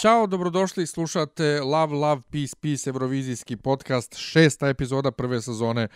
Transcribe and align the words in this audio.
Ćao, 0.00 0.26
dobrodošli, 0.26 0.86
slušate 0.86 1.60
Love, 1.60 1.94
Love, 1.94 2.22
Peace, 2.30 2.56
Peace, 2.60 2.90
Eurovizijski 2.90 3.56
podcast, 3.56 4.16
šesta 4.16 4.68
epizoda 4.68 5.10
prve 5.10 5.42
sezone 5.42 5.88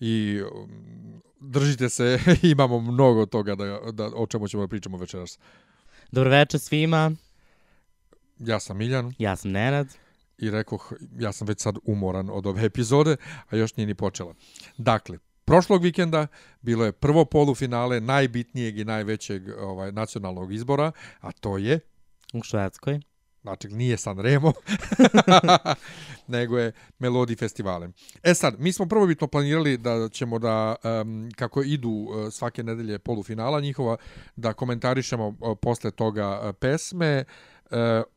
i 0.00 0.40
um, 0.42 1.22
držite 1.40 1.88
se, 1.88 2.18
imamo 2.52 2.80
mnogo 2.80 3.26
toga 3.26 3.54
da, 3.54 3.80
da, 3.92 4.10
o 4.14 4.26
čemu 4.26 4.48
ćemo 4.48 4.62
da 4.62 4.68
pričamo 4.68 4.98
večeras. 4.98 5.38
Dobro 6.12 6.30
večer 6.30 6.60
svima, 6.60 7.12
Ja 8.38 8.60
sam 8.60 8.76
Miljan 8.78 9.14
ja 9.18 9.36
sam 9.36 9.50
Nenad. 9.50 9.88
i 10.38 10.50
rekoh, 10.50 10.92
ja 11.18 11.32
sam 11.32 11.48
već 11.48 11.60
sad 11.60 11.76
umoran 11.84 12.30
od 12.30 12.46
ove 12.46 12.64
epizode, 12.64 13.16
a 13.50 13.56
još 13.56 13.76
nije 13.76 13.86
ni 13.86 13.94
počela. 13.94 14.34
Dakle, 14.78 15.18
prošlog 15.44 15.82
vikenda 15.82 16.26
bilo 16.62 16.84
je 16.84 16.92
prvo 16.92 17.24
polufinale 17.24 18.00
najbitnijeg 18.00 18.78
i 18.78 18.84
najvećeg 18.84 19.48
ovaj 19.58 19.92
nacionalnog 19.92 20.52
izbora, 20.52 20.92
a 21.20 21.32
to 21.32 21.58
je 21.58 21.80
U 22.32 22.42
Švedskoj. 22.42 23.00
Znači, 23.46 23.68
nije 23.68 23.96
San 23.96 24.18
Remo, 24.18 24.52
nego 26.36 26.58
je 26.58 26.72
Melodi 26.98 27.36
festivale. 27.36 27.88
E 28.22 28.34
sad, 28.34 28.54
mi 28.58 28.72
smo 28.72 28.86
prvobitno 28.86 29.26
planirali 29.26 29.76
da 29.76 30.08
ćemo 30.08 30.38
da, 30.38 30.76
um, 31.02 31.30
kako 31.36 31.62
idu 31.62 31.90
uh, 31.90 32.32
svake 32.32 32.62
nedelje 32.62 32.98
polufinala 32.98 33.60
njihova, 33.60 33.96
da 34.36 34.52
komentarišemo 34.52 35.26
uh, 35.26 35.58
posle 35.62 35.90
toga 35.90 36.40
uh, 36.40 36.54
pesme, 36.60 37.24
uh, 37.28 37.55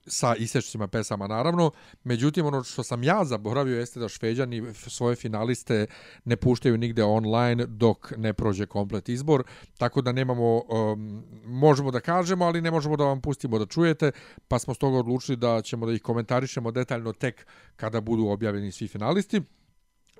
sa 0.08 0.36
isečcima 0.36 0.88
pesama 0.88 1.28
naravno. 1.28 1.72
Međutim, 2.04 2.46
ono 2.46 2.64
što 2.64 2.84
sam 2.84 3.04
ja 3.04 3.26
zaboravio 3.26 3.80
jeste 3.80 4.00
da 4.00 4.10
šveđani 4.10 4.74
svoje 4.74 5.16
finaliste 5.16 5.88
ne 6.26 6.36
puštaju 6.36 6.78
nigde 6.78 7.04
online 7.04 7.66
dok 7.66 8.14
ne 8.18 8.34
prođe 8.34 8.66
komplet 8.66 9.10
izbor, 9.10 9.44
tako 9.78 10.02
da 10.02 10.12
nemamo, 10.12 10.58
um, 10.58 11.24
možemo 11.46 11.92
da 11.92 12.00
kažemo, 12.00 12.46
ali 12.46 12.62
ne 12.62 12.72
možemo 12.72 12.98
da 12.98 13.04
vam 13.04 13.22
pustimo 13.22 13.60
da 13.60 13.66
čujete, 13.66 14.12
pa 14.48 14.60
smo 14.60 14.74
stoga 14.74 14.98
odlučili 14.98 15.36
da 15.36 15.62
ćemo 15.62 15.86
da 15.86 15.94
ih 15.94 16.02
komentarišemo 16.02 16.72
detaljno 16.72 17.14
tek 17.14 17.48
kada 17.76 18.02
budu 18.02 18.28
objavljeni 18.28 18.72
svi 18.72 18.88
finalisti, 18.88 19.42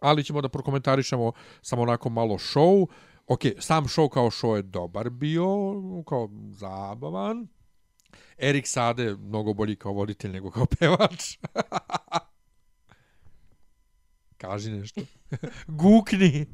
ali 0.02 0.24
ćemo 0.24 0.42
da 0.42 0.50
prokomentarišemo 0.50 1.32
samo 1.62 1.82
onako 1.82 2.10
malo 2.10 2.36
show. 2.36 2.88
Ok, 3.28 3.42
sam 3.60 3.86
show 3.86 4.10
kao 4.10 4.30
show 4.30 4.56
je 4.56 4.62
dobar 4.62 5.10
bio, 5.10 5.46
kao 6.08 6.30
zabavan. 6.52 7.48
Erik 8.38 8.68
Sade 8.68 9.16
mnogo 9.16 9.54
bolji 9.54 9.76
kao 9.76 9.94
voditelj 9.94 10.32
nego 10.32 10.52
kao 10.52 10.66
pevač. 10.66 11.38
Kaži 14.38 14.72
nešto. 14.72 15.02
Gukni. 15.68 16.46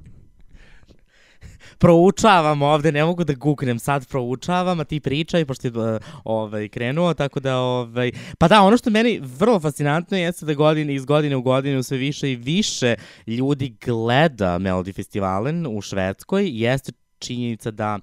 Proučavam 1.77 2.61
ovde, 2.61 2.91
ne 2.91 3.03
mogu 3.03 3.23
da 3.23 3.33
guknem, 3.33 3.79
sad 3.79 4.07
proučavam, 4.07 4.79
a 4.79 4.83
ti 4.83 4.99
pričaj, 4.99 5.45
pošto 5.45 5.67
je 5.67 5.71
uh, 5.71 6.01
ovaj, 6.23 6.67
krenuo, 6.67 7.13
tako 7.13 7.39
da, 7.39 7.57
ovaj, 7.57 8.11
pa 8.37 8.47
da, 8.47 8.61
ono 8.61 8.77
što 8.77 8.89
meni 8.89 9.19
vrlo 9.23 9.59
fascinantno 9.59 10.17
jeste 10.17 10.45
da 10.45 10.53
godine, 10.53 10.95
iz 10.95 11.05
godine 11.05 11.35
u 11.35 11.41
godinu 11.41 11.83
sve 11.83 11.97
više 11.97 12.31
i 12.31 12.35
više 12.35 12.95
ljudi 13.27 13.77
gleda 13.85 14.59
Melody 14.59 14.95
Festivalen 14.95 15.67
u 15.67 15.81
Švedskoj, 15.81 16.49
jeste 16.49 16.91
činjenica 17.19 17.71
da 17.71 17.99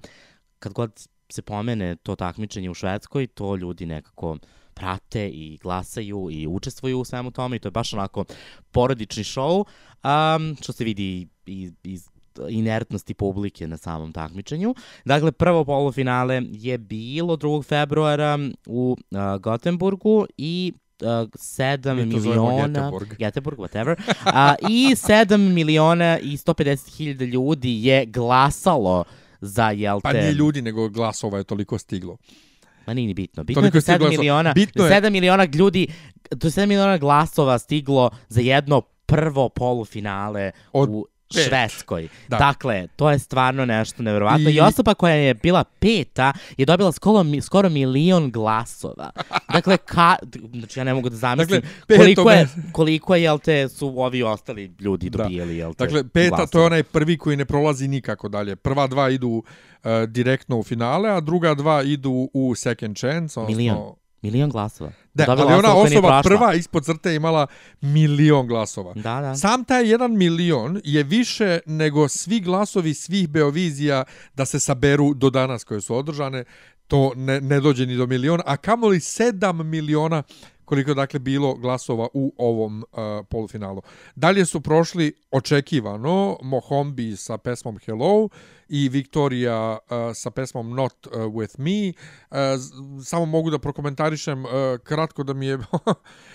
kad 0.58 0.72
god 0.72 1.08
se 1.32 1.42
pomene 1.42 1.96
to 1.96 2.16
takmičenje 2.16 2.70
u 2.70 2.74
Švedskoj, 2.74 3.26
to 3.26 3.56
ljudi 3.56 3.86
nekako 3.86 4.36
prate 4.74 5.28
i 5.28 5.58
glasaju 5.62 6.28
i 6.30 6.46
učestvuju 6.46 7.00
u 7.00 7.04
svemu 7.04 7.30
tome 7.30 7.56
i 7.56 7.58
to 7.58 7.66
je 7.66 7.72
baš 7.72 7.92
onako 7.92 8.24
porodični 8.70 9.24
show, 9.24 9.64
um, 10.04 10.56
što 10.62 10.72
se 10.72 10.84
vidi 10.84 11.28
iz, 11.46 11.72
iz 11.82 12.08
inertnosti 12.48 13.14
publike 13.14 13.66
na 13.66 13.76
samom 13.76 14.12
takmičenju. 14.12 14.74
Dakle, 15.04 15.32
prvo 15.32 15.64
polufinale 15.64 16.42
je 16.50 16.78
bilo 16.78 17.36
2. 17.36 17.64
februara 17.64 18.38
u 18.66 18.96
uh, 19.10 19.40
Gotemburgu 19.40 20.26
i 20.36 20.72
uh, 21.00 21.08
7 21.08 21.94
Mi 21.94 22.06
miliona... 22.06 22.90
Göteborg. 22.90 23.16
Göteborg, 23.18 23.56
whatever. 23.56 23.96
A, 24.24 24.54
I 24.68 24.94
7 24.94 25.36
miliona 25.36 26.18
i 26.18 26.36
150 26.36 26.96
hiljada 26.96 27.24
ljudi 27.24 27.86
je 27.86 28.06
glasalo 28.06 29.04
za, 29.42 29.70
jel 29.70 29.96
te... 29.96 30.02
Pa 30.02 30.12
nije 30.12 30.32
ljudi, 30.32 30.62
nego 30.62 30.88
glasova 30.88 31.38
je 31.38 31.44
toliko 31.44 31.78
stiglo. 31.78 32.16
Ma 32.86 32.94
nije 32.94 33.06
ni 33.06 33.14
bitno. 33.14 33.44
Bitno 33.44 33.60
Toliko 33.60 33.76
je 33.76 33.78
je 33.78 33.82
da 33.82 33.92
7 33.92 33.96
stiglo, 33.96 34.10
miliona, 34.10 34.52
bitno 34.52 34.84
je- 34.84 34.90
7 34.92 35.10
miliona 35.10 35.46
ljudi, 35.46 35.86
to 36.30 36.46
je 36.46 36.50
7 36.50 36.66
miliona 36.66 36.98
glasova 36.98 37.58
stiglo 37.58 38.10
za 38.28 38.40
jedno 38.40 38.80
prvo 39.06 39.48
polufinale 39.48 40.50
Od 40.72 40.88
u 40.88 41.06
pet. 41.34 41.46
Švedskoj. 41.48 42.08
Da. 42.28 42.36
Dakle, 42.36 42.86
to 42.96 43.10
je 43.10 43.18
stvarno 43.18 43.64
nešto 43.66 44.02
nevjerovatno. 44.02 44.50
I... 44.50 44.54
I- 44.54 44.60
osoba 44.60 44.94
koja 44.94 45.14
je 45.14 45.34
bila 45.34 45.64
peta 45.64 46.32
je 46.56 46.66
dobila 46.66 46.92
skoro, 46.92 47.24
skoro 47.42 47.68
milion 47.68 48.30
glasova. 48.30 49.10
Dakle, 49.52 49.76
ka, 49.76 50.16
znači 50.52 50.80
ja 50.80 50.84
ne 50.84 50.94
mogu 50.94 51.08
da 51.08 51.16
zamislim 51.16 51.60
Dakle, 51.60 51.96
koliko 51.96 52.30
je, 52.30 52.48
koliko 52.72 53.14
je, 53.14 53.22
jel 53.22 53.38
te, 53.38 53.68
su 53.68 54.00
ovi 54.00 54.22
ostali 54.22 54.74
ljudi 54.80 55.10
Da. 55.10 55.18
dobijeli, 55.22 55.56
jel 55.56 55.74
te, 55.74 55.84
Dakle, 55.84 56.04
peta, 56.04 56.12
to 56.12 56.20
je 56.20 56.28
glasova. 56.30 56.66
onaj 56.66 56.82
prvi 56.82 57.18
koji 57.18 57.36
ne 57.36 57.44
prolazi 57.44 57.88
nikako 57.88 58.28
dalje. 58.28 58.56
Prva 58.56 58.86
dva 58.86 59.10
idu 59.10 59.28
uh, 59.28 59.44
direktno 60.08 60.58
u 60.58 60.62
finale, 60.62 61.10
a 61.10 61.20
druga 61.20 61.54
dva 61.54 61.82
idu 61.82 62.30
u 62.34 62.54
second 62.54 62.96
chance. 62.98 63.40
Odnosno, 63.40 63.56
Milion. 63.56 63.94
Milion 64.22 64.50
glasova. 64.50 64.92
Da, 65.14 65.24
Dobila 65.26 65.46
ali 65.46 65.58
ona 65.58 65.76
osoba 65.76 66.22
prva 66.24 66.54
ispod 66.54 66.84
crte 66.84 67.14
imala 67.14 67.46
milion 67.80 68.46
glasova. 68.46 68.94
Da, 68.94 69.20
da. 69.20 69.34
Sam 69.34 69.64
taj 69.64 69.90
jedan 69.90 70.16
milion 70.16 70.80
je 70.84 71.02
više 71.02 71.58
nego 71.66 72.08
svi 72.08 72.40
glasovi 72.40 72.94
svih 72.94 73.28
Beovizija 73.28 74.04
da 74.34 74.44
se 74.44 74.60
saberu 74.60 75.14
do 75.14 75.30
danas 75.30 75.64
koje 75.64 75.80
su 75.80 75.96
održane. 75.96 76.44
To 76.86 77.12
ne, 77.16 77.40
ne 77.40 77.60
dođe 77.60 77.86
ni 77.86 77.96
do 77.96 78.06
miliona, 78.06 78.42
a 78.46 78.56
kamoli 78.56 79.00
sedam 79.00 79.66
miliona 79.66 80.22
koliko 80.72 80.90
je 80.90 80.94
dakle 80.94 81.18
bilo 81.18 81.54
glasova 81.54 82.08
u 82.14 82.34
ovom 82.38 82.78
uh, 82.82 82.98
polufinalu. 83.30 83.82
Dalje 84.14 84.46
su 84.46 84.60
prošli 84.60 85.12
očekivano 85.30 86.38
Mohombi 86.42 87.16
sa 87.16 87.38
pesmom 87.38 87.78
Hello 87.86 88.28
i 88.68 88.88
Victoria 88.88 89.72
uh, 89.72 89.78
sa 90.14 90.30
pesmom 90.30 90.74
Not 90.74 91.06
uh, 91.06 91.12
With 91.12 91.58
Me. 91.58 91.92
Uh, 92.30 92.36
samo 93.04 93.26
mogu 93.26 93.50
da 93.50 93.58
prokomentarišem 93.58 94.44
uh, 94.44 94.50
kratko 94.84 95.22
da 95.22 95.32
mi 95.32 95.46
je 95.46 95.58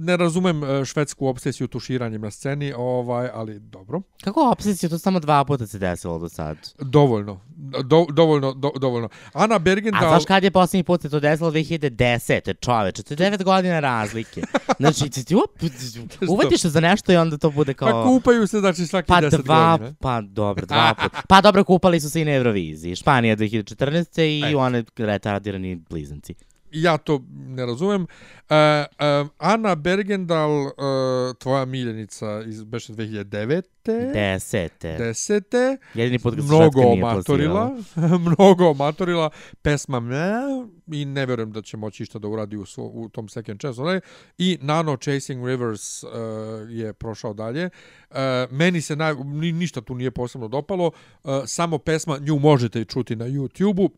ne 0.00 0.16
razumem 0.16 0.62
uh, 0.62 0.84
švedsku 0.84 1.26
obsesiju 1.26 1.68
tuširanjem 1.68 2.20
na 2.20 2.30
sceni, 2.30 2.72
ovaj, 2.76 3.28
ali 3.34 3.58
dobro. 3.58 4.00
Kako 4.24 4.50
obsesija, 4.50 4.90
to 4.90 4.98
samo 4.98 5.20
dva 5.20 5.44
puta 5.44 5.66
se 5.66 5.78
desilo 5.78 6.18
do 6.18 6.28
sad. 6.28 6.56
Dovoljno. 6.80 7.40
Do, 7.84 8.06
dovoljno, 8.12 8.52
do, 8.52 8.70
dovoljno. 8.80 9.08
Ana 9.32 9.54
A 9.54 9.58
Bergendal... 9.58 10.08
znaš 10.08 10.24
kad 10.24 10.44
je 10.44 10.50
posljednji 10.50 10.82
put 10.82 11.02
se 11.02 11.10
to 11.10 11.20
desilo 11.20 11.50
2010. 11.50 12.54
čoveče, 12.60 13.02
to 13.02 13.14
je 13.14 13.32
9 13.32 13.44
godina 13.44 13.80
razlike. 13.80 14.42
Znači, 14.78 15.10
ti, 15.10 15.24
ti 15.24 15.34
up, 15.34 15.50
uvatiš 16.30 16.60
se 16.60 16.68
za 16.68 16.80
nešto 16.80 17.12
i 17.12 17.16
onda 17.16 17.38
to 17.38 17.50
bude 17.50 17.74
kao... 17.74 17.88
Pa 17.88 18.04
kupaju 18.08 18.46
se, 18.46 18.60
znači, 18.60 18.86
svaki 18.86 19.06
Pa 19.06 19.20
10 19.20 19.42
dva, 19.42 19.72
godina. 19.72 19.94
pa 20.00 20.20
dobro, 20.20 20.66
dva 20.66 20.94
put. 21.02 21.12
Pa 21.28 21.40
dobro, 21.40 21.64
kupali 21.64 22.00
su 22.00 22.10
se 22.10 22.20
i 22.20 22.24
na 22.24 22.34
Euroviziji. 22.34 22.96
Španija 22.96 23.36
2014. 23.36 24.22
i 24.22 24.52
E. 24.52 24.56
one 24.56 24.84
retardirani 24.96 25.76
blizanci. 25.90 26.34
Ja 26.72 26.98
to 26.98 27.24
ne 27.30 27.66
razumem. 27.66 28.02
Uh, 28.02 28.06
uh, 29.22 29.28
Ana 29.38 29.74
Bergendal, 29.74 30.50
uh, 30.50 30.72
tvoja 31.38 31.64
miljenica 31.64 32.42
iz 32.46 32.64
beše 32.64 32.92
2009. 32.92 33.62
Desete. 34.12 34.96
Desete. 34.98 35.76
Jedini 35.94 36.18
se 36.18 36.28
Mnogo 36.30 36.80
omatorila. 36.80 37.76
mnogo 38.26 38.70
omatorila. 38.70 39.30
Pesma 39.62 40.00
me 40.00 40.32
i 40.92 41.04
ne 41.04 41.26
verujem 41.26 41.52
da 41.52 41.62
će 41.62 41.76
moći 41.76 42.02
išta 42.02 42.18
da 42.18 42.28
uradi 42.28 42.56
u, 42.56 42.66
svo, 42.66 42.84
u 42.84 43.08
tom 43.08 43.28
second 43.28 43.60
chance. 43.60 43.82
Ne? 43.82 44.00
I 44.38 44.58
Nano 44.60 44.96
Chasing 44.96 45.46
Rivers 45.46 46.02
uh, 46.02 46.10
je 46.68 46.92
prošao 46.92 47.34
dalje. 47.34 47.70
Uh, 48.10 48.16
meni 48.50 48.80
se 48.80 48.96
naj, 48.96 49.14
ni, 49.24 49.52
ništa 49.52 49.80
tu 49.80 49.94
nije 49.94 50.10
posebno 50.10 50.48
dopalo. 50.48 50.90
Uh, 51.24 51.30
samo 51.46 51.78
pesma, 51.78 52.18
nju 52.18 52.38
možete 52.38 52.84
čuti 52.84 53.16
na 53.16 53.24
YouTube-u 53.24 53.90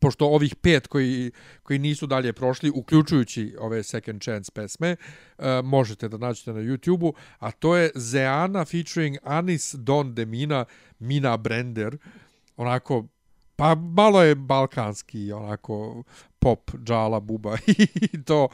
pošto 0.00 0.26
ovih 0.26 0.56
pet 0.56 0.86
koji, 0.86 1.30
koji 1.62 1.78
nisu 1.78 2.06
dalje 2.06 2.32
prošli, 2.32 2.70
uključujući 2.74 3.56
ove 3.58 3.82
Second 3.82 4.22
Chance 4.22 4.52
pesme, 4.54 4.96
uh, 5.38 5.44
možete 5.64 6.08
da 6.08 6.18
nađete 6.18 6.52
na 6.52 6.60
YouTube-u, 6.60 7.14
a 7.38 7.50
to 7.50 7.76
je 7.76 7.90
Zeana 7.94 8.64
featuring 8.64 9.16
Anis 9.22 9.74
Don 9.74 10.14
Demina, 10.14 10.64
Mina 10.98 11.36
Brender, 11.36 11.98
onako, 12.56 13.06
pa 13.56 13.74
malo 13.74 14.22
je 14.22 14.34
balkanski, 14.34 15.32
onako, 15.32 16.02
pop, 16.38 16.70
džala, 16.84 17.20
buba 17.20 17.56
i 18.12 18.22
to 18.24 18.48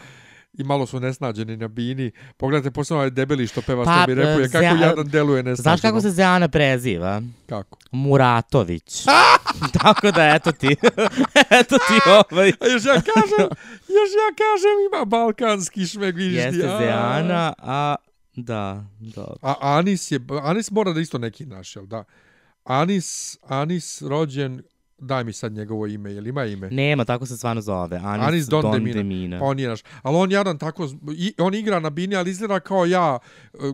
i 0.58 0.64
malo 0.64 0.86
su 0.86 1.00
nesnađeni 1.00 1.56
na 1.56 1.68
bini. 1.68 2.10
Pogledajte 2.36 2.70
posebno 2.70 2.98
ovaj 2.98 3.10
debeli 3.10 3.46
što 3.46 3.62
peva 3.62 3.84
pa, 3.84 3.96
što 3.96 4.06
bi 4.06 4.14
repuje, 4.14 4.48
kako 4.48 4.64
Zea- 4.64 4.82
jadan 4.82 5.08
deluje 5.08 5.42
nesnađeno. 5.42 5.62
Znaš 5.62 5.80
kako 5.80 6.00
se 6.00 6.10
Zeana 6.10 6.48
preziva? 6.48 7.22
Kako? 7.46 7.78
Muratović. 7.90 9.04
Tako 9.82 10.10
da, 10.10 10.34
eto 10.34 10.52
ti. 10.52 10.76
eto 11.60 11.78
ti 11.78 12.10
ovaj. 12.10 12.48
A 12.48 12.66
još 12.72 12.84
ja 12.84 12.94
kažem, 12.94 13.48
još 13.96 14.10
ja 14.20 14.28
kažem 14.36 14.76
ima 14.92 15.04
balkanski 15.04 15.86
šmeg, 15.86 16.16
vidiš 16.16 16.40
ti. 16.40 16.44
Jeste. 16.44 16.76
Zeana, 16.78 17.52
a 17.58 17.94
da, 18.36 18.84
da. 18.98 19.26
A 19.42 19.54
Anis 19.60 20.10
je, 20.10 20.20
Anis 20.42 20.70
mora 20.70 20.92
da 20.92 21.00
isto 21.00 21.18
neki 21.18 21.46
naš, 21.46 21.76
jel 21.76 21.86
da? 21.86 22.04
Anis, 22.64 23.38
Anis 23.42 24.02
rođen, 24.02 24.62
daj 24.98 25.24
mi 25.24 25.32
sad 25.32 25.52
njegovo 25.52 25.86
ime, 25.86 26.12
jel 26.12 26.26
ima 26.26 26.44
ime? 26.44 26.70
Nema, 26.70 27.04
tako 27.04 27.26
se 27.26 27.36
stvarno 27.36 27.62
zove. 27.62 27.96
Anis, 27.96 28.26
Anis 28.26 28.46
Don, 28.46 28.62
Don 28.62 28.72
Demina. 28.72 28.94
Demina. 28.94 29.38
Pa 29.38 29.44
on 29.44 29.58
je 29.58 29.68
naš. 29.68 29.82
Ali 30.02 30.16
on 30.16 30.32
jadan 30.32 30.58
tako, 30.58 30.88
i, 31.16 31.34
on 31.38 31.54
igra 31.54 31.80
na 31.80 31.90
bini, 31.90 32.16
ali 32.16 32.30
izgleda 32.30 32.60
kao 32.60 32.86
ja, 32.86 33.18
e, 33.54 33.72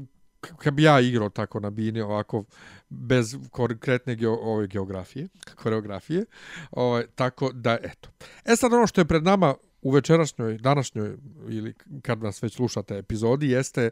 kad 0.57 0.75
bi 0.75 0.83
ja 0.83 1.01
igrao 1.01 1.29
tako 1.29 1.61
na 1.61 1.71
bini, 1.71 2.01
ovako, 2.01 2.45
bez 2.89 3.37
konkretne 3.51 4.15
geo, 4.17 4.33
ove 4.33 4.67
geografije, 4.67 5.29
koreografije. 5.55 6.25
Ovaj, 6.71 7.07
tako 7.15 7.53
da, 7.53 7.79
eto. 7.83 8.09
E 8.45 8.57
sad 8.57 8.73
ono 8.73 8.87
što 8.87 9.01
je 9.01 9.05
pred 9.05 9.23
nama 9.23 9.55
u 9.83 9.91
večerašnjoj, 9.91 10.59
današnjoj, 10.59 11.17
ili 11.49 11.75
kad 12.03 12.23
nas 12.23 12.43
već 12.43 12.55
slušate 12.55 12.99
epizodi, 12.99 13.51
jeste 13.51 13.91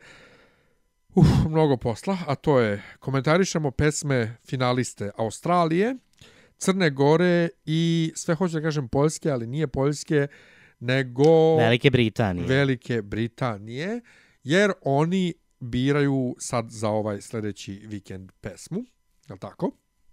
uf, 1.14 1.26
mnogo 1.48 1.76
posla, 1.76 2.18
a 2.26 2.34
to 2.34 2.60
je 2.60 2.82
komentarišemo 2.98 3.70
pesme 3.70 4.36
finaliste 4.46 5.10
Australije, 5.16 5.96
Crne 6.60 6.90
Gore 6.90 7.48
i 7.64 8.12
sve 8.14 8.34
hoću 8.34 8.54
da 8.54 8.60
kažem 8.60 8.88
Poljske, 8.88 9.30
ali 9.30 9.46
nije 9.46 9.66
Poljske, 9.66 10.26
nego 10.80 11.56
Velike 11.56 11.90
Britanije. 11.90 12.46
Velike 12.46 13.02
Britanije, 13.02 14.00
jer 14.42 14.72
oni 14.82 15.34
biraju 15.60 16.36
sad 16.38 16.70
za 16.70 16.88
ovaj 16.88 17.20
sljedeći 17.20 17.72
vikend 17.72 18.32
pesmu, 18.40 18.78
je 19.28 19.32
li 19.32 19.38
tako? 19.38 19.70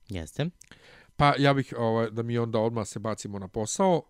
Jeste. 0.10 0.50
Pa 1.16 1.34
ja 1.38 1.54
bih 1.54 1.74
ovaj, 1.78 2.10
da 2.12 2.24
mi 2.24 2.38
onda 2.38 2.60
odmah 2.60 2.88
se 2.88 3.00
bacimo 3.00 3.40
na 3.40 3.48
posao. 3.48 4.02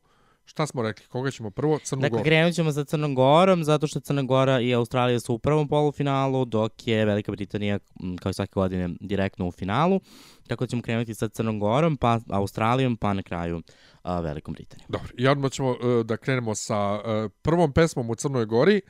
Šta 0.49 0.67
smo 0.67 0.81
rekli? 0.81 1.05
Koga 1.05 1.31
ćemo 1.31 1.49
prvo? 1.49 1.79
Crnu 1.79 2.01
Dakle, 2.01 2.17
Goru. 2.17 2.23
krenut 2.23 2.53
ćemo 2.53 2.71
sa 2.71 2.83
Crnom 2.83 3.15
Gorom, 3.15 3.63
zato 3.63 3.87
što 3.87 3.99
Crna 3.99 4.23
Gora 4.23 4.59
i 4.59 4.73
Australija 4.73 5.19
su 5.19 5.33
u 5.33 5.39
prvom 5.39 5.67
polufinalu, 5.67 6.45
dok 6.45 6.87
je 6.87 7.05
Velika 7.05 7.31
Britanija, 7.31 7.79
kao 8.19 8.29
i 8.29 8.33
svake 8.33 8.51
godine, 8.55 8.89
direktno 8.99 9.47
u 9.47 9.51
finalu. 9.51 9.99
Tako 10.47 10.63
da 10.65 10.69
ćemo 10.69 10.81
krenuti 10.81 11.15
sa 11.15 11.27
Crnom 11.27 11.59
Gorom, 11.59 11.97
pa 11.97 12.19
Australijom, 12.29 12.97
pa 12.97 13.13
na 13.13 13.23
kraju 13.23 13.61
a, 14.01 14.19
Velikom 14.19 14.53
Britanijom. 14.53 14.87
Dobro, 14.89 15.09
i 15.17 15.27
odmah 15.27 15.51
ćemo 15.51 15.69
uh, 15.69 16.05
da 16.05 16.17
krenemo 16.17 16.55
sa 16.55 16.93
uh, 16.93 17.31
prvom 17.41 17.73
pesmom 17.73 18.09
u 18.09 18.15
Crnoj 18.15 18.45
Gori, 18.45 18.81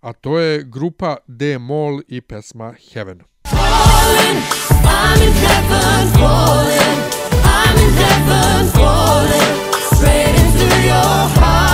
a 0.00 0.12
to 0.12 0.38
je 0.38 0.64
grupa 0.64 1.16
D-Mol 1.26 2.00
i 2.08 2.20
pesma 2.20 2.74
Heaven. 2.92 3.20
I'm 3.44 5.22
in 5.22 5.32
heaven 5.32 6.12
falling. 6.12 7.00
I'm 7.44 7.78
in 7.84 7.92
heaven 7.94 8.66
falling. 8.72 9.59
your 10.90 11.28
heart. 11.38 11.69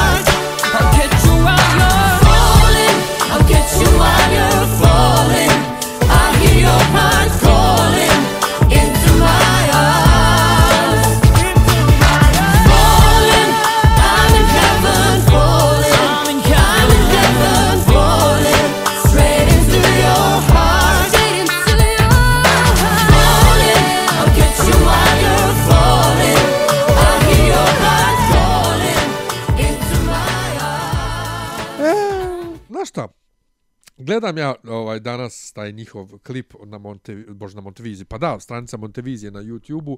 Gledam 34.07 34.39
ja 34.39 34.55
ovaj 34.65 35.01
danas 35.01 35.53
taj 35.53 35.73
njihov 35.73 36.19
klip 36.19 36.55
na 36.65 36.79
Monte, 36.79 37.15
bože 37.15 37.57
na 37.57 37.61
Monteviziji. 37.61 38.05
Pa 38.05 38.19
da, 38.19 38.41
stranica 38.41 38.77
Montevizije 38.77 39.31
na 39.31 39.41
YouTubeu 39.41 39.97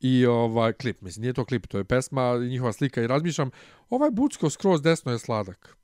i 0.00 0.26
ovaj 0.26 0.72
klip, 0.72 1.00
mislim, 1.00 1.22
nije 1.22 1.32
to 1.32 1.44
klip, 1.44 1.66
to 1.66 1.78
je 1.78 1.84
pesma, 1.84 2.38
njihova 2.38 2.72
slika 2.72 3.02
i 3.02 3.06
razmišljam, 3.06 3.50
ovaj 3.90 4.10
Bucko 4.10 4.50
skroz 4.50 4.82
desno 4.82 5.12
je 5.12 5.18
sladak. 5.18 5.76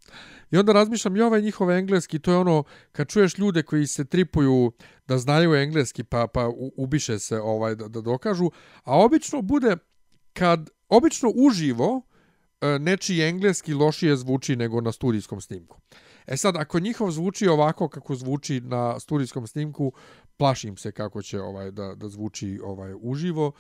I 0.50 0.56
onda 0.56 0.72
razmišljam 0.72 1.16
i 1.16 1.20
ovaj 1.20 1.42
njihov 1.42 1.70
engleski, 1.70 2.19
to 2.19 2.32
je 2.32 2.36
ono, 2.36 2.64
kad 2.92 3.08
čuješ 3.08 3.38
ljude 3.38 3.62
koji 3.62 3.86
se 3.86 4.04
tripuju 4.04 4.72
da 5.08 5.18
znaju 5.18 5.54
engleski, 5.54 6.04
pa, 6.04 6.26
pa 6.26 6.50
ubiše 6.76 7.18
se 7.18 7.40
ovaj 7.40 7.75
da, 7.75 7.88
da 7.88 8.00
dokažu, 8.00 8.50
a 8.84 8.98
obično 8.98 9.42
bude, 9.42 9.76
kad, 10.32 10.70
obično 10.88 11.32
uživo, 11.34 12.02
e, 12.60 12.78
nečiji 12.78 13.20
engleski 13.20 13.75
lošije 13.75 14.16
zvuči 14.16 14.56
nego 14.56 14.80
na 14.80 14.92
studijskom 14.92 15.40
snimku. 15.40 15.80
E 16.26 16.36
sad, 16.36 16.56
ako 16.56 16.80
njihov 16.80 17.10
zvuči 17.10 17.48
ovako 17.48 17.88
kako 17.88 18.14
zvuči 18.14 18.60
na 18.60 19.00
studijskom 19.00 19.46
snimku, 19.46 19.92
plašim 20.36 20.76
se 20.76 20.92
kako 20.92 21.22
će 21.22 21.40
ovaj 21.40 21.70
da, 21.70 21.94
da 21.94 22.08
zvuči 22.08 22.60
ovaj 22.64 22.94
uživo. 23.00 23.52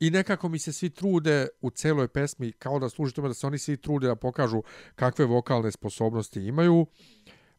I 0.00 0.10
nekako 0.10 0.48
mi 0.48 0.58
se 0.58 0.72
svi 0.72 0.90
trude 0.90 1.48
u 1.60 1.70
celoj 1.70 2.08
pesmi, 2.08 2.52
kao 2.52 2.78
da 2.78 2.88
služi 2.88 3.14
tome 3.14 3.28
da 3.28 3.34
se 3.34 3.46
oni 3.46 3.58
svi 3.58 3.76
trude 3.76 4.06
da 4.06 4.16
pokažu 4.16 4.62
kakve 4.94 5.24
vokalne 5.24 5.72
sposobnosti 5.72 6.40
imaju. 6.40 6.86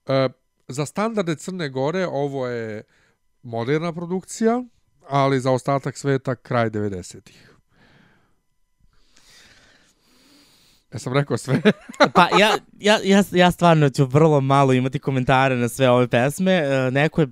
E, 0.07 0.29
za 0.67 0.85
standarde 0.85 1.35
Crne 1.35 1.69
Gore 1.69 2.07
ovo 2.07 2.47
je 2.47 2.83
moderna 3.43 3.93
produkcija, 3.93 4.63
ali 5.07 5.39
za 5.39 5.51
ostatak 5.51 5.97
sveta 5.97 6.35
kraj 6.35 6.69
90-ih. 6.69 7.50
Ja 10.93 11.00
sam 11.00 11.13
rekao 11.13 11.38
sve. 11.38 11.62
Pa 12.15 12.27
ja, 12.39 12.57
ja, 12.79 13.00
ja, 13.03 13.24
ja 13.31 13.51
stvarno 13.51 13.89
ću 13.89 14.05
vrlo 14.05 14.41
malo 14.41 14.74
imati 14.74 15.00
komentare 15.00 15.55
na 15.55 15.69
sve 15.69 15.89
ove 15.89 16.07
pesme. 16.07 16.51
E, 16.51 16.91
Neko 16.91 17.21
je 17.21 17.27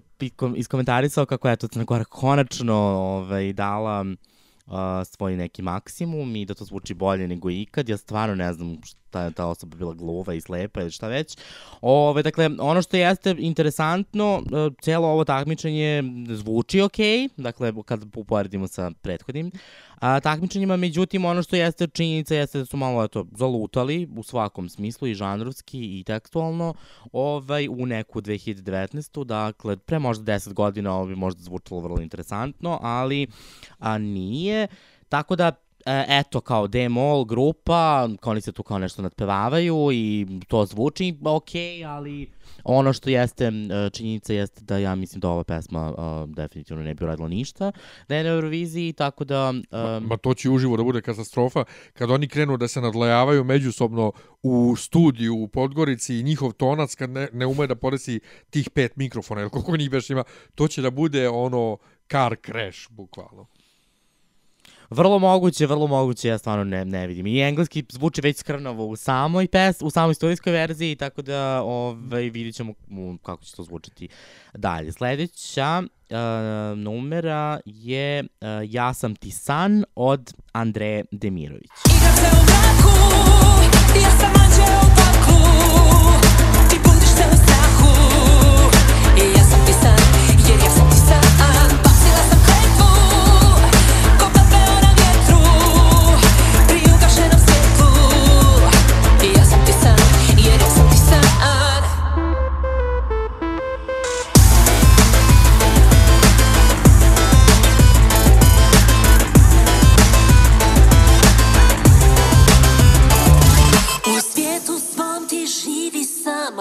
iskomentarisao 0.55 1.25
kako 1.25 1.49
je 1.49 1.55
to 1.55 1.67
Crna 1.67 1.83
Gora 1.83 2.03
konačno 2.03 2.75
ovaj, 2.75 3.53
dala 3.53 4.05
uh, 4.65 4.73
svoj 5.03 5.35
neki 5.35 5.61
maksimum 5.61 6.35
i 6.35 6.45
da 6.45 6.53
to 6.53 6.65
zvuči 6.65 6.93
bolje 6.93 7.27
nego 7.27 7.49
ikad. 7.49 7.89
Ja 7.89 7.97
stvarno 7.97 8.35
ne 8.35 8.53
znam 8.53 8.77
je 9.15 9.31
ta 9.31 9.45
osoba 9.45 9.77
bila 9.77 9.93
gluva 9.93 10.33
i 10.33 10.41
slepa 10.41 10.81
ili 10.81 10.91
šta 10.91 11.07
već. 11.07 11.37
Ove, 11.81 12.23
dakle, 12.23 12.49
ono 12.59 12.81
što 12.81 12.97
jeste 12.97 13.35
interesantno, 13.39 14.41
e, 14.45 14.69
cijelo 14.81 15.07
ovo 15.07 15.23
takmičenje 15.23 16.03
zvuči 16.29 16.81
ok, 16.81 16.97
dakle, 17.37 17.73
kad 17.85 18.03
uporedimo 18.15 18.67
sa 18.67 18.91
prethodnim 19.01 19.51
a, 19.99 20.19
takmičenjima, 20.19 20.77
međutim, 20.77 21.25
ono 21.25 21.43
što 21.43 21.55
jeste 21.55 21.87
činjenica 21.87 22.35
jeste 22.35 22.59
da 22.59 22.65
su 22.65 22.77
malo 22.77 23.03
eto, 23.03 23.25
zalutali 23.37 24.09
u 24.17 24.23
svakom 24.23 24.69
smislu 24.69 25.07
i 25.07 25.13
žanrovski 25.13 25.99
i 25.99 26.03
tekstualno 26.03 26.73
ovaj, 27.11 27.67
u 27.67 27.85
neku 27.85 28.21
2019. 28.21 29.23
Dakle, 29.23 29.77
pre 29.77 29.99
možda 29.99 30.33
10 30.33 30.53
godina 30.53 30.95
ovo 30.95 31.05
bi 31.05 31.15
možda 31.15 31.43
zvučalo 31.43 31.81
vrlo 31.81 32.01
interesantno, 32.01 32.79
ali 32.81 33.27
a, 33.79 33.97
nije. 33.97 34.67
Tako 35.09 35.35
da, 35.35 35.51
eto, 36.07 36.41
kao 36.41 36.67
D-Mall 36.67 37.25
grupa, 37.25 38.09
kao 38.19 38.31
oni 38.31 38.41
se 38.41 38.51
tu 38.51 38.63
kao 38.63 38.79
nešto 38.79 39.01
nadpevavaju 39.01 39.89
i 39.93 40.27
to 40.47 40.65
zvuči 40.65 41.17
ok, 41.25 41.49
ali 41.87 42.29
ono 42.63 42.93
što 42.93 43.09
jeste 43.09 43.45
e, 43.45 43.89
činjenica 43.89 44.33
jeste 44.33 44.61
da 44.61 44.77
ja 44.77 44.95
mislim 44.95 45.19
da 45.19 45.29
ova 45.29 45.43
pesma 45.43 45.91
uh, 45.91 46.29
definitivno 46.29 46.83
ne 46.83 46.93
bi 46.93 47.03
uradila 47.03 47.27
ništa 47.27 47.71
da 48.07 48.15
je 48.15 48.23
na 48.23 48.29
Euroviziji, 48.29 48.93
tako 48.93 49.23
da... 49.23 49.49
Um, 49.49 50.07
Ma 50.07 50.17
to 50.17 50.33
će 50.33 50.49
uživo 50.49 50.77
da 50.77 50.83
bude 50.83 51.01
katastrofa 51.01 51.63
kad 51.93 52.11
oni 52.11 52.27
krenu 52.27 52.57
da 52.57 52.67
se 52.67 52.81
nadlajavaju 52.81 53.43
međusobno 53.43 54.11
u 54.43 54.75
studiju 54.75 55.35
u 55.35 55.47
Podgorici 55.47 56.15
i 56.15 56.23
njihov 56.23 56.51
tonac 56.51 56.95
kad 56.95 57.09
ne, 57.09 57.27
ne 57.33 57.45
ume 57.45 57.67
da 57.67 57.75
poresi 57.75 58.19
tih 58.49 58.69
pet 58.69 58.95
mikrofona 58.95 59.41
ili 59.41 59.49
koliko 59.49 59.77
njih 59.77 59.91
već 59.91 60.09
ima, 60.09 60.23
to 60.55 60.67
će 60.67 60.81
da 60.81 60.89
bude 60.89 61.29
ono 61.29 61.77
car 62.11 62.35
crash, 62.45 62.89
bukvalno. 62.89 63.45
Vrlo 64.89 65.19
moguće, 65.19 65.67
vrlo 65.67 65.87
moguće, 65.87 66.27
ja 66.27 66.37
stvarno 66.37 66.63
ne, 66.63 66.85
ne 66.85 67.07
vidim. 67.07 67.27
I 67.27 67.41
engleski 67.41 67.85
zvuči 67.89 68.21
već 68.21 68.37
skrnavo 68.37 68.85
u 68.85 68.95
samoj 68.95 69.47
pes, 69.47 69.81
u 69.81 69.89
samoj 69.89 70.13
studijskoj 70.13 70.53
verziji, 70.53 70.95
tako 70.95 71.21
da 71.21 71.61
ovaj, 71.61 72.29
vidit 72.29 72.55
ćemo 72.55 72.73
kako 73.23 73.43
će 73.43 73.55
to 73.55 73.63
zvučiti 73.63 74.07
dalje. 74.53 74.91
Sledeća 74.91 75.83
uh, 75.83 76.77
numera 76.77 77.59
je 77.65 78.23
uh, 78.23 78.47
Ja 78.63 78.93
sam 78.93 79.15
ti 79.15 79.31
san 79.31 79.83
od 79.95 80.33
Andreje 80.51 81.05
Demirović. 81.11 81.69
I 81.85 81.99
da 82.05 82.15
se 82.15 82.25
strahu 82.43 83.29
Ja 83.33 83.38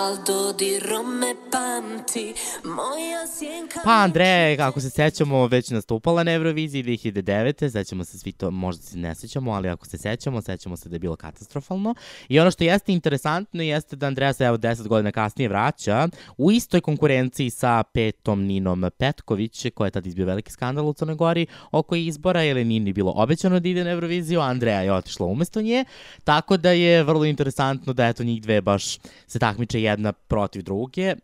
sam, 0.08 0.18
al 0.18 0.24
dodirom 0.26 1.18
me 1.18 1.34
pamti 1.50 2.34
Moja 2.64 3.26
sjenka... 3.38 3.80
Pa 3.84 3.92
Andreja 3.92 4.48
je, 4.48 4.56
kako 4.56 4.80
se 4.80 4.90
sećamo, 4.90 5.46
već 5.46 5.70
nastupala 5.70 6.22
na 6.22 6.32
Euroviziji 6.32 6.84
2009. 6.84 7.70
Sećamo 7.70 8.04
se 8.04 8.18
svi 8.18 8.32
to, 8.32 8.50
možda 8.50 8.82
se 8.82 8.98
ne 8.98 9.14
sećamo, 9.14 9.52
ali 9.52 9.68
ako 9.68 9.86
se 9.86 9.98
sećamo, 9.98 10.42
sećamo 10.42 10.76
se 10.76 10.88
da 10.88 10.94
je 10.94 10.98
bilo 10.98 11.16
katastrofalno. 11.16 11.94
I 12.28 12.40
ono 12.40 12.50
što 12.50 12.64
jeste 12.64 12.92
interesantno 12.92 13.62
jeste 13.62 13.96
da 13.96 14.06
Andreja 14.06 14.32
se 14.32 14.44
evo 14.44 14.56
10 14.56 14.88
godina 14.88 15.12
kasnije 15.12 15.48
vraća 15.48 16.08
u 16.38 16.52
istoj 16.52 16.80
konkurenciji 16.80 17.50
sa 17.50 17.82
petom 17.94 18.44
Ninom 18.44 18.90
Petković, 18.98 19.66
koja 19.74 19.86
je 19.86 19.90
tad 19.90 20.06
izbio 20.06 20.26
veliki 20.26 20.52
skandal 20.52 20.88
u 20.88 20.92
Crnoj 20.92 21.16
Gori 21.16 21.46
oko 21.70 21.94
izbora, 21.94 22.42
jer 22.42 22.56
je 22.56 22.64
Nini 22.64 22.92
bilo 22.92 23.12
obećano 23.16 23.60
da 23.60 23.68
ide 23.68 23.84
na 23.84 23.90
Euroviziju, 23.90 24.40
Andreja 24.40 24.80
je 24.80 24.92
otišla 24.92 25.26
umesto 25.26 25.62
nje. 25.62 25.84
Tako 26.24 26.56
da 26.56 26.70
je 26.70 27.02
vrlo 27.02 27.24
interesantno 27.24 27.92
da 27.92 28.06
eto 28.06 28.24
njih 28.24 28.42
dve 28.42 28.60
baš 28.60 28.98
se 29.26 29.38
takmiče 29.38 29.82
jedna 29.82 29.97
protiv 30.12 30.62
druge. 30.62 31.14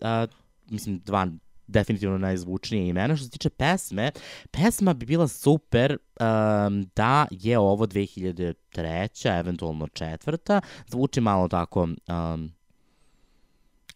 A, 0.00 0.26
mislim, 0.70 0.98
dva 0.98 1.26
definitivno 1.68 2.18
najzvučnije 2.18 2.88
imena. 2.88 3.16
Što 3.16 3.24
se 3.24 3.30
tiče 3.30 3.50
pesme, 3.50 4.12
pesma 4.50 4.94
bi 4.94 5.06
bila 5.06 5.28
super 5.28 5.92
um, 5.92 6.90
da 6.96 7.26
je 7.30 7.58
ovo 7.58 7.86
2003. 7.86 9.38
eventualno 9.38 9.88
četvrta. 9.88 10.60
Zvuči 10.86 11.20
malo 11.20 11.48
tako 11.48 11.82
um, 11.82 12.52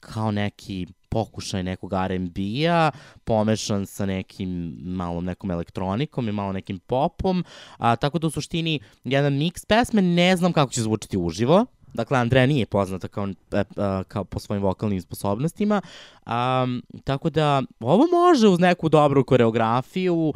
kao 0.00 0.30
neki 0.30 0.86
pokušaj 1.08 1.62
nekog 1.62 1.92
R&B-a, 1.92 2.90
pomešan 3.24 3.86
sa 3.86 4.06
nekim 4.06 4.76
malom 4.80 5.24
nekom 5.24 5.50
elektronikom 5.50 6.28
i 6.28 6.32
malo 6.32 6.52
nekim 6.52 6.78
popom, 6.78 7.44
a, 7.76 7.96
tako 7.96 8.18
da 8.18 8.26
u 8.26 8.30
suštini 8.30 8.80
jedan 9.04 9.38
miks 9.38 9.66
pesme, 9.66 10.02
ne 10.02 10.36
znam 10.36 10.52
kako 10.52 10.72
će 10.72 10.82
zvučiti 10.82 11.18
uživo, 11.18 11.66
Dakle, 11.94 12.18
Andreja 12.18 12.46
nije 12.46 12.66
poznata 12.66 13.08
kao, 13.08 13.28
e, 13.52 13.64
a, 13.76 14.02
kao 14.08 14.24
po 14.24 14.38
svojim 14.38 14.62
vokalnim 14.62 15.00
sposobnostima, 15.00 15.80
um, 16.26 16.82
tako 17.04 17.30
da 17.30 17.62
ovo 17.80 18.06
može 18.06 18.48
uz 18.48 18.60
neku 18.60 18.88
dobru 18.88 19.24
koreografiju 19.24 20.32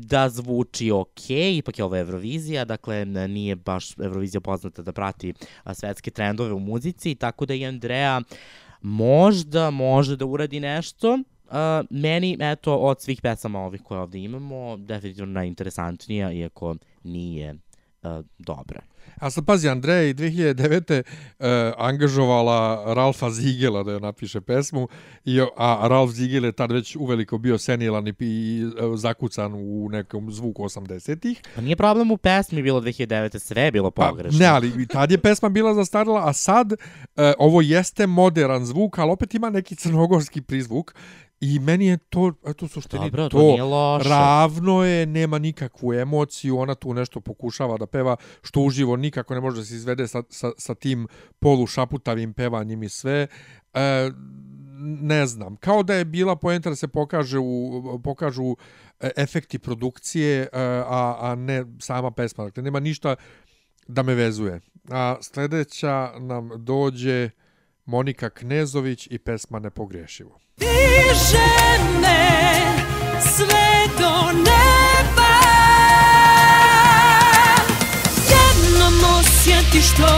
da 0.00 0.28
zvuči 0.28 0.90
ok, 0.90 1.30
ipak 1.30 1.78
je 1.78 1.84
ovo 1.84 1.96
Eurovizija, 1.96 2.64
dakle 2.64 3.04
nije 3.04 3.56
baš 3.56 3.98
Eurovizija 3.98 4.40
poznata 4.40 4.82
da 4.82 4.92
prati 4.92 5.34
svetske 5.74 6.10
trendove 6.10 6.52
u 6.52 6.58
muzici, 6.58 7.14
tako 7.14 7.46
da 7.46 7.54
i 7.54 7.66
Andreja 7.66 8.20
možda 8.82 9.70
može 9.70 10.16
da 10.16 10.26
uradi 10.26 10.60
nešto. 10.60 11.12
Uh, 11.12 11.52
meni, 11.90 12.36
eto, 12.40 12.76
od 12.76 13.00
svih 13.00 13.20
pesama 13.22 13.60
ovih 13.60 13.82
koje 13.82 14.00
ovde 14.00 14.18
imamo, 14.18 14.76
definitivno 14.76 15.32
najinteresantnija, 15.32 16.32
iako 16.32 16.76
nije 17.02 17.54
uh, 18.02 18.10
dobra. 18.38 18.80
A 19.16 19.30
sad 19.30 19.44
pazi, 19.46 19.68
Andreja 19.68 20.00
je 20.00 20.14
2009. 20.14 21.02
Uh, 21.38 21.46
angažovala 21.78 22.94
Ralfa 22.94 23.30
Zigela 23.30 23.82
da 23.82 23.92
joj 23.92 24.00
napiše 24.00 24.40
pesmu, 24.40 24.88
i, 25.24 25.40
a 25.56 25.88
Ralf 25.88 26.10
Zigel 26.10 26.44
je 26.44 26.52
tad 26.52 26.72
već 26.72 26.96
uveliko 26.96 27.38
bio 27.38 27.58
senilan 27.58 28.08
i, 28.08 28.14
i 28.20 28.62
zakucan 28.96 29.54
u 29.54 29.88
nekom 29.90 30.32
zvuku 30.32 30.62
80-ih. 30.64 31.42
Pa 31.54 31.60
nije 31.60 31.76
problem 31.76 32.10
u 32.10 32.16
pesmi 32.16 32.62
bilo 32.62 32.80
2009. 32.80 33.38
Sve 33.38 33.62
je 33.62 33.72
bilo 33.72 33.90
Pa, 33.90 34.08
pogrešno. 34.08 34.38
ne, 34.38 34.46
ali 34.46 34.72
i 34.82 34.86
tad 34.86 35.10
je 35.10 35.18
pesma 35.18 35.48
bila 35.48 35.74
zastarila, 35.74 36.28
a 36.28 36.32
sad 36.32 36.72
uh, 36.72 36.78
ovo 37.38 37.60
jeste 37.60 38.06
modern 38.06 38.64
zvuk, 38.64 38.98
ali 38.98 39.10
opet 39.10 39.34
ima 39.34 39.50
neki 39.50 39.76
crnogorski 39.76 40.40
prizvuk 40.40 40.94
I 41.40 41.58
meni 41.58 41.86
je 41.86 41.96
to, 41.96 42.32
eto 42.46 42.64
u 42.64 42.68
suštini, 42.68 43.04
Dobro, 43.04 43.28
to 43.28 43.38
to, 43.38 43.42
nije 43.42 43.62
loše. 43.62 44.08
ravno 44.08 44.84
je, 44.84 45.06
nema 45.06 45.38
nikakvu 45.38 45.94
emociju, 45.94 46.58
ona 46.58 46.74
tu 46.74 46.94
nešto 46.94 47.20
pokušava 47.20 47.76
da 47.76 47.86
peva, 47.86 48.16
što 48.42 48.60
uživo 48.60 48.96
nikako 48.96 49.34
ne 49.34 49.40
može 49.40 49.56
da 49.56 49.64
se 49.64 49.74
izvede 49.74 50.08
sa, 50.08 50.22
sa, 50.30 50.50
sa 50.58 50.74
tim 50.74 51.08
polušaputavim 51.38 52.32
pevanjem 52.32 52.82
i 52.82 52.88
sve. 52.88 53.26
E, 53.74 54.10
ne 55.00 55.26
znam, 55.26 55.56
kao 55.56 55.82
da 55.82 55.94
je 55.94 56.04
bila 56.04 56.36
poenta 56.36 56.70
da 56.70 56.76
se 56.76 56.88
pokaže 56.88 57.38
u, 57.38 58.00
pokažu 58.04 58.56
e, 59.00 59.10
efekti 59.16 59.58
produkcije, 59.58 60.42
e, 60.42 60.48
a, 60.86 61.16
a 61.20 61.34
ne 61.34 61.64
sama 61.80 62.10
pesma. 62.10 62.44
Dakle, 62.44 62.62
nema 62.62 62.80
ništa 62.80 63.16
da 63.88 64.02
me 64.02 64.14
vezuje. 64.14 64.60
A 64.90 65.16
sledeća 65.20 66.12
nam 66.18 66.50
dođe 66.56 67.30
Monika 67.86 68.30
Knezović 68.30 69.08
i 69.10 69.18
pesma 69.18 69.58
Nepogrešivo. 69.58 70.40
Diže 70.56 71.48
me 72.00 72.60
sve 73.20 73.86
do 73.98 74.32
neba. 74.32 75.34
Jednom 78.30 78.94
osjetiš 79.18 79.96
to 79.96 80.16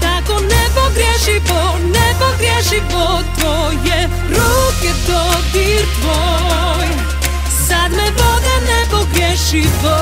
Tako 0.00 0.32
nepogrešivo, 0.32 1.78
nepogrešivo 1.78 3.22
Tvoje 3.38 4.08
ruke 4.28 4.92
dodir 5.06 5.86
tvoj. 6.00 6.86
Sad 7.68 7.90
me 7.90 8.10
vode 8.10 8.54
nepogrešivo. 8.70 9.98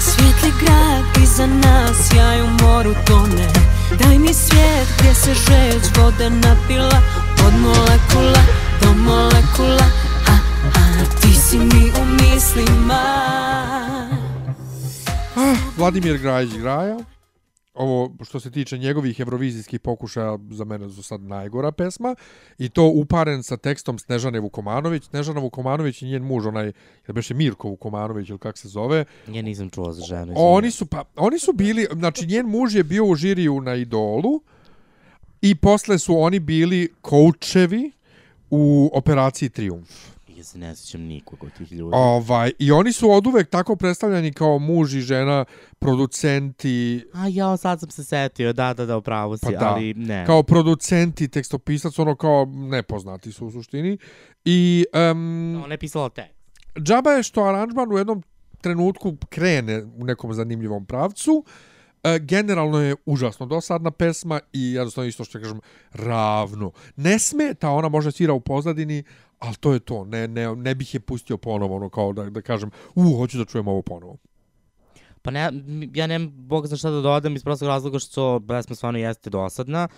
Svijetli 0.00 0.52
grad 0.60 1.22
iza 1.22 1.46
nas, 1.46 2.10
ja 2.16 2.44
u 2.44 2.48
moru 2.64 2.94
tone 3.06 3.71
Daj 4.02 4.18
mi 4.18 4.34
svijet 4.34 4.88
gdje 4.98 5.14
se 5.14 5.34
žeć 5.34 5.98
vode 5.98 6.30
napila 6.30 7.00
Od 7.46 7.54
molekula 7.60 8.42
do 8.82 8.94
molekula 8.94 9.86
A, 10.28 10.38
a 10.74 11.20
ti 11.20 11.34
si 11.34 11.58
mi 11.58 11.92
u 12.02 12.04
mislima 12.04 13.02
Vladimir 15.76 16.18
Grajić 16.18 16.52
Graja. 16.52 17.11
Ovo 17.74 18.16
što 18.24 18.40
se 18.40 18.50
tiče 18.50 18.78
njegovih 18.78 19.20
evrovizijskih 19.20 19.80
pokušaja 19.80 20.38
za 20.50 20.64
mene 20.64 20.90
su 20.90 21.02
sad 21.02 21.20
najgora 21.20 21.72
pesma 21.72 22.14
i 22.58 22.68
to 22.68 22.84
uparen 22.84 23.42
sa 23.42 23.56
tekstom 23.56 23.98
Snežane 23.98 24.40
Vukomanović. 24.40 25.04
Snežana 25.04 25.40
Vukomanović 25.40 26.02
i 26.02 26.06
njen 26.06 26.22
muž, 26.22 26.46
onaj, 26.46 26.64
jel 27.06 27.14
beše 27.14 27.34
Mirko 27.34 27.68
Vukomanović 27.68 28.28
ili 28.28 28.38
kak 28.38 28.58
se 28.58 28.68
zove, 28.68 29.04
Ja 29.28 29.42
nisam 29.42 29.70
čuo 29.70 29.92
za 29.92 30.02
ženu. 30.02 30.32
Oni 30.36 30.70
su, 30.70 30.86
pa, 30.86 31.04
oni 31.16 31.38
su 31.38 31.52
bili, 31.52 31.86
znači 31.92 32.26
njen 32.26 32.46
muž 32.46 32.74
je 32.74 32.84
bio 32.84 33.04
u 33.04 33.14
žiriju 33.14 33.60
na 33.60 33.74
Idolu 33.74 34.40
i 35.40 35.54
posle 35.54 35.98
su 35.98 36.18
oni 36.18 36.40
bili 36.40 36.92
koučevi 37.00 37.92
u 38.50 38.90
operaciji 38.94 39.48
Triumf. 39.48 39.90
Ja 40.42 40.46
se 40.46 40.58
ne 40.58 40.76
sjećam 40.76 41.00
nikog 41.00 41.44
od 41.44 41.52
tih 41.52 41.72
ljudi. 41.72 41.90
Ovaj, 41.94 42.52
I 42.58 42.72
oni 42.72 42.92
su 42.92 43.10
od 43.10 43.26
uvek 43.26 43.50
tako 43.50 43.76
predstavljani 43.76 44.32
kao 44.32 44.58
muž 44.58 44.94
i 44.94 45.00
žena, 45.00 45.44
producenti, 45.78 47.04
A 47.12 47.28
ja, 47.28 47.56
sad 47.56 47.80
sam 47.80 47.90
se 47.90 48.04
setio, 48.04 48.52
da, 48.52 48.74
da, 48.74 48.86
da, 48.86 48.96
upravo 48.96 49.36
si, 49.36 49.46
Pa 49.46 49.50
da. 49.50 49.72
ali 49.74 49.94
ne. 49.94 50.26
kao 50.26 50.42
producenti, 50.42 51.28
tekstopisac, 51.28 51.98
ono 51.98 52.16
kao 52.16 52.44
nepoznati 52.44 53.32
su 53.32 53.46
u 53.46 53.50
suštini. 53.50 53.98
I 54.44 54.84
um, 55.10 55.62
Ona 55.64 55.74
je 55.74 55.78
pisala 55.78 56.08
tekst. 56.08 56.34
džaba 56.78 57.10
je 57.10 57.22
što 57.22 57.44
aranžman 57.44 57.92
u 57.92 57.98
jednom 57.98 58.22
trenutku 58.60 59.16
krene 59.28 59.82
u 59.82 60.04
nekom 60.04 60.34
zanimljivom 60.34 60.86
pravcu. 60.86 61.44
E, 62.04 62.18
generalno 62.18 62.80
je 62.80 62.96
užasno 63.06 63.46
dosadna 63.46 63.90
pesma 63.90 64.40
i 64.52 64.72
jednostavno 64.72 65.08
isto 65.08 65.24
što 65.24 65.38
kažem 65.40 65.60
ravno. 65.92 66.72
Ne 66.96 67.18
smeta, 67.18 67.70
ona 67.70 67.88
može 67.88 68.12
svira 68.12 68.32
u 68.32 68.40
pozadini, 68.40 69.04
ali 69.42 69.56
to 69.56 69.72
je 69.72 69.80
to. 69.80 70.04
Ne, 70.04 70.28
ne, 70.28 70.56
ne 70.56 70.74
bih 70.74 70.94
je 70.94 71.00
pustio 71.00 71.36
ponovo, 71.36 71.76
ono 71.76 71.88
kao 71.88 72.12
da, 72.12 72.30
da 72.30 72.42
kažem, 72.42 72.70
u, 72.94 73.16
hoću 73.16 73.38
da 73.38 73.44
čujem 73.44 73.68
ovo 73.68 73.82
ponovo. 73.82 74.16
Pa 75.22 75.30
ne, 75.30 75.50
ja 75.94 76.06
nemam 76.06 76.30
bog 76.34 76.66
za 76.66 76.76
šta 76.76 76.90
da 76.90 77.00
dodam 77.00 77.36
iz 77.36 77.44
prostog 77.44 77.68
razloga 77.68 77.98
što 77.98 78.40
pesma 78.48 78.76
stvarno 78.76 78.98
jeste 78.98 79.30
dosadna, 79.30 79.88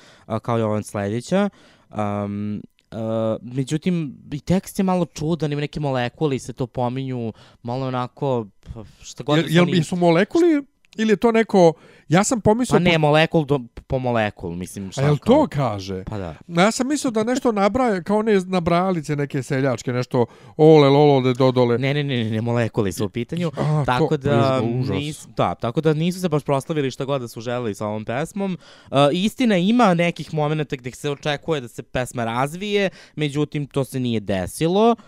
kao 0.43 0.59
i 0.59 0.63
ova 0.63 0.83
sledeća. 0.83 1.49
Um, 1.91 2.63
Uh, 2.95 3.01
međutim, 3.43 4.17
i 4.33 4.41
tekst 4.41 4.79
je 4.79 4.83
malo 4.83 5.05
čudan, 5.05 5.53
ima 5.53 5.61
neke 5.61 5.81
molekuli 5.81 6.39
se 6.39 6.53
to 6.53 6.67
pominju, 6.67 7.33
malo 7.63 7.87
onako, 7.87 8.47
pa, 8.75 8.85
šta 9.03 9.25
god 9.25 9.39
Jel, 9.39 9.47
jel, 9.51 9.75
jesu 9.75 9.97
molekuli 9.97 10.63
ili 10.97 11.13
je 11.13 11.17
to 11.17 11.33
neko... 11.33 11.73
Ja 12.09 12.25
sam 12.25 12.41
pomislio... 12.41 12.79
Pa 12.79 12.79
ne, 12.79 12.99
molekul 12.99 13.45
do, 13.45 13.61
po 13.87 13.99
molekul, 13.99 14.55
mislim 14.55 14.89
A 14.89 14.93
šta 14.93 15.03
jel 15.03 15.17
kao- 15.17 15.35
to 15.35 15.47
kaže? 15.47 16.05
Pa 16.05 16.19
da. 16.19 16.35
Ja 16.49 16.71
sam 16.71 16.89
mislio 16.89 17.11
da 17.11 17.25
nešto 17.25 17.53
nabraja, 17.53 18.03
kao 18.03 18.19
one 18.19 18.41
nabrajalice 18.47 19.17
neke 19.17 19.43
seljačke, 19.43 19.93
nešto 19.93 20.27
ole, 20.57 20.89
lolo, 20.89 21.21
de, 21.21 21.35
dodole. 21.35 21.79
Ne, 21.79 21.95
ne, 21.95 22.05
ne, 22.05 22.25
ne, 22.25 22.31
ne, 22.31 22.41
molekuli 22.41 22.93
su 22.93 23.05
u 23.05 23.09
pitanju. 23.09 23.51
A, 23.57 23.83
tako 23.87 24.09
to, 24.09 24.17
da 24.17 24.63
užas. 24.81 24.97
nis, 24.97 25.27
da, 25.37 25.55
tako 25.55 25.81
da 25.81 25.95
nisu 25.95 26.21
se 26.21 26.29
baš 26.29 26.43
proslavili 26.43 26.91
šta 26.91 27.05
god 27.05 27.21
da 27.21 27.29
su 27.29 27.41
želeli 27.41 27.75
sa 27.75 27.87
ovom 27.87 28.05
pesmom. 28.05 28.59
Uh, 28.91 28.97
istina 29.13 29.57
ima 29.57 29.95
nekih 29.95 30.35
momenata 30.35 30.77
gde 30.77 30.91
se 30.91 31.11
očekuje 31.11 31.61
da 31.61 31.69
se 31.69 31.83
pesma 31.83 32.25
razvije, 32.25 32.91
međutim 33.17 33.67
to 33.67 33.85
se 33.85 34.01
nije 34.01 34.21
desilo. 34.21 34.91
Uh, 34.91 34.99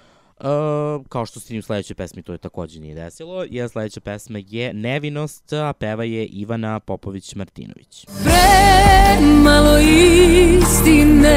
kao 1.09 1.27
što 1.27 1.41
se 1.41 1.53
ni 1.53 1.59
u 1.59 1.63
sledećoj 1.63 1.95
pesmi 1.95 2.23
to 2.23 2.33
je 2.33 2.39
takođe 2.39 2.81
nije 2.81 2.95
desilo, 2.95 3.45
jer 3.51 3.69
sledeća 3.69 4.01
pesma 4.01 4.39
je 4.49 4.75
Nevinost, 4.75 5.53
a 5.53 5.73
peva 5.73 6.05
je 6.05 6.27
Ivana 6.27 6.81
Popović-Martinović. 6.81 8.07
Premalo 8.23 9.79
istine 9.79 11.37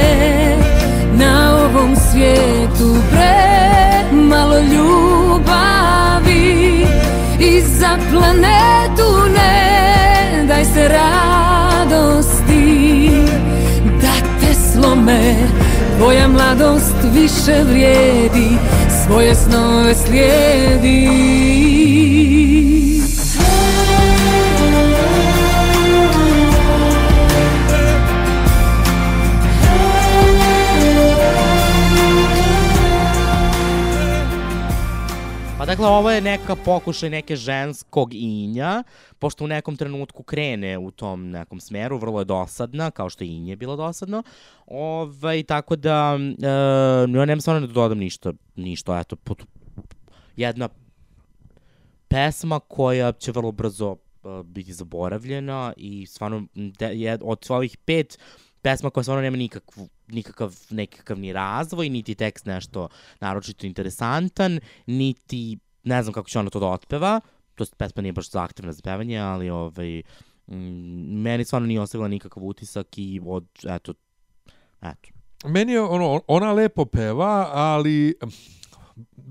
na 1.14 1.58
ovom 1.66 1.96
svijetu 1.96 2.96
Premalo 3.10 4.60
ljubavi 4.60 6.06
I 7.40 7.62
za 7.62 7.98
planetu 8.12 9.30
ne 9.36 10.46
daj 10.48 10.66
se 10.66 10.88
radosti 10.88 12.30
Da 14.02 14.14
te 14.40 14.54
slome 14.54 15.36
Tvoja 15.98 16.28
mladost 16.28 16.96
više 17.14 17.64
vrijedi 17.64 18.50
Svoje 19.10 19.36
snove 19.36 19.96
slijedi 19.96 21.08
dakle, 35.70 35.88
ovo 35.88 36.12
je 36.12 36.22
neka 36.22 36.56
pokušaj 36.56 37.10
neke 37.10 37.36
ženskog 37.36 38.14
inja, 38.14 38.84
pošto 39.20 39.44
u 39.44 39.48
nekom 39.48 39.76
trenutku 39.76 40.24
krene 40.24 40.78
u 40.78 40.92
tom 40.92 41.30
nekom 41.30 41.60
smeru, 41.60 41.98
vrlo 41.98 42.20
je 42.20 42.26
dosadna, 42.26 42.92
kao 42.92 43.10
što 43.10 43.24
i 43.24 43.28
inje 43.28 43.52
je 43.52 43.56
bilo 43.56 43.76
dosadno. 43.76 44.24
Ovaj, 44.68 45.44
tako 45.44 45.76
da, 45.76 46.18
e, 46.42 46.48
ja 47.18 47.26
nemam 47.26 47.42
stvarno 47.42 47.68
da 47.68 47.74
dodam 47.74 47.98
ništa, 47.98 48.34
ništa, 48.56 49.00
eto, 49.00 49.16
pot, 49.16 49.44
jedna 50.36 50.70
pesma 52.08 52.60
koja 52.60 53.12
će 53.12 53.32
vrlo 53.32 53.52
brzo 53.52 53.96
e, 53.96 54.44
biti 54.44 54.74
zaboravljena 54.74 55.74
i 55.78 56.06
stvarno 56.06 56.46
de, 56.54 56.86
je, 56.86 57.18
od 57.22 57.46
ovih 57.50 57.78
pet 57.78 58.20
pesma 58.62 58.90
koja 58.90 59.04
stvarno 59.04 59.22
nema 59.22 59.38
nikakvu, 59.38 59.90
nikakav 60.12 60.56
nekakav 60.70 61.20
ni 61.20 61.34
razvoj, 61.34 61.90
niti 61.90 62.16
tekst 62.16 62.46
nešto 62.46 62.88
naročito 63.20 63.66
interesantan, 63.66 64.60
niti 64.86 65.58
ne 65.84 66.04
znam 66.04 66.14
kako 66.14 66.30
će 66.30 66.40
ona 66.40 66.50
to 66.50 66.60
da 66.60 66.68
otpeva, 66.68 67.20
to 67.56 67.62
jest 67.62 67.78
pesma 67.78 68.02
nije 68.02 68.14
baš 68.14 68.32
zahtevna 68.32 68.72
za 68.72 68.82
pevanje, 68.84 69.20
ali 69.20 69.50
ovaj, 69.50 70.02
mm, 70.48 71.22
meni 71.22 71.46
stvarno 71.46 71.68
nije 71.68 71.82
ostavila 71.82 72.08
nikakav 72.08 72.44
utisak 72.44 72.98
i 72.98 73.22
od, 73.26 73.48
eto, 73.70 73.94
eto. 74.82 75.10
Meni 75.46 75.72
je 75.72 75.82
ono, 75.82 76.22
ona 76.28 76.52
lepo 76.52 76.86
peva, 76.86 77.50
ali 77.54 78.16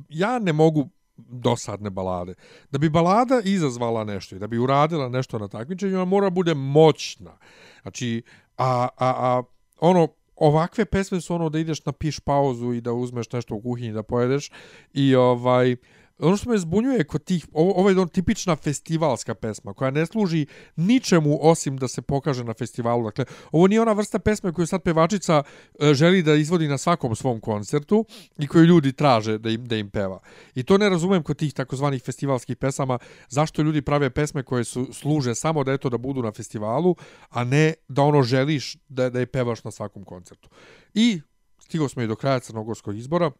ja 0.09 0.39
ne 0.39 0.53
mogu 0.53 0.89
dosadne 1.17 1.91
balade. 1.91 2.35
Da 2.71 2.79
bi 2.79 2.91
balada 2.91 3.41
izazvala 3.45 4.05
nešto 4.05 4.37
i 4.37 4.39
da 4.39 4.47
bi 4.47 4.59
uradila 4.59 5.09
nešto 5.09 5.39
na 5.39 5.49
takmičenju, 5.49 5.95
ona 5.95 6.05
mora 6.05 6.31
bude 6.31 6.55
moćna. 6.55 7.39
Znači, 7.83 8.23
a, 8.57 8.89
a, 8.97 9.07
a 9.07 9.43
ono, 9.81 10.09
ovakve 10.40 10.85
pesme 10.85 11.21
su 11.21 11.35
ono 11.35 11.49
da 11.49 11.59
ideš 11.59 11.85
na 11.85 11.92
piš 11.92 12.21
pauzu 12.21 12.73
i 12.73 12.80
da 12.80 12.92
uzmeš 12.92 13.33
nešto 13.33 13.54
u 13.54 13.61
kuhinji 13.61 13.92
da 13.92 14.02
pojedeš 14.02 14.50
i 14.95 15.14
ovaj 15.14 15.76
ono 16.19 16.37
što 16.37 16.51
me 16.51 16.59
zbunjuje 16.59 17.05
kod 17.05 17.25
tih, 17.25 17.47
ovo, 17.53 17.73
ovo 17.73 17.89
je 17.89 17.97
ono 17.97 18.07
tipična 18.07 18.57
festivalska 18.57 19.35
pesma 19.35 19.75
koja 19.75 19.90
ne 19.90 20.07
služi 20.07 20.47
ničemu 20.77 21.38
osim 21.40 21.77
da 21.77 21.88
se 21.88 22.03
pokaže 22.03 22.45
na 22.45 22.55
festivalu. 22.55 23.05
Dakle, 23.05 23.25
ovo 23.53 23.66
nije 23.66 23.81
ona 23.81 23.92
vrsta 23.92 24.19
pesme 24.19 24.53
koju 24.53 24.66
sad 24.66 24.83
pevačica 24.83 25.42
e, 25.81 25.95
želi 25.95 26.23
da 26.23 26.35
izvodi 26.35 26.69
na 26.69 26.79
svakom 26.79 27.16
svom 27.16 27.40
koncertu 27.40 28.05
i 28.38 28.47
koju 28.47 28.64
ljudi 28.64 28.92
traže 28.92 29.38
da 29.38 29.51
im, 29.51 29.64
da 29.66 29.77
im 29.77 29.90
peva. 29.90 30.21
I 30.55 30.62
to 30.62 30.79
ne 30.79 30.88
razumem 30.88 31.23
kod 31.23 31.37
tih 31.37 31.55
takozvanih 31.55 32.03
festivalskih 32.03 32.57
pesama, 32.57 32.99
zašto 33.29 33.62
ljudi 33.62 33.83
prave 33.83 34.11
pesme 34.11 34.42
koje 34.42 34.64
su 34.64 34.88
služe 34.92 35.35
samo 35.35 35.64
da 35.64 35.73
eto 35.73 35.88
da 35.88 35.99
budu 35.99 36.23
na 36.23 36.33
festivalu, 36.33 36.97
a 37.31 37.45
ne 37.45 37.75
da 37.88 38.03
ono 38.03 38.23
želiš 38.23 38.77
da, 38.88 39.11
da 39.11 39.21
je 39.21 39.27
pevaš 39.27 39.64
na 39.64 39.71
svakom 39.71 40.05
koncertu. 40.05 40.49
I 40.95 41.21
stigao 41.59 41.88
smo 41.88 42.03
i 42.03 42.07
do 42.07 42.16
kraja 42.16 42.40
crnogorskog 42.40 42.97
izbora. 42.97 43.31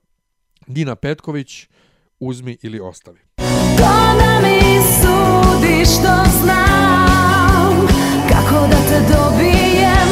Dina 0.67 0.95
Petković, 0.97 1.69
uzmi 2.21 2.57
ili 2.63 2.81
ostavi. 2.81 3.21
Koga 3.77 4.41
mi 4.43 4.81
sudi 5.01 5.85
što 5.85 6.31
znam 6.43 7.87
Kako 8.29 8.67
da 8.67 8.77
te 8.89 9.01
dobijem 9.01 10.09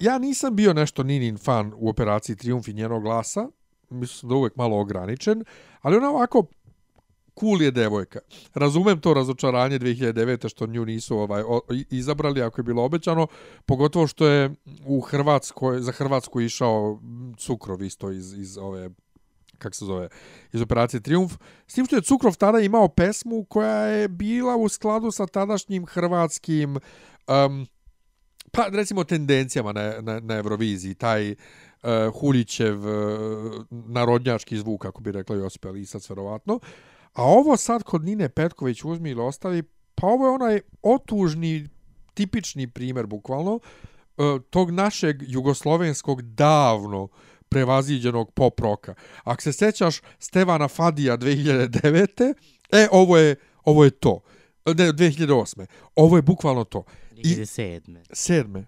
ja 0.00 0.18
nisam 0.18 0.56
bio 0.56 0.72
nešto 0.72 1.02
Ninin 1.02 1.38
fan 1.38 1.72
u 1.76 1.88
operaciji 1.88 2.36
Triumf 2.36 2.68
i 2.68 2.72
njenog 2.72 3.02
glasa. 3.02 3.48
Mislim 3.90 4.28
da 4.28 4.34
uvek 4.34 4.56
malo 4.56 4.80
ograničen. 4.80 5.44
Ali 5.80 5.96
ona 5.96 6.10
ovako 6.10 6.46
cool 7.40 7.62
je 7.62 7.70
devojka. 7.70 8.18
Razumem 8.54 9.00
to 9.00 9.14
razočaranje 9.14 9.78
2009. 9.78 10.48
što 10.48 10.66
nju 10.66 10.84
nisu 10.84 11.18
ovaj 11.18 11.42
o, 11.46 11.60
izabrali 11.90 12.42
ako 12.42 12.60
je 12.60 12.64
bilo 12.64 12.84
obećano, 12.84 13.26
pogotovo 13.66 14.06
što 14.06 14.26
je 14.26 14.54
u 14.86 15.00
Hrvatskoj 15.00 15.80
za 15.80 15.92
Hrvatsku 15.92 16.40
išao 16.40 17.00
Cukrov 17.38 17.82
isto 17.82 18.10
iz 18.10 18.32
iz 18.32 18.58
ove 18.58 18.90
kako 19.58 19.74
se 19.74 19.84
zove, 19.84 20.08
iz 20.52 20.62
operacije 20.62 21.00
Triumf. 21.00 21.32
S 21.66 21.74
tim 21.74 21.86
što 21.86 21.96
je 21.96 22.02
Cukrov 22.02 22.36
tada 22.36 22.60
imao 22.60 22.88
pesmu 22.88 23.44
koja 23.44 23.80
je 23.80 24.08
bila 24.08 24.56
u 24.56 24.68
skladu 24.68 25.10
sa 25.10 25.26
tadašnjim 25.26 25.86
hrvatskim 25.86 26.76
um, 26.76 27.66
pa 28.52 28.66
recimo 28.72 29.04
tendencijama 29.04 29.72
na, 29.72 30.00
na, 30.00 30.20
na 30.20 30.34
Euroviziji, 30.34 30.94
taj 30.94 31.30
uh, 31.30 32.20
Huljićev 32.20 32.78
uh, 32.78 33.64
narodnjački 33.70 34.58
zvuk, 34.58 34.82
kako 34.82 35.00
bi 35.00 35.12
rekla 35.12 35.36
Josipa 35.36 35.70
Lisac, 35.70 36.10
verovatno. 36.10 36.60
A 37.12 37.22
ovo 37.22 37.56
sad 37.56 37.82
kod 37.82 38.04
Nine 38.04 38.28
Petković 38.28 38.84
uzmi 38.84 39.10
ili 39.10 39.22
ostavi, 39.22 39.62
pa 39.94 40.06
ovo 40.06 40.26
je 40.26 40.32
onaj 40.32 40.60
otužni, 40.82 41.68
tipični 42.14 42.66
primer, 42.66 43.06
bukvalno, 43.06 43.54
uh, 43.54 44.40
tog 44.50 44.70
našeg 44.70 45.16
jugoslovenskog 45.26 46.22
davno 46.22 47.08
prevaziđenog 47.48 48.30
pop 48.30 48.60
roka. 48.60 48.94
Ako 49.24 49.42
se 49.42 49.52
sećaš 49.52 50.00
Stevana 50.18 50.68
Fadija 50.68 51.16
2009. 51.16 52.34
E, 52.72 52.88
ovo 52.92 53.18
je, 53.18 53.36
ovo 53.64 53.84
je 53.84 53.90
to. 53.90 54.20
Ne, 54.74 54.92
2008. 54.92 55.66
Ovo 55.96 56.16
je 56.16 56.22
bukvalno 56.22 56.64
to. 56.64 56.84
I 57.16 57.22
2007. 57.22 57.98
sedme. 58.12 58.66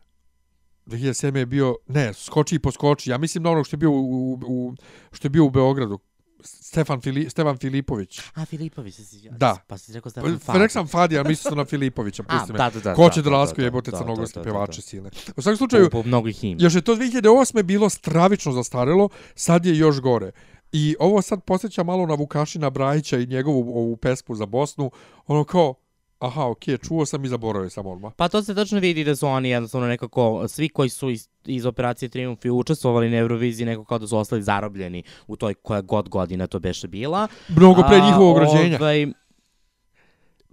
2007. 0.86 1.36
je 1.36 1.46
bio, 1.46 1.76
ne, 1.86 2.14
skoči 2.14 2.54
i 2.54 2.58
poskoči. 2.58 3.10
Ja 3.10 3.18
mislim 3.18 3.44
na 3.44 3.50
onog 3.50 3.66
što 3.66 3.74
je 3.74 3.78
bio 3.78 3.90
u, 3.90 4.32
u, 4.46 4.74
što 5.12 5.26
je 5.26 5.30
bio 5.30 5.44
u 5.44 5.50
Beogradu. 5.50 5.98
Stefan, 6.44 7.00
Fili, 7.00 7.30
Stefan 7.30 7.56
Filipović. 7.58 8.20
A, 8.34 8.44
Filipović 8.44 8.94
se 8.94 9.04
si... 9.04 9.28
Da. 9.30 9.56
Pa 9.66 9.78
si 9.78 9.92
rekao 9.92 10.04
Pa, 10.04 10.10
Stefan 10.10 10.38
Fadi. 10.38 10.58
Rekao 10.58 10.72
sam 10.72 10.86
Fadi, 10.86 11.18
a 11.18 11.22
mislim 11.22 11.56
na 11.56 11.64
Filipovića. 11.64 12.22
Pusti 12.28 12.52
me. 12.52 12.58
da, 12.58 12.70
da, 12.70 12.80
da, 12.80 12.94
Ko 12.94 13.10
će 13.10 13.20
da, 13.20 13.24
da 13.24 13.30
da, 13.30 13.36
raskuje 13.36 13.62
da, 13.62 13.66
jebote 13.66 13.90
da, 13.90 13.98
crnogorske 13.98 14.40
da, 14.40 14.44
da, 14.44 14.50
da, 14.50 14.52
pevače 14.52 14.78
da. 14.78 14.82
silne. 14.82 15.10
U 15.36 15.42
svakom 15.42 15.56
slučaju, 15.56 15.90
Po, 15.90 16.02
po 16.02 16.08
mnogih 16.08 16.44
im. 16.44 16.56
još 16.60 16.74
je 16.74 16.80
to 16.80 16.96
2008. 16.96 17.62
bilo 17.62 17.90
stravično 17.90 18.52
zastarelo, 18.52 19.08
sad 19.34 19.66
je 19.66 19.78
još 19.78 20.00
gore. 20.00 20.30
I 20.72 20.96
ovo 20.98 21.22
sad 21.22 21.44
posjeća 21.44 21.82
malo 21.82 22.06
na 22.06 22.14
Vukašina 22.14 22.70
Brajića 22.70 23.18
i 23.18 23.26
njegovu 23.26 23.78
ovu 23.78 23.96
pesmu 23.96 24.34
za 24.34 24.46
Bosnu. 24.46 24.90
Ono 25.26 25.44
kao, 25.44 25.74
Aha, 26.20 26.46
okej, 26.46 26.78
čuo 26.78 27.06
sam 27.06 27.24
i 27.24 27.28
zaboravio 27.28 27.70
sam 27.70 27.86
odmah. 27.86 28.12
Pa 28.16 28.28
to 28.28 28.42
se 28.42 28.54
tačno 28.54 28.80
vidi 28.80 29.04
da 29.04 29.16
su 29.16 29.26
oni 29.26 29.48
jednostavno 29.48 29.86
nekako, 29.86 30.48
svi 30.48 30.68
koji 30.68 30.88
su 30.88 31.10
iz, 31.10 31.28
iz 31.44 31.66
operacije 31.66 32.08
Triumf 32.08 32.44
i 32.44 32.50
učestvovali 32.50 33.10
na 33.10 33.16
Euroviziji 33.16 33.66
nekako 33.66 33.84
kao 33.84 33.98
da 33.98 34.06
su 34.06 34.18
ostali 34.18 34.42
zarobljeni 34.42 35.02
u 35.26 35.36
toj 35.36 35.54
koja 35.54 35.80
god 35.80 36.08
godina 36.08 36.46
to 36.46 36.58
beše 36.58 36.88
bila. 36.88 37.28
Mnogo 37.48 37.82
pre 37.88 38.00
njihovog 38.00 38.38
rođenja. 38.38 38.78
Ovaj, 38.80 39.06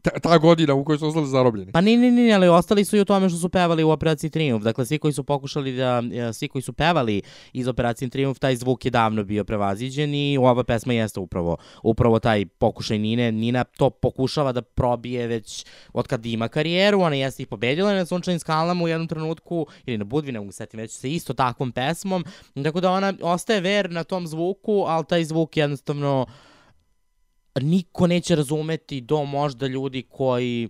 Ta, 0.08 0.20
ta 0.20 0.38
godina 0.38 0.74
u 0.74 0.84
kojoj 0.84 0.98
su 0.98 1.08
ostali 1.08 1.28
zarobljeni. 1.28 1.72
Pa 1.72 1.82
ne, 1.82 1.98
ne, 1.98 2.12
ne, 2.12 2.34
ali 2.34 2.48
ostali 2.48 2.86
su 2.86 2.98
i 2.98 3.02
u 3.02 3.06
tome 3.06 3.30
što 3.30 3.40
su 3.40 3.50
pevali 3.50 3.84
u 3.84 3.90
Operaciji 3.90 4.30
Triumf. 4.30 4.64
Dakle, 4.64 4.86
svi 4.86 4.98
koji 4.98 5.14
su 5.14 5.24
pokušali 5.24 5.76
da, 5.76 6.04
e, 6.14 6.34
svi 6.34 6.48
koji 6.48 6.62
su 6.62 6.74
pevali 6.74 7.22
iz 7.54 7.68
Operacije 7.68 8.10
Triumf, 8.10 8.40
taj 8.40 8.56
zvuk 8.56 8.86
je 8.86 8.92
davno 8.92 9.24
bio 9.24 9.44
prevaziđen 9.44 10.14
i 10.14 10.38
ova 10.38 10.64
pesma 10.64 10.94
jeste 10.94 11.20
upravo, 11.20 11.58
upravo 11.84 12.20
taj 12.20 12.46
pokušaj 12.46 13.00
Nine. 13.00 13.32
Nina 13.32 13.64
to 13.64 13.90
pokušava 13.90 14.52
da 14.52 14.62
probije 14.62 15.28
već 15.28 15.66
od 15.94 16.08
kad 16.08 16.26
ima 16.26 16.48
karijeru, 16.48 17.02
ona 17.02 17.16
jeste 17.16 17.44
ih 17.44 17.48
pobedila 17.48 17.94
na 17.94 18.06
Sunčanim 18.06 18.40
skalama 18.40 18.84
u 18.84 18.88
jednom 18.88 19.08
trenutku, 19.08 19.68
ili 19.86 19.98
na 19.98 20.04
Budvi, 20.04 20.32
ne 20.32 20.40
mogu 20.40 20.52
se 20.52 20.58
setim 20.58 20.78
već 20.80 20.92
sa 20.92 21.08
isto 21.08 21.34
takvom 21.34 21.72
pesmom, 21.72 22.26
tako 22.64 22.82
da 22.82 22.92
ona 22.92 23.14
ostaje 23.22 23.62
verna 23.62 24.04
tom 24.04 24.28
zvuku, 24.28 24.84
ali 24.88 25.06
taj 25.06 25.24
zvuk 25.24 25.58
jednostavno 25.58 26.26
niko 27.60 28.08
neće 28.08 28.36
razumeti 28.36 29.02
do 29.02 29.24
možda 29.24 29.68
ljudi 29.68 30.04
koji 30.10 30.70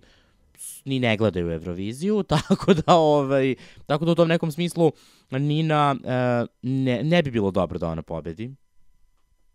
ni 0.84 1.00
ne 1.00 1.16
gledaju 1.16 1.52
Euroviziju, 1.52 2.22
tako 2.34 2.74
da 2.74 2.94
ovaj 2.94 3.54
tako 3.86 4.04
da 4.04 4.12
u 4.12 4.14
tom 4.14 4.28
nekom 4.28 4.52
smislu 4.52 4.92
Nina 5.30 5.96
e, 6.04 6.46
ne, 6.62 7.02
ne 7.02 7.22
bi 7.22 7.30
bilo 7.30 7.50
dobro 7.50 7.78
da 7.78 7.88
ona 7.88 8.02
pobedi. 8.02 8.54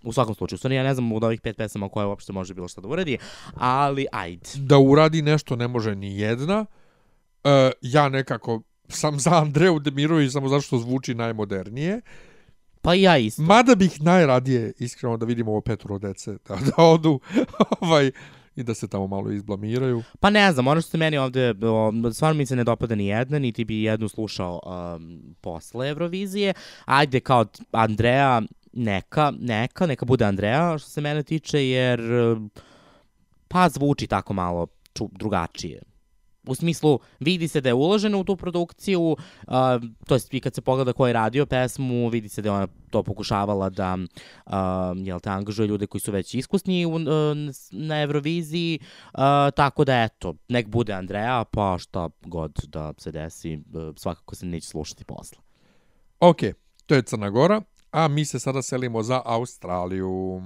U 0.03 0.13
svakom 0.13 0.35
slučaju, 0.35 0.57
stvarno 0.57 0.75
ja 0.75 0.83
ne 0.83 0.93
znam 0.93 1.11
od 1.11 1.23
ovih 1.23 1.41
pet 1.41 1.57
pesama 1.57 1.89
koje 1.89 2.05
uopšte 2.05 2.33
može 2.33 2.53
bilo 2.53 2.67
šta 2.67 2.81
da 2.81 2.87
uradi, 2.87 3.17
ali 3.53 4.05
ajde. 4.11 4.49
Da 4.55 4.77
uradi 4.77 5.21
nešto 5.21 5.55
ne 5.55 5.67
može 5.67 5.95
ni 5.95 6.19
jedna. 6.19 6.65
E, 7.43 7.71
ja 7.81 8.09
nekako 8.09 8.61
sam 8.89 9.19
za 9.19 9.41
Andreju 9.41 9.79
Demirović 9.79 10.31
samo 10.31 10.47
zato 10.47 10.61
što 10.61 10.77
zvuči 10.77 11.13
najmodernije. 11.13 12.01
Pa 12.83 12.93
ja 12.93 13.17
isto. 13.17 13.41
Mada 13.41 13.75
bih 13.75 14.01
najradije, 14.01 14.73
iskreno, 14.79 15.17
da 15.17 15.25
vidimo 15.25 15.51
ovo 15.51 15.61
petoro 15.61 15.99
dece, 15.99 16.31
da, 16.47 16.55
da 16.55 16.83
odu 16.83 17.19
ovaj, 17.79 18.11
i 18.55 18.63
da 18.63 18.73
se 18.73 18.87
tamo 18.87 19.07
malo 19.07 19.31
izblamiraju. 19.31 20.03
Pa 20.19 20.29
ne 20.29 20.51
znam, 20.51 20.67
ono 20.67 20.81
što 20.81 20.89
se 20.89 20.97
meni 20.97 21.17
ovde, 21.17 21.53
stvarno 22.13 22.37
mi 22.37 22.45
se 22.45 22.55
ne 22.55 22.63
dopada 22.63 22.95
ni 22.95 23.07
jedna, 23.07 23.39
niti 23.39 23.65
bi 23.65 23.83
jednu 23.83 24.09
slušao 24.09 24.59
um, 24.65 25.35
posle 25.41 25.89
Eurovizije. 25.89 26.53
Ajde, 26.85 27.19
kao 27.19 27.45
Andreja, 27.71 28.41
neka, 28.73 29.33
neka, 29.39 29.85
neka 29.85 30.05
bude 30.05 30.25
Andreja, 30.25 30.77
što 30.77 30.89
se 30.89 31.01
mene 31.01 31.23
tiče, 31.23 31.67
jer 31.67 32.01
pa 33.47 33.69
zvuči 33.69 34.07
tako 34.07 34.33
malo 34.33 34.67
ču, 34.93 35.09
drugačije. 35.11 35.92
U 36.47 36.55
smislu, 36.55 36.99
vidi 37.19 37.47
se 37.47 37.61
da 37.61 37.69
je 37.69 37.73
uloženo 37.73 38.19
u 38.19 38.23
tu 38.23 38.35
produkciju, 38.35 39.01
uh, 39.01 39.17
to 40.07 40.15
jest 40.15 40.33
i 40.33 40.39
kad 40.39 40.55
se 40.55 40.61
pogleda 40.61 40.93
ko 40.93 41.07
je 41.07 41.13
radio 41.13 41.45
pesmu, 41.45 42.09
vidi 42.09 42.29
se 42.29 42.41
da 42.41 42.49
je 42.49 42.53
ona 42.53 42.67
to 42.89 43.03
pokušavala 43.03 43.69
da 43.69 43.97
uh, 44.45 44.53
jel 44.95 45.19
te, 45.19 45.29
angažuje 45.29 45.67
ljude 45.67 45.87
koji 45.87 46.01
su 46.01 46.11
već 46.11 46.33
iskusni 46.33 46.85
u, 46.85 46.91
uh, 46.91 47.01
na 47.71 48.01
Euroviziji, 48.01 48.79
uh, 49.13 49.19
tako 49.55 49.85
da 49.85 50.03
eto, 50.03 50.35
nek 50.49 50.67
bude 50.67 50.93
Andreja, 50.93 51.43
pa 51.43 51.77
šta 51.79 52.09
god 52.21 52.51
da 52.67 52.93
se 52.97 53.11
desi, 53.11 53.55
uh, 53.73 53.95
svakako 53.95 54.35
se 54.35 54.45
neće 54.45 54.67
slušati 54.67 55.05
posle. 55.05 55.37
Ok, 56.19 56.39
to 56.85 56.95
je 56.95 57.01
Crna 57.01 57.29
Gora, 57.29 57.61
a 57.91 58.07
mi 58.07 58.25
se 58.25 58.39
sada 58.39 58.61
selimo 58.61 59.03
za 59.03 59.21
Australiju. 59.25 60.41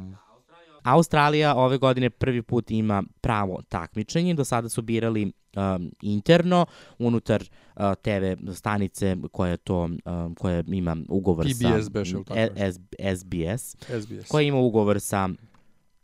Australija 0.87 1.55
ove 1.55 1.77
godine 1.77 2.09
prvi 2.09 2.41
put 2.41 2.71
ima 2.71 3.03
pravo 3.21 3.61
takmičenje. 3.69 4.33
Do 4.33 4.45
sada 4.45 4.69
su 4.69 4.81
birali 4.81 5.23
um, 5.55 5.91
interno 6.01 6.65
unutar 6.99 7.43
uh, 7.75 7.81
TV 8.01 8.51
stanice 8.53 9.17
koja 9.31 9.57
to 9.57 9.89
um, 10.05 10.35
koja 10.35 10.63
ima 10.67 10.97
ugovor 11.09 11.45
sa 11.53 11.69
PBS 11.77 11.89
beše, 11.89 12.15
jel 12.15 12.23
tako 12.23 12.39
E- 12.39 12.71
SBS 12.71 13.75
SBS. 14.01 14.27
koja 14.27 14.41
ima 14.41 14.57
ugovor 14.57 14.99
sa 14.99 15.29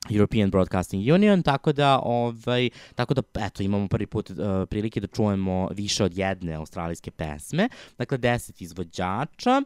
European 0.09 0.49
Broadcasting 0.49 1.13
Union, 1.13 1.43
tako 1.43 1.73
da 1.73 1.99
ovaj 1.99 2.69
tako 2.95 3.13
da 3.13 3.21
eto 3.39 3.63
imamo 3.63 3.87
prvi 3.87 4.07
put 4.07 4.29
uh, 4.29 4.37
prilike 4.69 4.99
da 4.99 5.07
čujemo 5.07 5.69
više 5.71 6.03
od 6.03 6.17
jedne 6.17 6.53
australijske 6.53 7.11
pesme. 7.11 7.69
Dakle 7.97 8.17
10 8.17 8.63
izvođača. 8.63 9.61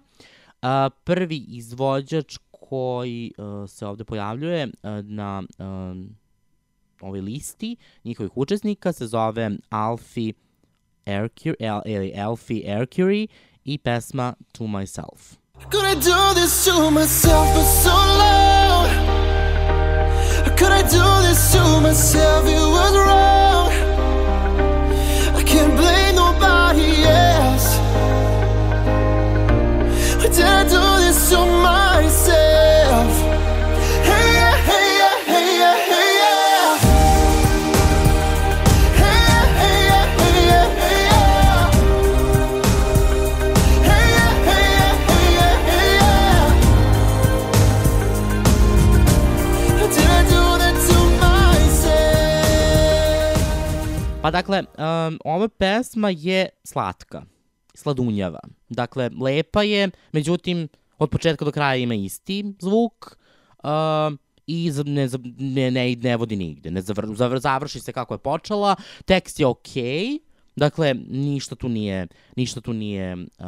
Uh, 0.61 0.93
prvi 1.03 1.37
izvođač 1.37 2.37
koji 2.69 3.31
uh, 3.37 3.69
se 3.69 3.85
ovde 3.85 4.03
pojavljuje 4.03 4.67
uh, 4.67 4.89
na 5.03 5.43
um, 5.57 6.15
ovoj 7.01 7.21
listi 7.21 7.75
njihovih 8.03 8.31
učesnika 8.35 8.93
se 8.93 9.07
zove 9.07 9.51
Alfie 9.69 10.33
Ercury, 11.05 11.81
ili 11.85 12.13
Alfie 12.17 12.77
Ercury 12.79 13.27
i 13.65 13.77
pesma 13.77 14.33
To 14.51 14.67
Myself. 14.67 15.37
Could 15.71 15.85
I 15.85 15.95
do 15.95 16.33
this 16.41 16.65
to 16.65 16.91
myself 16.91 17.47
for 17.55 17.63
so 17.63 17.95
long? 17.95 18.87
Could 20.57 20.71
I 20.71 20.81
do 20.83 21.27
this 21.27 21.51
to 21.51 21.81
myself? 21.81 22.45
It 22.45 22.59
was 22.59 22.93
wrong. 22.95 23.71
I 25.35 25.43
can't 25.43 25.75
blame 25.75 26.15
nobody 26.15 27.03
else. 27.05 27.77
Did 30.21 30.45
I 30.45 30.63
do 30.63 31.05
this 31.05 31.29
to 31.31 31.45
myself? 31.45 31.86
Pa 54.27 54.31
dakle, 54.31 54.59
um, 54.59 55.15
ova 55.23 55.47
pesma 55.47 56.09
je 56.11 56.49
slatka, 56.63 57.21
sladunjava. 57.73 58.39
Dakle, 58.69 59.09
lepa 59.21 59.63
je, 59.63 59.89
međutim, 60.11 60.67
od 60.97 61.09
početka 61.09 61.45
do 61.45 61.51
kraja 61.51 61.75
ima 61.75 61.95
isti 61.95 62.43
zvuk 62.59 63.15
um, 63.63 64.19
i 64.47 64.71
ne, 64.85 65.07
ne, 65.37 65.71
ne, 65.71 65.95
ne 65.95 66.17
vodi 66.17 66.35
nigde. 66.35 66.71
Ne 66.71 66.81
zavr, 66.81 67.07
zavr, 67.15 67.39
završi 67.39 67.79
se 67.79 67.93
kako 67.93 68.13
je 68.13 68.17
počela, 68.17 68.75
tekst 69.05 69.39
je 69.39 69.45
okej, 69.45 70.19
Dakle, 70.57 70.93
ništa 71.09 71.55
tu 71.55 71.69
nije, 71.69 72.07
ništa 72.35 72.61
tu 72.61 72.73
nije 72.73 73.13
uh, 73.13 73.45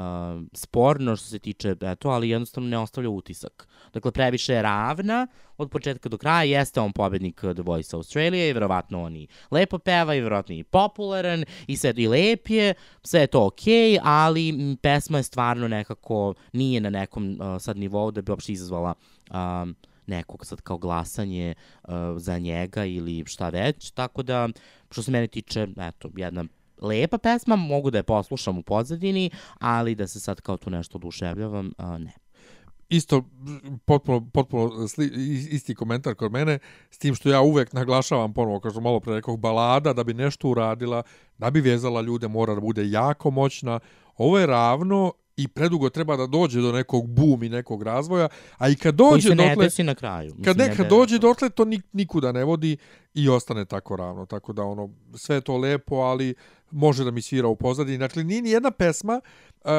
sporno 0.53 1.15
što 1.15 1.27
se 1.27 1.39
tiče 1.39 1.75
eto, 1.81 2.09
ali 2.09 2.29
jednostavno 2.29 2.69
ne 2.69 2.77
ostavlja 2.77 3.09
utisak. 3.09 3.67
Dakle, 3.93 4.11
previše 4.11 4.53
je 4.53 4.61
ravna 4.61 5.27
od 5.57 5.69
početka 5.69 6.09
do 6.09 6.17
kraja, 6.17 6.59
jeste 6.59 6.79
on 6.79 6.93
pobednik 6.93 7.43
uh, 7.43 7.53
The 7.53 7.61
Voice 7.61 7.95
Australia 7.95 8.49
i 8.49 8.53
verovatno 8.53 9.03
on 9.03 9.15
i 9.15 9.27
lepo 9.51 9.77
peva 9.77 10.15
i 10.15 10.21
verovatno 10.21 10.55
i 10.55 10.63
popularan 10.63 11.45
i 11.67 11.77
sve 11.77 11.93
i 11.97 12.07
lep 12.07 12.49
je, 12.49 12.73
sve 13.03 13.19
je 13.19 13.27
to 13.27 13.45
okej, 13.45 13.99
ali 14.03 14.49
m, 14.49 14.77
pesma 14.77 15.17
je 15.17 15.23
stvarno 15.23 15.67
nekako, 15.67 16.33
nije 16.53 16.81
na 16.81 16.89
nekom 16.89 17.31
uh, 17.31 17.61
sad 17.61 17.77
nivou 17.77 18.11
da 18.11 18.21
bi 18.21 18.31
uopšte 18.31 18.51
izazvala 18.51 18.93
um, 19.31 19.75
nekog 20.07 20.45
sad 20.45 20.61
kao 20.61 20.77
glasanje 20.77 21.53
uh, 21.83 21.91
za 22.17 22.39
njega 22.39 22.85
ili 22.85 23.23
šta 23.27 23.49
već, 23.49 23.91
tako 23.91 24.23
da 24.23 24.49
što 24.91 25.03
se 25.03 25.11
mene 25.11 25.27
tiče, 25.27 25.67
eto, 25.77 26.09
jedna 26.15 26.45
lepa 26.81 27.17
pesma, 27.17 27.55
mogu 27.55 27.91
da 27.91 27.97
je 27.97 28.03
poslušam 28.03 28.57
u 28.57 28.61
pozadini, 28.63 29.29
ali 29.59 29.95
da 29.95 30.07
se 30.07 30.19
sad 30.19 30.41
kao 30.41 30.57
tu 30.57 30.69
nešto 30.69 30.97
oduševljavam, 30.97 31.71
a, 31.77 31.97
ne. 31.97 32.11
Isto, 32.89 33.23
potpuno, 33.85 34.29
potpuno 34.33 34.87
sli, 34.87 35.05
is- 35.15 35.47
isti 35.53 35.75
komentar 35.75 36.15
kod 36.15 36.31
mene, 36.31 36.59
s 36.91 36.97
tim 36.97 37.15
što 37.15 37.29
ja 37.29 37.41
uvek 37.41 37.73
naglašavam 37.73 38.33
ponovo, 38.33 38.59
kao 38.59 38.71
što 38.71 38.81
malo 38.81 38.99
pre 38.99 39.15
rekao, 39.15 39.37
balada 39.37 39.93
da 39.93 40.03
bi 40.03 40.13
nešto 40.13 40.49
uradila, 40.49 41.03
da 41.37 41.49
bi 41.51 41.61
vezala 41.61 42.01
ljude, 42.01 42.27
mora 42.27 42.53
da 42.55 42.61
bude 42.61 42.89
jako 42.89 43.31
moćna. 43.31 43.79
Ovo 44.17 44.39
je 44.39 44.45
ravno 44.45 45.13
i 45.37 45.47
predugo 45.47 45.89
treba 45.89 46.17
da 46.17 46.27
dođe 46.27 46.61
do 46.61 46.71
nekog 46.71 47.07
boom 47.07 47.43
i 47.43 47.49
nekog 47.49 47.83
razvoja, 47.83 48.27
a 48.57 48.69
i 48.69 48.75
kad 48.75 48.97
Koji 48.97 49.09
dođe 49.11 49.29
se 49.29 49.35
ne 49.35 49.49
dotle, 49.49 49.65
desi 49.65 49.83
na 49.83 49.95
kraju. 49.95 50.35
kad 50.43 50.57
Mislim, 50.57 50.69
neka 50.69 50.83
ne 50.83 50.89
dođe 50.89 51.19
dotle, 51.19 51.49
to 51.49 51.65
nik, 51.65 51.83
nikuda 51.93 52.31
ne 52.31 52.43
vodi 52.43 52.77
i 53.13 53.29
ostane 53.29 53.65
tako 53.65 53.95
ravno. 53.95 54.25
Tako 54.25 54.53
da, 54.53 54.63
ono, 54.63 54.89
sve 55.15 55.41
to 55.41 55.57
lepo, 55.57 55.95
ali 55.95 56.35
može 56.71 57.03
da 57.03 57.11
mi 57.11 57.21
svira 57.21 57.47
u 57.47 57.55
pozadini. 57.55 57.97
Dakle, 57.97 58.23
nije 58.23 58.41
ni 58.41 58.49
jedna 58.49 58.71
pesma, 58.71 59.21
uh, 59.63 59.71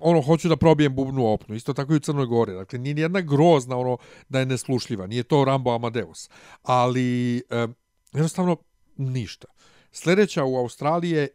ono, 0.00 0.22
hoću 0.22 0.48
da 0.48 0.56
probijem 0.56 0.94
bubnu 0.94 1.26
opnu. 1.26 1.54
Isto 1.54 1.72
tako 1.72 1.92
i 1.92 1.96
u 1.96 2.00
Crnoj 2.00 2.26
Gori. 2.26 2.52
Dakle, 2.52 2.78
nije 2.78 2.94
ni 2.94 3.00
jedna 3.00 3.20
grozna, 3.20 3.78
ono, 3.78 3.96
da 4.28 4.38
je 4.38 4.46
neslušljiva. 4.46 5.06
Nije 5.06 5.22
to 5.22 5.44
Rambo 5.44 5.74
Amadeus. 5.74 6.30
Ali, 6.62 7.42
uh, 7.50 7.70
jednostavno, 8.12 8.56
ništa. 8.96 9.46
Sljedeća 9.92 10.44
u 10.44 10.56
Australiji 10.56 11.10
je 11.10 11.28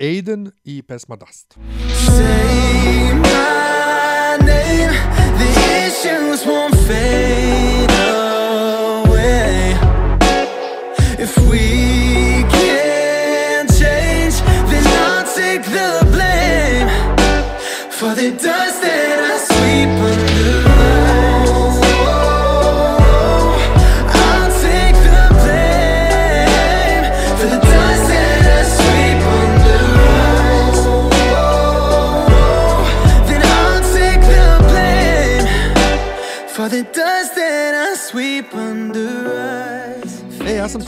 Aiden 0.00 0.50
i 0.64 0.82
pesma 0.82 1.16
Dust. 1.16 1.58
Say 2.06 3.14
my 3.14 4.36
name, 4.46 4.92
the 5.38 5.50
issues 5.86 6.46
won't 6.46 6.74
fade 6.86 7.90
away 9.04 9.74
if 11.18 11.38
we 11.38 12.09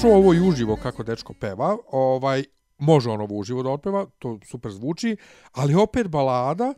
čuo 0.03 0.17
ovo 0.17 0.35
i 0.35 0.41
uživo 0.41 0.77
kako 0.77 1.03
dečko 1.03 1.33
peva. 1.33 1.77
Ovaj, 1.93 2.45
može 2.79 3.11
on 3.11 3.21
ovo 3.21 3.35
uživo 3.35 3.63
da 3.63 3.71
otpeva, 3.71 4.07
to 4.19 4.39
super 4.51 4.73
zvuči, 4.73 5.17
ali 5.53 5.75
opet 5.75 6.09
balada 6.09 6.75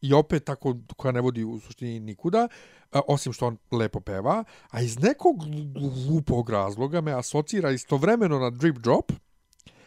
i 0.00 0.12
opet 0.12 0.44
tako 0.44 0.76
koja 0.96 1.12
ne 1.12 1.20
vodi 1.20 1.44
u 1.44 1.60
suštini 1.60 2.00
nikuda, 2.00 2.48
a, 2.92 3.00
osim 3.08 3.32
što 3.32 3.46
on 3.46 3.56
lepo 3.70 4.00
peva, 4.00 4.44
a 4.70 4.80
iz 4.80 4.98
nekog 4.98 5.36
glupog 5.74 6.50
razloga 6.50 7.00
me 7.00 7.12
asocira 7.12 7.70
istovremeno 7.70 8.38
na 8.38 8.50
Drip 8.50 8.78
Drop, 8.78 9.12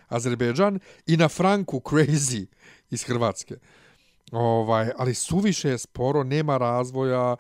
Azerbejdžan, 0.08 0.80
i 1.06 1.18
na 1.18 1.28
Franku 1.28 1.80
Crazy 1.80 2.46
iz 2.90 3.04
Hrvatske. 3.04 3.56
Ovaj, 4.32 4.92
ali 4.98 5.14
suviše 5.14 5.70
je 5.70 5.78
sporo, 5.78 6.24
nema 6.24 6.58
razvoja 6.58 7.36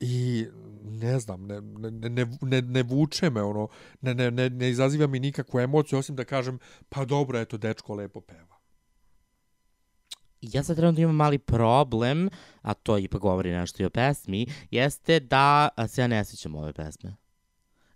i 0.00 0.46
ne 0.84 1.20
znam, 1.20 1.46
ne, 1.46 1.60
ne, 1.60 1.90
ne, 2.10 2.26
ne, 2.40 2.62
ne 2.62 2.82
vuče 2.82 3.30
me, 3.30 3.42
ono, 3.42 3.68
ne, 4.00 4.14
ne, 4.14 4.30
ne, 4.30 4.50
ne 4.50 4.70
izaziva 4.70 5.06
mi 5.06 5.20
nikakvu 5.20 5.60
emociju, 5.60 5.98
osim 5.98 6.16
da 6.16 6.24
kažem, 6.24 6.58
pa 6.88 7.04
dobro, 7.04 7.38
eto, 7.38 7.56
dečko 7.56 7.94
lepo 7.94 8.20
peva. 8.20 8.56
Ja 10.42 10.62
sad 10.62 10.76
trenutno 10.76 11.02
imam 11.02 11.16
mali 11.16 11.38
problem, 11.38 12.28
a 12.62 12.74
to 12.74 12.98
ipak 12.98 13.20
govori 13.20 13.52
nešto 13.52 13.82
i 13.82 13.86
o 13.86 13.90
pesmi, 13.90 14.46
jeste 14.70 15.20
da 15.20 15.68
se 15.88 16.00
ja 16.00 16.06
ne 16.06 16.24
sjećam 16.24 16.54
ove 16.54 16.72
pesme. 16.72 17.16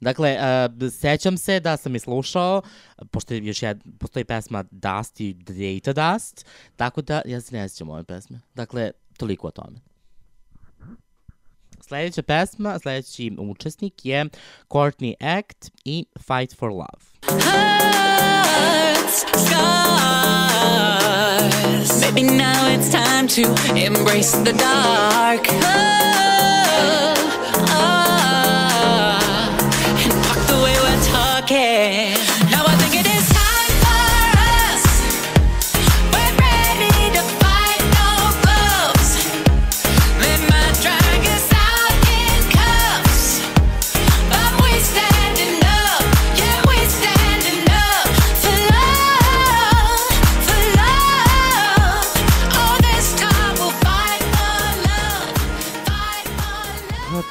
Dakle, 0.00 0.36
uh, 0.38 0.92
sećam 0.92 1.36
se 1.36 1.60
da 1.60 1.76
sam 1.76 1.94
je 1.94 2.00
slušao, 2.00 2.62
pošto 3.10 3.34
je 3.34 3.46
još 3.46 3.62
jed, 3.62 3.82
postoji 3.98 4.24
pesma 4.24 4.64
Dust 4.70 5.20
i 5.20 5.34
Data 5.34 5.92
Dust, 5.92 6.46
tako 6.76 7.02
da 7.02 7.22
ja 7.24 7.40
se 7.40 7.56
ne 7.56 7.68
sjećam 7.68 7.90
ove 7.90 8.04
pesme. 8.04 8.40
Dakle, 8.54 8.90
toliko 9.16 9.46
o 9.46 9.50
tome. 9.50 9.89
Sljedeća 11.90 12.22
pesma, 12.22 12.78
sljedeći 12.78 13.32
učesnik 13.38 14.04
je 14.04 14.26
Courtney 14.68 15.38
Act 15.38 15.70
i 15.84 16.04
Fight 16.18 16.56
for 16.56 16.70
Love. 16.70 17.00
hurts, 19.00 19.24
scars. 19.46 19.60
Maybe 22.00 22.22
now 22.22 22.68
it's 22.68 22.90
time 22.90 23.26
to 23.28 23.42
embrace 23.76 24.32
the 24.32 24.52
dark. 24.52 25.46
Oh, 25.48 26.39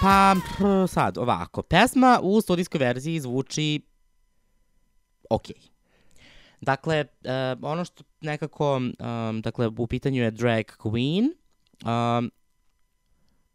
Pa, 0.09 0.35
pr, 0.57 0.87
sad, 0.87 1.17
ovako. 1.17 1.61
Pesma 1.61 2.19
u 2.23 2.41
studijskoj 2.41 2.79
verziji 2.79 3.19
zvuči 3.19 3.81
ok. 5.29 5.45
Dakle, 6.61 7.05
uh, 7.23 7.31
ono 7.61 7.85
što 7.85 8.03
nekako, 8.21 8.75
um, 8.75 9.41
dakle, 9.41 9.67
u 9.77 9.87
pitanju 9.87 10.23
je 10.23 10.31
drag 10.31 10.65
queen, 10.65 11.23
um, 11.85 12.31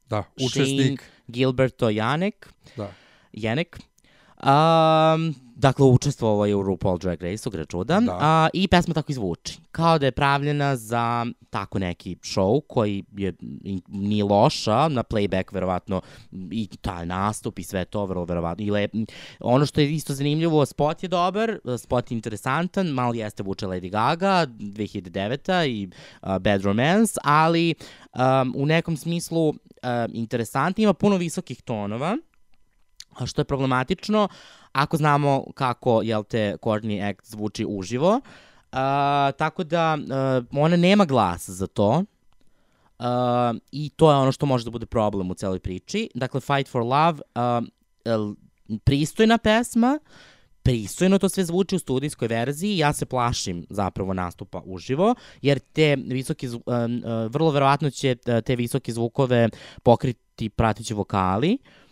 Da, 0.07 0.23
Shane 0.23 0.47
učesnik, 0.47 1.03
Gilberto 1.27 1.89
Janek, 1.89 2.53
da. 2.77 2.93
Jenek. 3.33 3.81
Um, 4.45 5.35
dakle, 5.57 5.87
učestvovao 5.87 6.47
je 6.47 6.55
u 6.55 6.63
RuPaul 6.63 6.99
Drag 6.99 7.23
Race-u, 7.23 7.51
gre 7.51 7.65
čuda. 7.65 8.01
Da. 8.01 8.19
A, 8.21 8.49
I 8.53 8.69
pesma 8.69 8.95
tako 8.95 9.13
i 9.13 9.15
zvuči. 9.15 9.59
Kao 9.73 9.99
da 9.99 10.07
je 10.07 10.13
pravljena 10.13 10.77
za 10.77 11.27
tako 11.51 11.79
neki 11.79 12.17
show 12.17 12.61
koji 12.69 13.05
je, 13.13 13.33
i- 13.65 13.81
nije 13.89 14.25
loša, 14.25 14.89
na 14.89 15.03
playback 15.03 15.45
verovatno 15.53 16.01
i 16.51 16.69
taj 16.81 17.07
nastup 17.07 17.59
i 17.59 17.65
sve 17.65 17.85
to 17.85 18.07
vrlo 18.07 18.25
verovatno. 18.25 18.65
I 18.65 18.71
lep, 18.71 18.91
ono 19.41 19.67
što 19.67 19.81
je 19.81 19.93
isto 19.93 20.15
zanimljivo, 20.15 20.67
spot 20.67 21.03
je 21.03 21.09
dobar, 21.09 21.59
spot 21.79 22.11
je 22.11 22.15
interesantan, 22.15 22.87
malo 22.87 23.15
jeste 23.15 23.43
vuče 23.43 23.67
Lady 23.67 23.91
Gaga, 23.91 24.47
2009 24.49 25.67
i 25.67 25.89
uh, 26.23 26.39
Bad 26.39 26.63
Romance, 26.63 27.13
ali 27.25 27.75
um, 28.15 28.53
u 28.57 28.67
nekom 28.67 28.97
smislu 28.97 29.55
interesantni, 30.09 30.83
ima 30.83 30.95
puno 30.95 31.17
visokih 31.17 31.63
tonova, 31.63 32.17
što 33.27 33.41
je 33.41 33.45
problematično 33.45 34.29
ako 34.75 34.97
znamo 34.97 35.45
kako, 35.55 36.03
jel 36.03 36.25
te, 36.25 36.57
Courtney 36.63 37.11
Act 37.11 37.31
zvuči 37.31 37.67
uživo. 37.69 38.21
Uh, 38.73 38.79
tako 39.39 39.65
da 39.65 39.99
uh, 40.51 40.61
ona 40.63 40.77
nema 40.77 41.05
glas 41.05 41.51
za 41.51 41.67
to. 41.67 42.05
Uh, 42.99 43.07
I 43.73 43.91
to 43.97 44.11
je 44.11 44.17
ono 44.17 44.33
što 44.33 44.47
može 44.47 44.65
da 44.65 44.71
bude 44.71 44.87
problem 44.87 45.31
u 45.31 45.35
celoj 45.35 45.59
priči. 45.59 46.11
Dakle, 46.15 46.41
Fight 46.41 46.71
for 46.71 46.83
Love, 46.83 47.21
uh, 47.35 48.35
pristojna 48.85 49.39
pesma, 49.39 49.99
pristojno 50.63 51.19
to 51.19 51.29
sve 51.29 51.45
zvuči 51.45 51.77
u 51.77 51.79
studijskoj 51.79 52.29
verziji, 52.29 52.79
ja 52.79 52.93
se 52.93 53.07
plašim 53.07 53.67
zapravo 53.71 54.15
nastupa 54.15 54.63
uživo, 54.65 55.15
jer 55.43 55.59
te 55.59 55.97
visoki, 55.97 56.49
uh, 56.49 56.63
vrlo 57.29 57.51
verovatno 57.51 57.91
će 57.91 58.17
te 58.45 58.57
visoke 58.57 58.93
zvukove 58.93 59.49
pokriti 59.83 60.49
pratići 60.49 60.95
vokali, 60.95 61.59
Uh, 61.59 61.84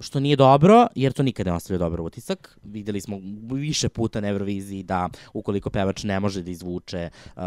što 0.00 0.20
nije 0.20 0.36
dobro, 0.36 0.86
jer 0.94 1.12
to 1.12 1.22
nikada 1.22 1.50
ne 1.50 1.56
ostavlja 1.56 1.78
dobar 1.78 2.00
utisak. 2.00 2.58
Videli 2.62 3.00
smo 3.00 3.20
više 3.52 3.88
puta 3.88 4.20
na 4.20 4.28
Euroviziji 4.28 4.82
da 4.82 5.08
ukoliko 5.32 5.70
pevač 5.70 6.04
ne 6.04 6.20
može 6.20 6.42
da 6.42 6.50
izvuče 6.50 7.10
uh, 7.36 7.42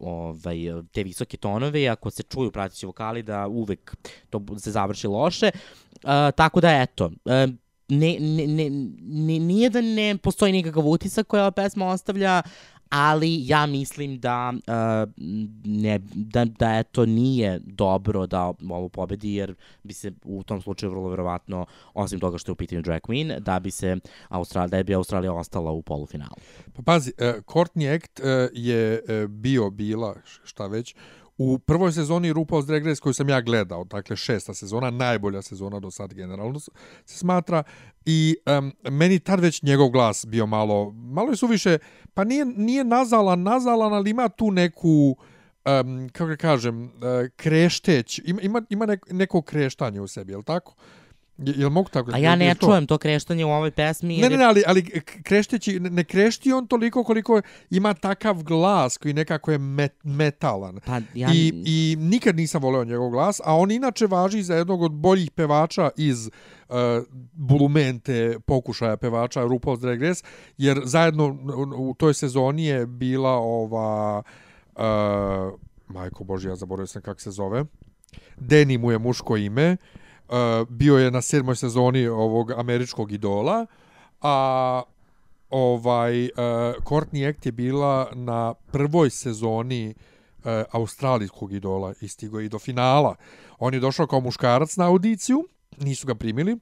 ovaj, 0.00 0.56
te 0.92 1.02
visoke 1.02 1.36
tonove, 1.36 1.82
i 1.82 1.88
ako 1.88 2.10
se 2.10 2.22
čuju 2.22 2.50
prateći 2.50 2.86
vokali, 2.86 3.22
da 3.22 3.46
uvek 3.46 3.96
to 4.30 4.42
se 4.58 4.70
završi 4.70 5.06
loše. 5.06 5.50
Uh, 5.94 6.10
tako 6.36 6.60
da, 6.60 6.82
eto, 6.82 7.06
uh, 7.06 7.54
ne, 7.88 8.16
ne, 8.20 8.46
ne, 8.46 9.38
nije 9.38 9.70
da 9.70 9.80
ne 9.80 10.18
postoji 10.22 10.52
nikakav 10.52 10.86
utisak 10.88 11.26
koja 11.26 11.42
ova 11.42 11.50
pesma 11.50 11.86
ostavlja, 11.86 12.42
ali 12.88 13.46
ja 13.46 13.66
mislim 13.66 14.20
da 14.20 14.52
uh, 14.56 15.12
ne, 15.64 15.98
da, 16.14 16.44
da 16.44 16.78
eto 16.78 17.06
nije 17.06 17.60
dobro 17.64 18.26
da 18.26 18.52
ovo 18.70 18.88
pobedi 18.88 19.34
jer 19.34 19.54
bi 19.82 19.94
se 19.94 20.12
u 20.24 20.42
tom 20.42 20.62
slučaju 20.62 20.90
vrlo 20.90 21.08
verovatno 21.08 21.66
osim 21.94 22.20
toga 22.20 22.38
što 22.38 22.50
je 22.50 22.52
u 22.52 22.56
pitanju 22.56 22.82
drag 22.82 23.00
queen 23.00 23.40
da 23.40 23.60
bi 23.60 23.70
se 23.70 23.96
Australija, 24.28 24.68
da 24.68 24.82
bi 24.82 24.94
Australija 24.94 25.32
ostala 25.32 25.70
u 25.70 25.82
polufinalu. 25.82 26.36
Pa 26.76 26.82
pazi, 26.82 27.12
uh, 27.18 27.44
Courtney 27.44 27.94
Act 27.94 28.20
uh, 28.20 28.26
je 28.52 29.02
uh, 29.02 29.30
bio, 29.30 29.70
bila, 29.70 30.14
šta 30.44 30.66
već, 30.66 30.94
u 31.38 31.58
prvoj 31.58 31.92
sezoni 31.92 32.32
RuPaul's 32.32 32.66
Drag 32.66 32.86
Race 32.86 33.00
koju 33.00 33.12
sam 33.12 33.28
ja 33.28 33.40
gledao, 33.40 33.84
dakle 33.84 34.16
šesta 34.16 34.54
sezona, 34.54 34.90
najbolja 34.90 35.42
sezona 35.42 35.80
do 35.80 35.90
sad 35.90 36.14
generalno 36.14 36.60
se 36.60 36.70
smatra 37.04 37.62
i 38.04 38.36
um, 38.58 38.72
meni 38.90 39.18
tad 39.18 39.40
već 39.40 39.62
njegov 39.62 39.88
glas 39.88 40.26
bio 40.26 40.46
malo, 40.46 40.90
malo 40.90 41.30
je 41.30 41.36
suviše, 41.36 41.78
pa 42.14 42.24
nije, 42.24 42.44
nije 42.44 42.84
nazalan, 42.84 43.42
nazalan, 43.42 43.92
ali 43.92 44.10
ima 44.10 44.28
tu 44.28 44.50
neku, 44.50 45.16
um, 45.64 46.08
kako 46.12 46.26
ga 46.26 46.36
kažem, 46.36 46.84
uh, 46.84 46.90
krešteć, 47.36 48.20
ima, 48.24 48.40
ima, 48.42 48.62
ima 48.68 48.86
neko, 48.86 49.08
neko 49.14 49.42
kreštanje 49.42 50.00
u 50.00 50.06
sebi, 50.06 50.32
je 50.32 50.36
li 50.36 50.44
tako? 50.44 50.74
Je, 51.38 51.54
jel 51.56 51.70
mogu 51.70 51.88
tako? 51.88 52.10
A 52.14 52.18
ja 52.18 52.36
ne 52.36 52.54
to? 52.54 52.66
čujem 52.66 52.86
to 52.86 52.98
kreštanje 52.98 53.44
u 53.44 53.50
ovoj 53.50 53.70
pesmi. 53.70 54.16
Ne, 54.16 54.22
jer 54.22 54.30
ne, 54.30 54.36
ne, 54.36 54.44
ali, 54.44 54.62
ali 54.66 54.82
krešteći, 55.22 55.80
ne, 55.80 55.90
ne 55.90 56.04
krešti 56.04 56.52
on 56.52 56.66
toliko 56.66 57.04
koliko 57.04 57.42
ima 57.70 57.94
takav 57.94 58.42
glas 58.42 58.96
koji 58.96 59.14
nekako 59.14 59.52
je 59.52 59.58
met, 59.58 59.94
metalan. 60.04 60.80
Pa 60.86 61.00
ja, 61.14 61.28
I, 61.34 61.62
I 61.66 61.96
nikad 62.00 62.36
nisam 62.36 62.62
voleo 62.62 62.84
njegov 62.84 63.10
glas, 63.10 63.40
a 63.44 63.56
on 63.56 63.70
inače 63.70 64.06
važi 64.06 64.42
za 64.42 64.54
jednog 64.54 64.82
od 64.82 64.92
boljih 64.92 65.30
pevača 65.30 65.90
iz 65.96 66.26
uh, 66.26 66.76
bulumente 67.32 68.38
pokušaja 68.46 68.96
pevača 68.96 69.40
RuPaul's 69.40 69.80
Drag 69.80 70.02
Race, 70.02 70.24
jer 70.56 70.80
zajedno 70.84 71.26
u, 71.76 71.90
u 71.90 71.94
toj 71.94 72.14
sezoni 72.14 72.64
je 72.64 72.86
bila 72.86 73.32
ova... 73.32 74.22
Uh, 74.76 75.60
majko 75.88 76.24
Bože, 76.24 76.48
ja 76.48 76.56
zaboravio 76.56 76.86
sam 76.86 77.02
kako 77.02 77.20
se 77.20 77.30
zove. 77.30 77.64
Deni 78.36 78.78
mu 78.78 78.90
je 78.90 78.98
muško 78.98 79.36
ime. 79.36 79.72
Uh, 79.72 80.07
bio 80.68 80.98
je 80.98 81.10
na 81.10 81.22
sedmoj 81.22 81.56
sezoni 81.56 82.06
ovog 82.06 82.50
američkog 82.50 83.12
idola, 83.12 83.66
a 84.20 84.82
ovaj 85.50 86.24
uh, 86.24 86.30
Courtney 86.84 87.28
Act 87.28 87.46
je 87.46 87.52
bila 87.52 88.10
na 88.14 88.54
prvoj 88.54 89.10
sezoni 89.10 89.94
uh, 89.94 90.44
australijskog 90.70 91.52
idola 91.52 91.94
i 92.00 92.08
stigo 92.08 92.38
je 92.38 92.46
i 92.46 92.48
do 92.48 92.58
finala. 92.58 93.16
On 93.58 93.74
je 93.74 93.80
došao 93.80 94.06
kao 94.06 94.20
muškarac 94.20 94.76
na 94.76 94.86
audiciju, 94.86 95.44
nisu 95.78 96.06
ga 96.06 96.14
primili, 96.14 96.56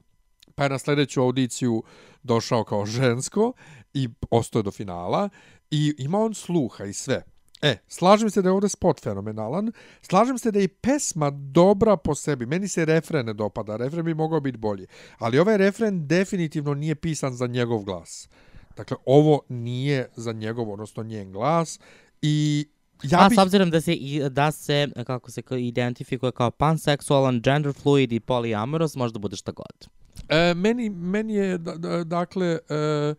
pa 0.55 0.63
je 0.63 0.69
na 0.69 0.77
sledeću 0.77 1.21
audiciju 1.21 1.83
došao 2.23 2.63
kao 2.63 2.85
žensko 2.85 3.53
i 3.93 4.09
ostao 4.31 4.61
do 4.61 4.71
finala 4.71 5.29
i 5.71 5.95
ima 5.97 6.19
on 6.19 6.33
sluha 6.33 6.85
i 6.85 6.93
sve. 6.93 7.23
E, 7.61 7.77
slažem 7.87 8.29
se 8.29 8.41
da 8.41 8.49
je 8.49 8.53
ovde 8.53 8.69
spot 8.69 9.01
fenomenalan, 9.01 9.71
slažem 10.01 10.37
se 10.37 10.51
da 10.51 10.59
je 10.59 10.65
i 10.65 10.67
pesma 10.67 11.29
dobra 11.29 11.97
po 11.97 12.15
sebi. 12.15 12.45
Meni 12.45 12.67
se 12.67 12.85
refren 12.85 13.25
ne 13.25 13.33
dopada, 13.33 13.75
refren 13.75 14.05
bi 14.05 14.13
mogao 14.13 14.39
biti 14.39 14.57
bolji. 14.57 14.87
Ali 15.17 15.39
ovaj 15.39 15.57
refren 15.57 16.07
definitivno 16.07 16.73
nije 16.73 16.95
pisan 16.95 17.33
za 17.33 17.47
njegov 17.47 17.83
glas. 17.83 18.29
Dakle, 18.77 18.97
ovo 19.05 19.41
nije 19.49 20.09
za 20.15 20.31
njegov, 20.31 20.71
odnosno 20.71 21.03
njen 21.03 21.31
glas. 21.31 21.79
I 22.21 22.67
ja 23.03 23.19
A 23.21 23.29
s 23.29 23.37
obzirom 23.37 23.69
da 23.69 23.81
se, 23.81 23.93
i- 23.93 24.29
da 24.29 24.51
se 24.51 24.87
kako 25.07 25.31
se 25.31 25.41
identifikuje 25.51 26.31
kao 26.31 26.51
panseksualan, 26.51 27.41
gender 27.41 27.73
fluid 27.73 28.11
i 28.11 28.19
polyamoros, 28.19 28.97
možda 28.97 29.19
bude 29.19 29.35
šta 29.35 29.51
god. 29.51 29.87
E, 30.29 30.53
meni, 30.53 30.89
meni 30.89 31.33
je, 31.33 31.57
da- 31.57 31.75
da- 31.75 32.03
dakle, 32.03 32.47
e, 32.69 33.15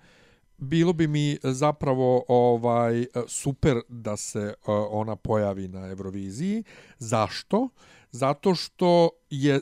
bilo 0.58 0.92
bi 0.92 1.06
mi 1.06 1.38
zapravo 1.42 2.24
ovaj 2.28 3.06
super 3.26 3.80
da 3.88 4.16
se 4.16 4.40
e, 4.40 4.54
ona 4.90 5.16
pojavi 5.16 5.68
na 5.68 5.88
Euroviziji. 5.88 6.64
Zašto? 6.98 7.68
Zato 8.10 8.54
što 8.54 9.10
je 9.30 9.60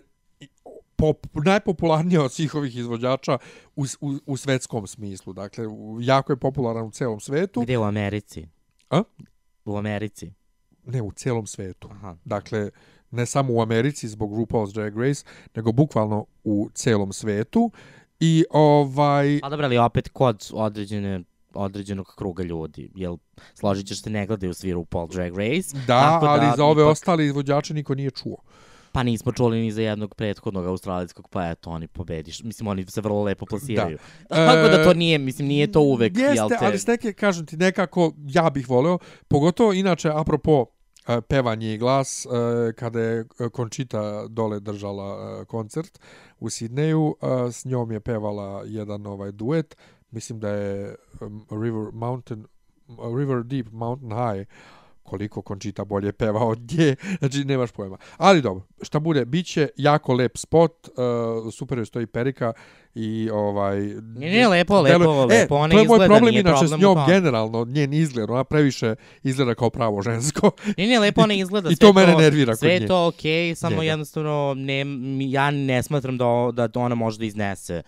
pop, 0.96 1.26
najpopularnija 1.44 2.22
od 2.22 2.32
svih 2.32 2.54
ovih 2.54 2.76
izvođača 2.76 3.38
u, 3.76 3.84
u, 4.00 4.18
u 4.26 4.36
svetskom 4.36 4.86
smislu. 4.86 5.32
Dakle, 5.32 5.64
jako 6.00 6.32
je 6.32 6.36
popularan 6.36 6.84
u 6.86 6.90
celom 6.90 7.20
svetu. 7.20 7.60
Gde 7.60 7.78
u 7.78 7.82
Americi? 7.82 8.48
A? 8.90 9.02
U 9.64 9.76
Americi. 9.76 10.32
Ne, 10.84 11.02
u 11.02 11.12
celom 11.12 11.46
svetu. 11.46 11.88
Aha. 11.90 12.16
Dakle, 12.24 12.70
ne 13.10 13.26
samo 13.26 13.52
u 13.52 13.60
Americi 13.60 14.08
zbog 14.08 14.32
RuPaul's 14.32 14.74
Drag 14.74 14.98
Race, 14.98 15.24
nego 15.54 15.72
bukvalno 15.72 16.26
u 16.44 16.68
celom 16.74 17.12
svetu. 17.12 17.70
I 18.20 18.44
ovaj... 18.50 19.40
A 19.42 19.48
dobro, 19.48 19.66
ali 19.66 19.78
opet 19.78 20.08
kod 20.08 20.50
određene 20.52 21.20
određenog 21.54 22.14
kruga 22.16 22.42
ljudi, 22.42 22.90
jel 22.94 23.16
složit 23.54 23.86
ćeš 23.86 24.02
se 24.02 24.10
ne 24.10 24.26
gledaju 24.26 24.54
svi 24.54 24.72
RuPaul 24.72 25.08
Drag 25.08 25.38
Race, 25.38 25.76
Da, 25.76 26.00
tako 26.00 26.26
ali 26.26 26.46
za 26.56 26.64
ove 26.64 26.82
ipak- 26.82 26.90
ostale 26.90 27.26
izvođače 27.26 27.74
niko 27.74 27.94
nije 27.94 28.10
čuo. 28.10 28.36
pa 28.92 29.02
nismo 29.02 29.32
čuli 29.32 29.60
ni 29.60 29.72
za 29.72 29.82
jednog 29.82 30.14
prethodnog 30.14 30.66
australijskog, 30.66 31.28
pa 31.28 31.48
eto, 31.48 31.70
oni 31.70 31.88
pobediš. 31.88 32.42
Mislim, 32.42 32.66
oni 32.66 32.86
se 32.86 33.00
vrlo 33.00 33.22
lepo 33.22 33.46
plasiraju. 33.46 33.98
Da. 34.30 34.36
Tako 34.46 34.68
da 34.68 34.80
E, 34.80 34.84
to 34.84 34.94
nije, 34.94 35.18
mislim, 35.18 35.48
nije 35.48 35.72
to 35.72 35.80
uvek, 35.80 36.16
Jeste, 36.16 36.34
jel 36.34 36.48
te... 36.48 36.56
ali 36.60 36.78
s 36.78 36.86
neke, 36.86 37.12
kažem 37.12 37.46
ti, 37.46 37.56
nekako 37.56 38.12
ja 38.18 38.50
bih 38.50 38.68
voleo, 38.68 38.98
pogotovo 39.28 39.72
inače, 39.72 40.10
apropo 40.10 40.60
e, 40.62 40.75
pevanje 41.28 41.74
i 41.74 41.78
glas, 41.78 42.26
e, 42.26 42.72
kada 42.72 43.00
je 43.00 43.24
Končita 43.52 44.26
dole 44.28 44.60
držala 44.60 45.40
e, 45.40 45.44
koncert 45.44 45.98
u 46.40 46.50
Sidneju, 46.50 47.16
e, 47.22 47.52
s 47.52 47.64
njom 47.64 47.92
je 47.92 48.00
pevala 48.00 48.62
jedan 48.66 49.06
ovaj 49.06 49.32
duet, 49.32 49.76
mislim 50.10 50.40
da 50.40 50.48
je 50.48 50.96
River 51.50 51.92
Mountain 51.92 52.46
River 53.18 53.44
Deep 53.44 53.66
Mountain 53.72 54.12
High 54.12 54.48
koliko 55.06 55.42
Končita 55.42 55.84
bolje 55.84 56.12
peva 56.12 56.40
od 56.40 56.58
nje, 56.72 56.96
znači 57.18 57.44
nemaš 57.44 57.70
pojma. 57.70 57.96
Ali 58.16 58.42
dobro, 58.42 58.64
šta 58.82 58.98
bude, 59.00 59.24
bit 59.24 59.46
će 59.46 59.68
jako 59.76 60.14
lep 60.14 60.36
spot, 60.36 60.88
uh, 60.88 60.94
super 61.52 61.78
joj 61.78 61.86
stoji 61.86 62.06
perika 62.06 62.52
i 62.94 63.30
ovaj... 63.32 63.80
Ne, 63.96 64.30
ne, 64.30 64.48
lepo, 64.48 64.80
lepo, 64.80 64.98
deluje- 64.98 65.26
lepo, 65.26 65.54
e, 65.54 65.58
ona 65.58 65.68
to 65.68 65.78
je 65.78 65.78
moj 65.78 65.96
izgleda, 65.96 66.06
problem 66.06 66.30
nije 66.30 66.40
inače 66.40 66.56
s 66.56 66.60
problem 66.60 66.80
u 66.80 66.94
njom 66.94 67.06
generalno, 67.06 67.64
njen 67.64 67.92
izgled, 67.94 68.30
ona 68.30 68.44
previše 68.44 68.94
izgleda 69.22 69.54
kao 69.54 69.70
pravo 69.70 70.02
žensko. 70.02 70.50
Ne, 70.76 70.86
ne, 70.86 70.98
lepo 70.98 71.20
ona 71.20 71.34
izgleda. 71.44 71.70
I 71.70 71.76
to 71.76 71.92
mene 71.92 72.14
nervira 72.14 72.52
kod 72.52 72.58
Sve 72.58 72.70
je 72.70 72.80
nje. 72.80 72.86
to 72.86 73.06
okej, 73.06 73.54
samo 73.54 73.76
Njega. 73.76 73.82
jednostavno 73.82 74.54
ne, 74.56 74.84
ja 75.20 75.50
ne 75.50 75.82
smatram 75.82 76.18
da, 76.18 76.24
da 76.68 76.80
ona 76.80 76.94
može 76.94 77.18
da 77.18 77.24
iznese 77.24 77.74
e, 77.74 77.82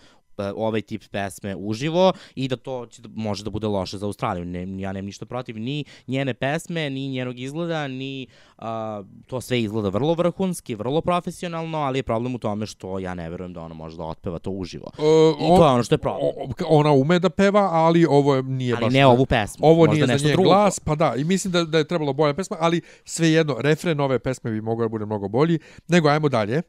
ovaj 0.47 0.81
tip 0.81 1.03
pesme 1.05 1.55
uživo 1.57 2.13
i 2.35 2.47
da 2.47 2.55
to 2.55 2.85
će 2.85 3.01
da, 3.01 3.09
može 3.11 3.43
da 3.43 3.49
bude 3.49 3.67
loše 3.67 3.97
za 3.97 4.05
Australiju. 4.05 4.45
Ne, 4.45 4.59
ja 4.79 4.91
nemam 4.91 5.05
ništa 5.05 5.25
protiv 5.25 5.57
ni 5.57 5.83
njene 6.07 6.33
pesme, 6.33 6.89
ni 6.89 7.07
njenog 7.07 7.39
izgleda, 7.39 7.87
ni 7.87 8.27
a, 8.57 9.03
to 9.27 9.41
sve 9.41 9.61
izgleda 9.61 9.89
vrlo 9.89 10.13
vrhunski, 10.13 10.75
vrlo 10.75 11.01
profesionalno, 11.01 11.77
ali 11.77 11.99
je 11.99 12.03
problem 12.03 12.35
u 12.35 12.39
tome 12.39 12.65
što 12.65 12.99
ja 12.99 13.13
ne 13.13 13.29
verujem 13.29 13.53
da 13.53 13.61
ona 13.61 13.73
može 13.73 13.97
da 13.97 14.03
otpeva 14.03 14.39
to 14.39 14.51
uživo. 14.51 14.85
Uh, 14.87 15.03
I 15.35 15.47
to 15.47 15.65
je 15.65 15.71
ono 15.71 15.83
što 15.83 15.95
je 15.95 15.99
problem. 15.99 16.25
o- 16.27 16.49
Ona 16.69 16.91
ume 16.91 17.19
da 17.19 17.29
peva, 17.29 17.69
ali 17.71 18.05
ovo 18.05 18.35
je- 18.35 18.43
nije 18.43 18.73
Ali 18.75 18.85
baš... 18.85 18.93
ne 18.93 19.05
ovu 19.05 19.25
pesmu, 19.25 19.67
Ovo 19.67 19.75
možda 19.77 19.93
nije 19.93 20.07
za 20.07 20.13
nešto 20.13 20.27
njen 20.27 20.33
drugo. 20.33 20.49
glas, 20.49 20.79
pa 20.79 20.95
da, 20.95 21.13
i 21.15 21.23
mislim 21.23 21.51
da, 21.51 21.63
da 21.63 21.77
je 21.77 21.83
trebalo 21.83 22.13
bolja 22.13 22.33
pesma, 22.33 22.57
ali 22.59 22.81
svejedno, 23.05 23.55
refren 23.59 23.99
ove 23.99 24.19
pesme 24.19 24.51
bi 24.51 24.61
mogao 24.61 24.85
da 24.85 24.89
bude 24.89 25.05
mnogo 25.05 25.27
bolji. 25.27 25.59
Nego, 25.87 26.09
ajmo 26.09 26.29
dalje. 26.29 26.61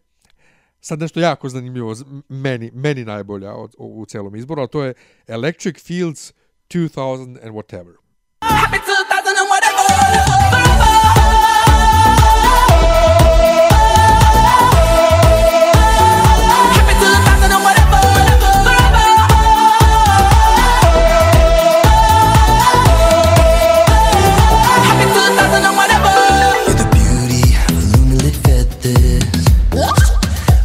Sad 0.80 1.00
nešto 1.00 1.20
jako 1.20 1.48
zanimljivo, 1.48 1.94
meni, 2.28 2.70
meni 2.74 3.04
najbolja 3.04 3.54
od, 3.54 3.74
u 3.78 4.06
celom 4.06 4.36
izboru, 4.36 4.62
a 4.62 4.66
to 4.66 4.84
je 4.84 4.94
Electric 5.26 5.82
Fields 5.82 6.32
2000 6.70 7.46
and 7.46 7.54
whatever. 7.54 7.94
Happy 8.42 8.89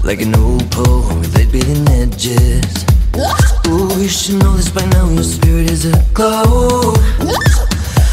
Like 0.05 0.21
an 0.21 0.35
opal 0.35 1.01
with 1.17 1.35
light 1.35 1.51
beating 1.51 1.87
edges. 1.89 2.85
Ooh, 3.67 3.89
you 3.99 4.07
should 4.07 4.37
know 4.39 4.53
this 4.55 4.69
by 4.69 4.85
now 4.85 5.09
Your 5.09 5.23
spirit 5.23 5.71
is 5.71 5.85
a 5.85 6.05
glow 6.13 6.93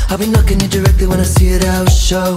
I'll 0.09 0.17
be 0.17 0.27
knocking 0.27 0.63
it 0.63 0.71
directly 0.71 1.07
when 1.07 1.21
I 1.21 1.25
see 1.25 1.49
it 1.49 1.65
out 1.65 1.91
show. 1.91 2.37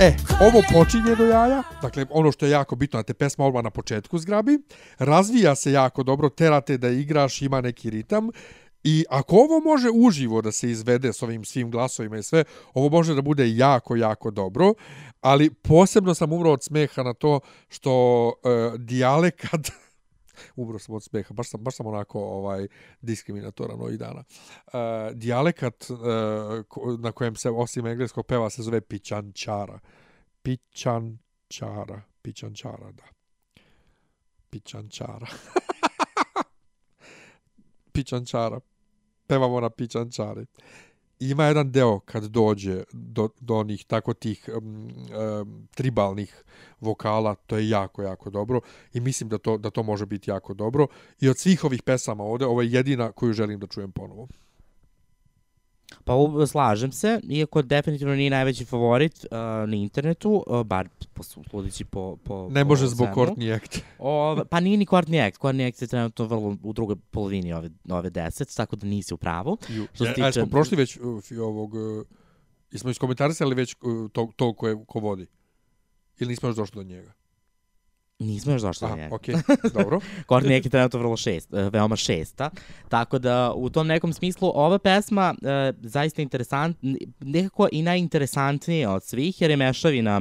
E, 0.00 0.16
ovo 0.40 0.62
počinje 0.72 1.16
do 1.16 1.24
jaja, 1.24 1.62
dakle 1.82 2.06
ono 2.10 2.32
što 2.32 2.46
je 2.46 2.50
jako 2.50 2.76
bitno 2.76 2.98
da 2.98 3.02
te 3.02 3.14
pesma 3.14 3.44
odmah 3.44 3.64
na 3.64 3.70
početku 3.70 4.18
zgrabi, 4.18 4.58
razvija 4.98 5.54
se 5.54 5.72
jako 5.72 6.02
dobro, 6.02 6.28
terate 6.28 6.78
da 6.78 6.88
igraš, 6.88 7.42
ima 7.42 7.60
neki 7.60 7.90
ritam 7.90 8.30
i 8.84 9.04
ako 9.08 9.36
ovo 9.36 9.60
može 9.60 9.88
uživo 9.94 10.42
da 10.42 10.52
se 10.52 10.70
izvede 10.70 11.12
s 11.12 11.22
ovim 11.22 11.44
svim 11.44 11.70
glasovima 11.70 12.18
i 12.18 12.22
sve, 12.22 12.44
ovo 12.74 12.88
može 12.88 13.14
da 13.14 13.22
bude 13.22 13.56
jako, 13.56 13.96
jako 13.96 14.30
dobro, 14.30 14.74
ali 15.20 15.50
posebno 15.50 16.14
sam 16.14 16.32
umro 16.32 16.50
od 16.50 16.64
smeha 16.64 17.02
na 17.02 17.14
to 17.14 17.40
što 17.68 18.26
uh, 18.28 18.80
dijalekat 18.80 19.60
umro 20.56 20.78
sam 20.78 20.94
od 20.94 21.02
smeha, 21.02 21.34
baš 21.34 21.48
sam, 21.48 21.64
baš 21.64 21.76
sam 21.76 21.86
onako 21.86 22.20
ovaj 22.20 22.66
diskriminatoran 23.00 23.80
ovih 23.80 23.98
dana. 23.98 24.24
Uh, 24.66 24.72
dijalekat 25.14 25.90
uh, 25.90 25.98
ko- 26.68 26.96
na 27.00 27.12
kojem 27.12 27.36
se 27.36 27.50
osim 27.50 27.86
engleskog 27.86 28.26
peva 28.26 28.50
se 28.50 28.62
zove 28.62 28.80
pićančara. 28.80 29.78
Pićančara. 30.42 32.02
Pićančara, 32.22 32.92
da. 32.92 33.04
Pićančara. 34.50 35.26
pićančara. 37.92 38.60
Pevamo 39.26 39.60
na 39.60 39.70
pićančari. 39.70 40.46
Ima 41.20 41.44
jedan 41.44 41.72
deo 41.72 42.00
kad 42.00 42.24
dođe 42.24 42.82
do, 42.92 43.28
do 43.40 43.54
onih 43.54 43.84
tako 43.84 44.14
tih 44.14 44.50
um, 44.56 44.88
um, 45.42 45.68
tribalnih 45.74 46.44
vokala, 46.80 47.34
to 47.34 47.56
je 47.56 47.68
jako, 47.68 48.02
jako 48.02 48.30
dobro 48.30 48.60
i 48.92 49.00
mislim 49.00 49.28
da 49.28 49.38
to, 49.38 49.58
da 49.58 49.70
to 49.70 49.82
može 49.82 50.06
biti 50.06 50.30
jako 50.30 50.54
dobro. 50.54 50.86
I 51.20 51.28
od 51.28 51.38
svih 51.38 51.64
ovih 51.64 51.82
pesama 51.82 52.24
ovde, 52.24 52.46
ovo 52.46 52.62
je 52.62 52.72
jedina 52.72 53.12
koju 53.12 53.32
želim 53.32 53.60
da 53.60 53.66
čujem 53.66 53.92
ponovo. 53.92 54.28
Pa 56.04 56.12
slažem 56.46 56.92
se, 56.92 57.20
iako 57.28 57.62
definitivno 57.62 58.14
nije 58.14 58.30
najveći 58.30 58.64
favorit 58.64 59.24
uh, 59.24 59.30
na 59.68 59.76
internetu, 59.76 60.44
uh, 60.46 60.62
bar 60.62 60.88
po, 61.14 61.22
sudići 61.22 61.84
po, 61.84 62.16
po 62.24 62.48
Ne 62.50 62.64
po 62.64 62.68
može 62.68 62.86
zbog. 62.86 63.08
Courtney 63.08 63.56
Act. 63.56 63.78
O, 63.98 64.36
pa 64.50 64.60
nije 64.60 64.76
ni 64.76 64.86
Courtney 64.86 65.26
Act. 65.26 65.40
Courtney 65.40 65.68
Act 65.68 65.82
je 65.82 65.88
trenutno 65.88 66.24
vrlo 66.24 66.56
u 66.62 66.72
drugoj 66.72 66.96
polovini 67.10 67.52
ove, 67.52 67.70
ove 67.90 68.10
deset, 68.10 68.56
tako 68.56 68.76
da 68.76 68.86
nisi 68.86 69.14
u 69.14 69.16
pravu. 69.16 69.58
Ju, 69.68 69.86
Što 69.92 70.04
se 70.04 70.10
e, 70.10 70.12
a 70.12 70.14
tiče- 70.14 70.32
smo 70.32 70.46
prošli 70.46 70.76
već 70.76 70.96
uh, 70.96 71.04
ovog... 71.40 71.74
Uh, 71.74 72.04
jesmo 72.72 72.90
iskomentarisali 72.90 73.54
već 73.54 73.76
uh, 73.80 74.10
to, 74.10 74.28
to 74.36 74.52
ko, 74.52 74.68
je, 74.68 74.84
ko 74.86 75.00
vodi? 75.00 75.26
Ili 76.18 76.28
nismo 76.28 76.48
još 76.48 76.56
došli 76.56 76.76
do 76.76 76.82
njega? 76.82 77.12
Nismo 78.18 78.52
još 78.52 78.62
došli 78.62 78.80
do 78.80 78.92
Aha, 78.92 78.96
njega. 79.02 79.14
okej, 79.14 79.34
dobro. 79.74 80.00
Courtney 80.28 80.56
Act 80.56 80.66
je 80.66 80.70
trenutno 80.70 80.98
vrlo 80.98 81.16
šest, 81.16 81.54
e, 81.54 81.70
veoma 81.72 81.96
šesta. 81.96 82.50
Tako 82.88 83.18
da 83.18 83.52
u 83.56 83.70
tom 83.70 83.86
nekom 83.86 84.12
smislu 84.12 84.52
ova 84.54 84.78
pesma 84.78 85.34
e, 85.42 85.72
zaista 85.82 86.22
interesant, 86.22 86.76
nekako 87.20 87.68
i 87.72 87.82
najinteresantnija 87.82 88.92
od 88.92 89.04
svih 89.04 89.40
jer 89.40 89.50
je 89.50 89.56
mešavina 89.56 90.20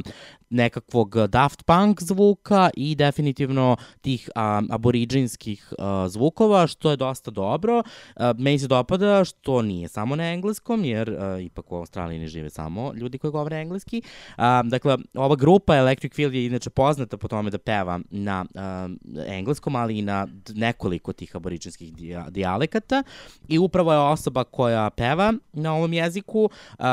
nekakvog 0.53 1.27
Daft 1.27 1.63
Punk 1.63 2.01
zvuka 2.01 2.69
i 2.73 2.95
definitivno 2.95 3.75
tih 4.01 4.29
um, 4.35 4.67
aboriđinskih 4.71 5.73
uh, 5.77 5.85
zvukova, 6.07 6.67
što 6.67 6.91
je 6.91 6.97
dosta 6.97 7.31
dobro. 7.31 7.77
Uh, 7.77 8.23
meni 8.37 8.59
se 8.59 8.67
dopada 8.67 9.25
što 9.25 9.61
nije 9.61 9.87
samo 9.87 10.15
na 10.15 10.31
engleskom, 10.31 10.85
jer 10.85 11.09
uh, 11.09 11.43
ipak 11.43 11.71
u 11.71 11.75
Australiji 11.75 12.19
ne 12.19 12.27
žive 12.27 12.49
samo 12.49 12.93
ljudi 12.93 13.17
koji 13.17 13.31
govore 13.31 13.61
engleski. 13.61 14.01
Uh, 14.37 14.43
dakle, 14.63 14.97
ova 15.13 15.35
grupa 15.35 15.75
Electric 15.75 16.13
Field 16.13 16.33
je 16.33 16.45
inače 16.45 16.69
poznata 16.69 17.17
po 17.17 17.27
tome 17.27 17.49
da 17.49 17.57
peva 17.57 17.99
na 18.09 18.45
um, 18.85 18.99
engleskom, 19.27 19.75
ali 19.75 19.97
i 19.97 20.01
na 20.01 20.27
nekoliko 20.55 21.13
tih 21.13 21.35
aboriđinskih 21.35 21.93
dija, 21.93 22.29
dijalekata 22.29 23.03
i 23.47 23.59
upravo 23.59 23.93
je 23.93 23.99
osoba 23.99 24.43
koja 24.43 24.89
peva 24.89 25.33
na 25.53 25.73
ovom 25.73 25.93
jeziku 25.93 26.43
uh, 26.43 26.85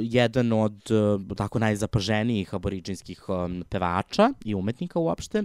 jedan 0.00 0.52
od 0.52 0.90
uh, 0.90 1.36
tako 1.36 1.58
najzapaženijih 1.58 2.54
aboriđinskih 2.54 2.99
um, 3.28 3.64
pevača 3.68 4.32
i 4.44 4.54
umetnika 4.54 4.98
uopšte 4.98 5.42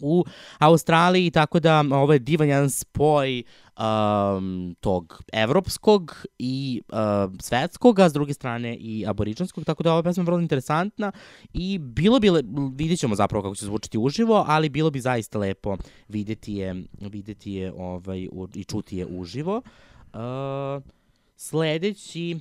u 0.00 0.24
Australiji, 0.58 1.30
tako 1.30 1.60
da 1.60 1.84
ovo 1.92 2.12
je 2.12 2.18
divan 2.18 2.48
jedan 2.48 2.70
spoj 2.70 3.42
um, 3.78 4.76
tog 4.80 5.22
evropskog 5.32 6.26
i 6.38 6.82
uh, 6.88 7.32
svetskog, 7.40 8.00
a 8.00 8.08
s 8.08 8.12
druge 8.12 8.34
strane 8.34 8.76
i 8.76 9.04
aboriđanskog, 9.06 9.64
tako 9.64 9.82
da 9.82 9.92
ova 9.92 10.02
pesma 10.02 10.20
je 10.20 10.24
vrlo 10.24 10.40
interesantna 10.40 11.12
i 11.52 11.78
bilo 11.78 12.20
bi, 12.20 12.30
le, 12.30 12.42
vidjet 12.74 12.98
ćemo 12.98 13.14
zapravo 13.14 13.42
kako 13.42 13.54
će 13.54 13.66
zvučiti 13.66 13.98
uživo, 13.98 14.44
ali 14.48 14.68
bilo 14.68 14.90
bi 14.90 15.00
zaista 15.00 15.38
lepo 15.38 15.76
videti 16.08 16.54
je, 16.54 16.84
videti 17.00 17.52
je 17.52 17.72
ovaj, 17.72 18.28
u, 18.32 18.48
i 18.54 18.64
čuti 18.64 18.96
je 18.96 19.06
uživo. 19.06 19.62
Uh, 20.12 20.82
sledeći 21.36 22.40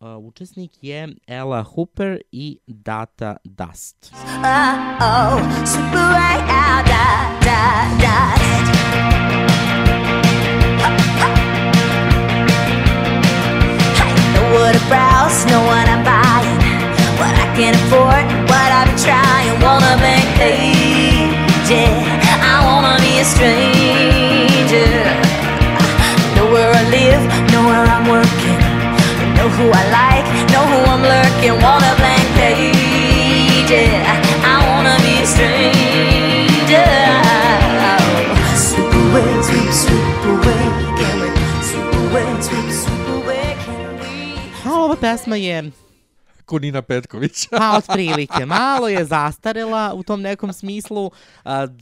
uh, 0.00 0.18
učesnik 0.18 0.72
je 0.80 1.08
Ella 1.26 1.62
Hooper 1.62 2.18
i 2.30 2.58
Data 2.66 3.36
Dust. 3.44 4.12
Oh, 5.00 5.40
what 17.18 17.34
I 17.38 17.46
can 17.56 17.74
afford, 17.74 18.24
what 18.50 18.68
I've 18.70 18.86
been 18.88 18.98
trying. 18.98 19.52
Wanna 19.64 19.96
make 20.02 20.28
page. 20.36 21.70
I 22.52 22.56
wanna 22.66 23.00
be 23.00 23.12
a 23.18 23.24
stranger. 23.24 24.92
Know 26.36 26.46
where 26.52 26.72
I 26.72 26.84
live, 26.90 27.22
know 27.52 27.62
where 27.68 27.86
I'm 27.94 28.08
working. 28.08 28.43
Who 29.58 29.70
I 29.70 29.84
like, 29.98 30.26
know 30.52 30.64
who 30.66 30.78
I'm 30.92 31.02
lurking. 31.02 31.56
Want 31.62 31.84
a 31.84 31.94
blank 32.00 32.26
page, 32.34 33.70
yeah. 33.70 34.20
I 34.42 34.56
wanna 34.68 34.96
be 35.04 35.14
a 35.22 35.26
stranger. 35.34 36.90
Sweep 38.56 38.92
away, 39.04 39.30
sweep, 39.48 39.70
sweep 39.82 40.24
away. 40.34 40.64
Can 40.98 41.14
we 41.22 41.28
sweep 41.68 41.94
away, 42.02 42.26
sweep, 42.46 42.68
sweep 42.82 43.08
away? 43.18 43.56
Can 43.64 43.90
we? 44.00 44.70
A 44.70 44.72
ova 44.82 44.96
pesma 44.96 45.36
je 45.36 45.70
Ko 46.44 46.58
Nina 46.58 46.82
Petković. 46.82 47.46
Pa, 47.50 47.76
otprilike. 47.78 48.46
Malo 48.46 48.88
je 48.88 49.04
zastarela 49.04 49.92
u 49.94 50.02
tom 50.02 50.20
nekom 50.20 50.52
smislu. 50.52 51.10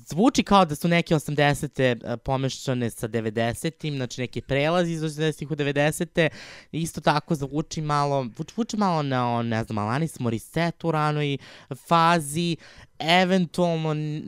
Zvuči 0.07 0.43
kao 0.43 0.65
da 0.65 0.75
su 0.75 0.89
neke 0.89 1.15
80. 1.15 2.05
a, 2.05 2.17
pomešane 2.17 2.91
sa 2.91 3.09
90. 3.09 3.97
Znači 3.97 4.21
neki 4.21 4.41
prelazi 4.41 4.93
iz 4.93 5.03
80. 5.03 5.45
u 5.45 5.57
90. 5.57 6.29
Isto 6.73 7.01
tako 7.01 7.35
zvuči 7.35 7.81
malo, 7.81 8.27
zvuči, 8.53 8.77
malo 8.77 9.03
na, 9.03 9.43
ne 9.43 9.65
znam, 9.65 9.79
Alanis 9.79 10.21
Morissette 10.21 10.87
u 10.87 10.91
ranoj 10.91 11.39
fazi, 11.87 12.57
eventualno 12.99 13.91
n- 13.91 14.23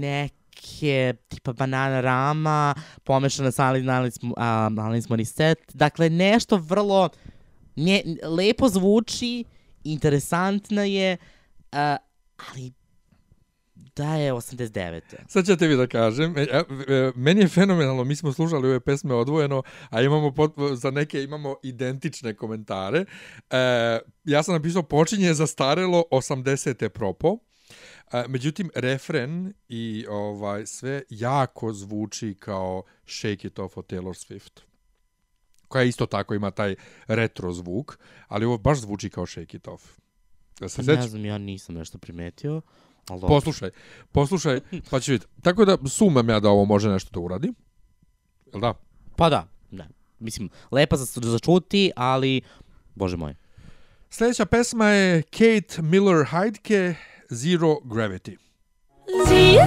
neke 0.00 1.14
tipa 1.28 1.52
Banana 1.52 2.00
Rama, 2.00 2.74
pomešana 3.04 3.50
sa 3.50 3.66
Alanis, 3.66 3.88
Alanis, 3.88 4.16
Alanis 4.78 5.08
Morissette. 5.08 5.64
Dakle, 5.74 6.10
nešto 6.10 6.56
vrlo 6.56 7.08
nje, 7.76 8.02
lepo 8.22 8.68
zvuči, 8.68 9.44
interesantna 9.84 10.84
je, 10.84 11.16
uh, 11.72 11.78
ali 12.50 12.72
da 13.96 14.14
je 14.14 14.32
89. 14.32 15.00
Sad 15.28 15.46
ćete 15.46 15.66
vi 15.66 15.76
da 15.76 15.86
kažem, 15.86 16.38
e, 16.38 16.42
e, 16.42 16.64
e, 16.88 17.12
meni 17.14 17.40
je 17.40 17.48
fenomenalno, 17.48 18.04
mi 18.04 18.16
smo 18.16 18.32
slušali 18.32 18.68
ove 18.68 18.80
pesme 18.80 19.14
odvojeno, 19.14 19.62
a 19.90 20.02
imamo 20.02 20.34
pot, 20.34 20.54
za 20.74 20.90
neke 20.90 21.22
imamo 21.22 21.56
identične 21.62 22.34
komentare. 22.34 23.04
E, 23.50 23.98
ja 24.24 24.42
sam 24.42 24.54
napisao 24.54 24.82
počinje 24.82 25.34
zastarelo 25.34 26.04
80. 26.10 26.88
propo, 26.88 27.38
e, 28.12 28.24
međutim 28.28 28.70
refren 28.74 29.52
i 29.68 30.06
ovaj 30.08 30.66
sve 30.66 31.02
jako 31.10 31.72
zvuči 31.72 32.36
kao 32.38 32.82
Shake 33.06 33.46
It 33.46 33.58
Off 33.58 33.76
od 33.76 33.92
Taylor 33.92 34.26
Swift 34.26 34.69
koja 35.70 35.84
isto 35.84 36.06
tako 36.06 36.34
ima 36.34 36.50
taj 36.50 36.74
retro 37.06 37.52
zvuk, 37.52 37.98
ali 38.28 38.46
ovo 38.46 38.58
baš 38.58 38.78
zvuči 38.78 39.10
kao 39.10 39.26
Shake 39.26 39.56
It 39.56 39.68
Off. 39.68 39.84
Da 40.60 40.68
se 40.68 40.82
Ne 40.82 41.02
znam, 41.02 41.24
ja 41.24 41.38
nisam 41.38 41.74
nešto 41.74 41.98
primetio. 41.98 42.60
Ali. 43.08 43.20
Poslušaj, 43.20 43.70
poslušaj, 44.12 44.60
pa 44.90 45.00
ću 45.00 45.12
vidjeti. 45.12 45.32
Tako 45.42 45.64
da 45.64 45.78
sumam 45.88 46.28
ja 46.28 46.40
da 46.40 46.48
ovo 46.48 46.64
može 46.64 46.88
nešto 46.88 47.10
da 47.12 47.20
uradi. 47.20 47.52
Jel 48.52 48.60
da? 48.60 48.74
Pa 49.16 49.28
da, 49.28 49.48
ne. 49.70 49.88
Mislim, 50.18 50.50
lepa 50.70 50.96
za, 50.96 51.20
za 51.30 51.38
čuti, 51.38 51.90
ali, 51.96 52.40
bože 52.94 53.16
moj. 53.16 53.34
Sljedeća 54.10 54.46
pesma 54.46 54.88
je 54.88 55.22
Kate 55.22 55.82
Miller 55.82 56.26
Heidke, 56.30 56.94
Zero 57.28 57.76
Gravity. 57.84 58.36
Zero 59.28 59.64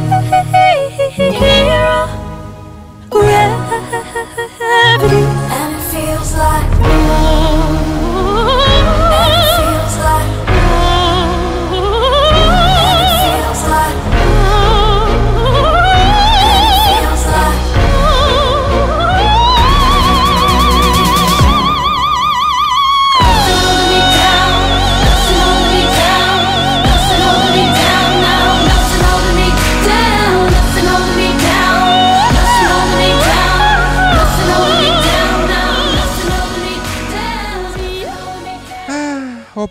gravity, 5.00 5.43
feels 5.94 6.34
like. 6.34 7.63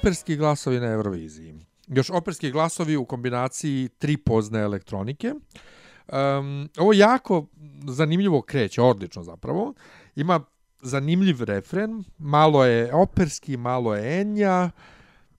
Operski 0.02 0.36
glasovi 0.36 0.80
na 0.80 0.86
Euroviziji. 0.86 1.54
Još 1.88 2.10
operski 2.10 2.50
glasovi 2.50 2.96
u 2.96 3.04
kombinaciji 3.04 3.88
tri 3.88 4.16
pozne 4.16 4.60
elektronike. 4.60 5.32
Um, 5.32 6.68
ovo 6.78 6.92
jako 6.92 7.46
zanimljivo 7.86 8.42
kreće, 8.42 8.82
odlično 8.82 9.22
zapravo. 9.22 9.74
Ima 10.16 10.40
zanimljiv 10.80 11.42
refren, 11.42 12.04
malo 12.18 12.64
je 12.64 12.94
operski, 12.94 13.56
malo 13.56 13.94
je 13.94 14.20
enja, 14.20 14.70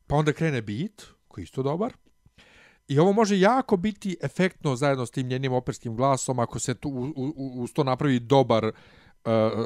pa 0.07 0.15
onda 0.15 0.33
krene 0.33 0.61
beat, 0.61 1.03
koji 1.27 1.41
je 1.41 1.43
isto 1.43 1.63
dobar. 1.63 1.93
I 2.87 2.99
ovo 2.99 3.13
može 3.13 3.39
jako 3.39 3.77
biti 3.77 4.17
efektno 4.21 4.75
zajedno 4.75 5.05
s 5.05 5.11
tim 5.11 5.27
njenim 5.27 5.53
operskim 5.53 5.95
glasom 5.95 6.39
ako 6.39 6.59
se 6.59 6.73
tu 6.73 6.89
u, 6.89 7.23
u, 7.35 7.61
uz 7.63 7.73
to 7.73 7.83
napravi 7.83 8.19
dobar 8.19 8.65
uh, 8.65 8.73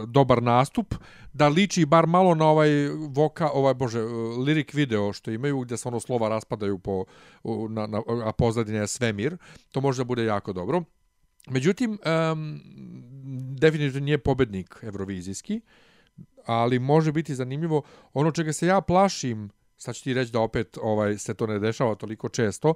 dobar 0.08 0.44
nastup 0.44 0.96
da 1.34 1.48
liči 1.48 1.86
bar 1.86 2.08
malo 2.08 2.36
na 2.36 2.46
ovaj 2.46 2.70
voka 3.10 3.50
ovaj 3.50 3.74
bože 3.74 4.04
uh, 4.04 4.38
lirik 4.38 4.74
video 4.74 5.14
što 5.14 5.32
imaju 5.32 5.60
gdje 5.60 5.78
se 5.78 5.88
ono 5.88 6.00
slova 6.00 6.30
raspadaju 6.30 6.80
po 6.80 7.06
u, 7.44 7.68
na, 7.70 7.88
na 7.88 8.02
a 8.26 8.32
pozadine 8.32 8.80
je 8.80 8.88
svemir 8.88 9.38
to 9.72 9.82
može 9.82 10.04
da 10.04 10.08
bude 10.08 10.26
jako 10.26 10.54
dobro. 10.54 10.84
Međutim 11.50 11.92
um, 11.92 12.62
definitivno 13.60 14.06
nije 14.06 14.18
pobednik 14.18 14.80
evrovizijski 14.82 15.62
ali 16.46 16.80
može 16.80 17.12
biti 17.12 17.36
zanimljivo. 17.36 17.82
Ono 18.14 18.32
čega 18.32 18.54
se 18.54 18.68
ja 18.68 18.82
plašim 18.82 19.50
sad 19.78 19.96
ću 19.96 20.04
ti 20.04 20.14
reći 20.14 20.32
da 20.32 20.40
opet 20.40 20.78
ovaj 20.82 21.18
se 21.18 21.34
to 21.34 21.48
ne 21.48 21.60
dešava 21.60 21.96
toliko 21.96 22.30
često 22.30 22.74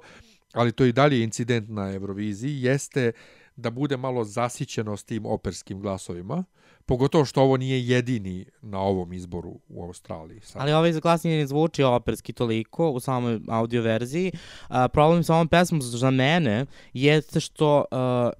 ali 0.52 0.72
to 0.72 0.84
i 0.84 0.92
dalje 0.92 1.22
incident 1.22 1.68
na 1.68 1.92
Euroviziji 1.94 2.62
jeste 2.62 3.12
da 3.56 3.70
bude 3.70 3.96
malo 3.96 4.24
zasićeno 4.24 4.96
s 4.96 5.04
tim 5.04 5.26
operskim 5.26 5.80
glasovima 5.80 6.44
pogotovo 6.86 7.24
što 7.24 7.42
ovo 7.42 7.56
nije 7.56 7.86
jedini 7.88 8.44
na 8.62 8.78
ovom 8.78 9.12
izboru 9.12 9.58
u 9.68 9.84
Australiji 9.84 10.40
sad. 10.40 10.62
Ali 10.62 10.72
ovaj 10.72 10.92
glasnije 10.92 11.38
ne 11.38 11.46
zvuči 11.46 11.82
operski 11.82 12.32
toliko 12.32 12.90
u 12.90 13.00
samoj 13.00 13.40
audio 13.48 13.82
verziji. 13.82 14.32
A, 14.68 14.88
problem 14.88 15.22
sa 15.22 15.34
ovom 15.34 15.48
pesmom 15.48 15.82
za 15.82 16.10
mene 16.10 16.66
jeste 16.92 17.40
što 17.40 17.84
a, 17.90 18.30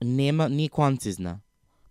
nema, 0.00 0.48
nije 0.48 0.68
koncizna. 0.68 1.40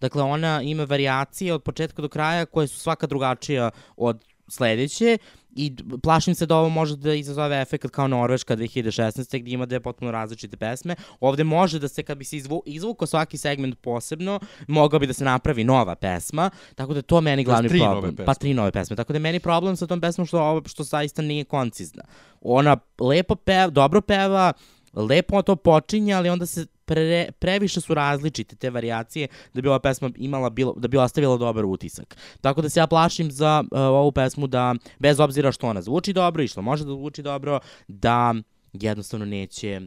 Dakle, 0.02 0.24
ona 0.24 0.62
ima 0.62 0.84
variacije 0.84 1.54
od 1.54 1.64
početka 1.64 2.02
do 2.02 2.10
kraja 2.10 2.46
koje 2.46 2.68
su 2.68 2.80
svaka 2.80 3.08
drugačija 3.08 3.72
od 3.98 4.24
sledeće 4.48 5.18
i 5.56 5.76
plašim 6.04 6.36
se 6.36 6.46
da 6.46 6.56
ovo 6.56 6.70
može 6.70 6.96
da 6.96 7.14
izazove 7.14 7.62
efekt 7.62 7.90
kao 7.90 8.08
Norveška 8.08 8.56
2016. 8.56 9.40
gdje 9.40 9.54
ima 9.54 9.66
dve 9.66 9.80
potpuno 9.80 10.12
različite 10.12 10.58
pesme. 10.58 10.96
Ovde 11.20 11.44
može 11.44 11.80
da 11.80 11.88
se, 11.88 12.04
kad 12.04 12.18
bi 12.18 12.26
se 12.26 12.38
izvu, 12.38 12.64
izvukao 12.66 13.08
svaki 13.08 13.38
segment 13.38 13.80
posebno, 13.82 14.40
mogao 14.68 15.00
bi 15.00 15.08
da 15.08 15.14
se 15.14 15.26
napravi 15.26 15.64
nova 15.64 15.96
pesma, 15.96 16.50
tako 16.76 16.94
da 16.94 17.00
je 17.00 17.04
to 17.04 17.22
meni 17.22 17.44
glavni 17.44 17.70
tri 17.70 17.80
nove 17.80 17.92
problem. 17.92 18.16
pesme. 18.16 18.26
Pa 18.26 18.34
tri 18.34 18.54
nove 18.54 18.72
pesme. 18.72 18.96
Tako 18.96 19.14
da 19.14 19.18
je 19.18 19.22
meni 19.22 19.40
problem 19.40 19.76
sa 19.76 19.88
tom 19.88 20.02
pesmom 20.02 20.28
što, 20.28 20.42
ovo, 20.42 20.62
što 20.68 20.84
zaista 20.84 21.22
nije 21.22 21.44
koncizna. 21.44 22.04
Ona 22.42 22.78
lepo 23.00 23.36
peva, 23.36 23.68
dobro 23.68 24.02
peva, 24.02 24.54
lepo 24.94 25.42
to 25.42 25.56
počinje, 25.56 26.14
ali 26.14 26.30
onda 26.30 26.46
se 26.46 26.66
pre, 26.90 27.32
previše 27.40 27.82
su 27.82 27.94
različite 27.94 28.56
te 28.56 28.70
varijacije 28.70 29.28
da 29.54 29.62
bi 29.62 29.68
ova 29.68 29.80
pesma 29.80 30.10
imala 30.18 30.50
bilo, 30.50 30.74
da 30.78 30.88
bi 30.88 30.98
ostavila 30.98 31.38
dobar 31.38 31.66
utisak. 31.66 32.18
Tako 32.42 32.62
da 32.62 32.70
se 32.70 32.80
ja 32.80 32.88
plašim 32.88 33.32
za 33.32 33.64
uh, 33.72 33.80
ovu 33.80 34.12
pesmu 34.12 34.48
da 34.48 34.76
bez 35.00 35.20
obzira 35.20 35.52
što 35.52 35.68
ona 35.68 35.82
zvuči 35.82 36.14
dobro 36.14 36.44
i 36.44 36.48
što 36.48 36.62
može 36.62 36.84
da 36.84 36.92
zvuči 36.92 37.22
dobro, 37.22 37.60
da 37.88 38.34
jednostavno 38.74 39.26
neće 39.26 39.82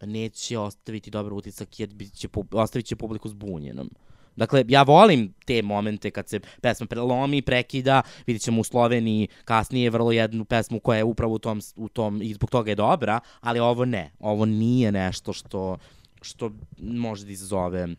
neće 0.00 0.58
ostaviti 0.58 1.10
dobar 1.10 1.32
utisak 1.32 1.80
jer 1.80 1.90
će, 2.14 2.28
ostavit 2.52 2.86
će 2.86 2.96
publiku 2.96 3.28
zbunjenom. 3.28 3.90
Dakle, 4.38 4.64
ja 4.68 4.82
volim 4.82 5.34
te 5.46 5.62
momente 5.62 6.10
kad 6.10 6.28
se 6.28 6.40
pesma 6.60 6.86
prelomi, 6.86 7.42
prekida, 7.42 8.02
vidit 8.26 8.42
ćemo 8.42 8.60
u 8.60 8.64
Sloveniji 8.64 9.28
kasnije 9.44 9.90
vrlo 9.90 10.12
jednu 10.12 10.44
pesmu 10.44 10.80
koja 10.80 10.96
je 10.96 11.04
upravo 11.04 11.34
u 11.34 11.38
tom, 11.38 11.60
u 11.76 11.88
tom 11.88 12.22
i 12.22 12.34
zbog 12.34 12.50
toga 12.50 12.70
je 12.70 12.74
dobra, 12.74 13.20
ali 13.40 13.60
ovo 13.60 13.84
ne. 13.84 14.10
Ovo 14.18 14.46
nije 14.46 14.92
nešto 14.92 15.32
što, 15.32 15.76
što 16.22 16.52
može 16.78 17.24
da 17.24 17.32
izazove 17.32 17.84
uh, 17.84 17.92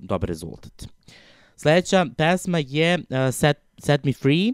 dobar 0.00 0.28
rezultat. 0.28 0.86
Sledeća 1.56 2.06
pesma 2.16 2.58
je 2.58 2.98
uh, 2.98 3.04
Set, 3.34 3.56
Set 3.78 4.04
Me 4.04 4.12
Free 4.12 4.52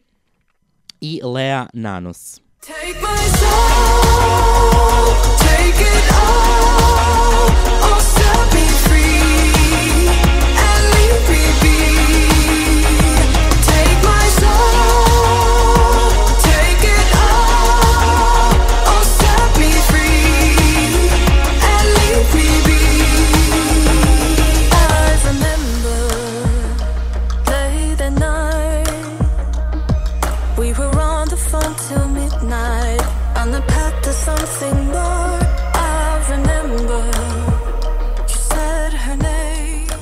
i 1.01 1.21
Lea 1.25 1.67
Nanos. 1.73 2.41
Take 2.61 3.01
my 3.01 3.19
soul, 3.39 5.15
take 5.39 5.81
it 5.81 6.13
all, 6.13 6.74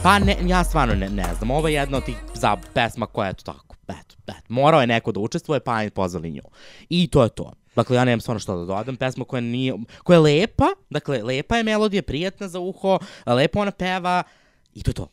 Pa 0.03 0.19
ne, 0.19 0.37
ja 0.47 0.65
stvarno 0.65 0.95
ne, 0.95 1.09
ne 1.09 1.35
znam, 1.39 1.51
ovo 1.51 1.69
je 1.69 1.75
jedna 1.75 1.99
od 1.99 2.05
tih 2.05 2.17
za 2.35 2.57
pesma 2.75 3.07
koja 3.07 3.29
je 3.29 3.35
to 3.35 3.43
tako, 3.45 3.77
eto, 3.89 4.17
eto, 4.27 4.47
morao 4.49 4.81
je 4.81 4.87
neko 4.87 5.13
da 5.13 5.21
učestvuje, 5.21 5.61
pa 5.61 5.83
je 5.83 5.91
pozvali 5.91 6.31
nju. 6.31 6.43
I 6.89 7.07
to 7.07 7.23
je 7.23 7.29
to. 7.29 7.53
Dakle, 7.77 7.97
ja 7.97 8.05
nemam 8.05 8.21
stvarno 8.21 8.41
što 8.41 8.57
da 8.59 8.65
dodam, 8.65 8.97
pesma 8.97 9.25
koja 9.25 9.41
nije, 9.41 9.75
koja 10.05 10.17
je 10.17 10.21
lepa, 10.21 10.67
dakle, 10.91 11.23
lepa 11.23 11.57
je 11.57 11.63
melodija, 11.63 12.03
prijatna 12.03 12.49
za 12.49 12.59
uho, 12.59 12.99
lepo 13.27 13.61
ona 13.61 13.71
peva, 13.71 14.23
i 14.75 14.83
to 14.83 14.91
je 14.91 14.95
to. 14.95 15.09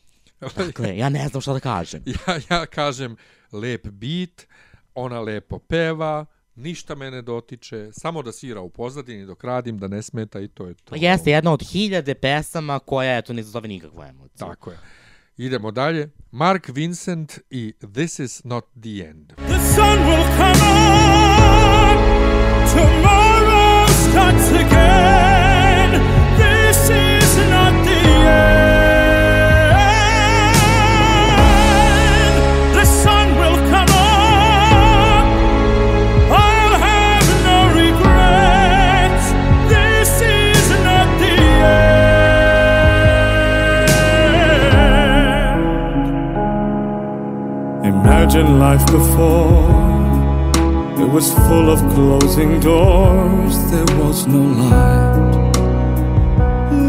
Dakle, 0.56 0.96
ja 0.96 1.08
ne 1.08 1.28
znam 1.28 1.40
šta 1.40 1.52
da 1.52 1.60
kažem. 1.60 2.02
Ja, 2.26 2.40
ja 2.50 2.66
kažem 2.66 3.16
lep 3.52 3.86
bit, 3.86 4.46
ona 4.94 5.20
lepo 5.20 5.58
peva, 5.58 6.26
ništa 6.54 6.94
me 6.94 7.10
ne 7.10 7.22
dotiče, 7.22 7.88
samo 7.92 8.22
da 8.22 8.32
svira 8.32 8.60
u 8.60 8.68
pozadini 8.68 9.26
dok 9.26 9.44
radim, 9.44 9.78
da 9.78 9.88
ne 9.88 10.02
smeta 10.02 10.40
i 10.40 10.48
to 10.48 10.66
je 10.66 10.74
to. 10.74 10.90
Pa 10.90 10.96
Jeste 10.96 11.30
jedna 11.30 11.52
od 11.52 11.62
hiljade 11.72 12.14
pesama 12.14 12.78
koja, 12.78 13.18
eto, 13.18 13.32
ne 13.32 13.40
izazove 13.40 13.68
nikakvu 13.68 14.02
emociju. 14.02 14.38
Tako 14.38 14.70
je. 14.70 14.78
Idemo 15.36 15.70
dalje. 15.70 16.10
Mark 16.30 16.68
Vincent 16.68 17.38
i 17.50 17.72
This 17.94 18.18
is 18.18 18.44
not 18.44 18.64
the 18.82 19.04
end. 19.08 19.32
The 19.36 19.58
sun 19.74 19.98
will 19.98 20.26
come 20.36 20.60
on. 20.62 21.96
Tomorrow 22.74 23.86
starts 24.10 24.48
again. 24.50 25.90
This 26.36 26.90
is 26.90 27.36
not 27.50 27.84
the 27.86 28.00
end. 28.28 28.79
Imagine 48.20 48.58
life 48.58 48.84
before. 48.92 49.64
It 51.00 51.08
was 51.08 51.32
full 51.32 51.70
of 51.70 51.80
closing 51.94 52.60
doors. 52.60 53.56
There 53.70 53.96
was 53.96 54.26
no 54.26 54.42
light 54.68 55.56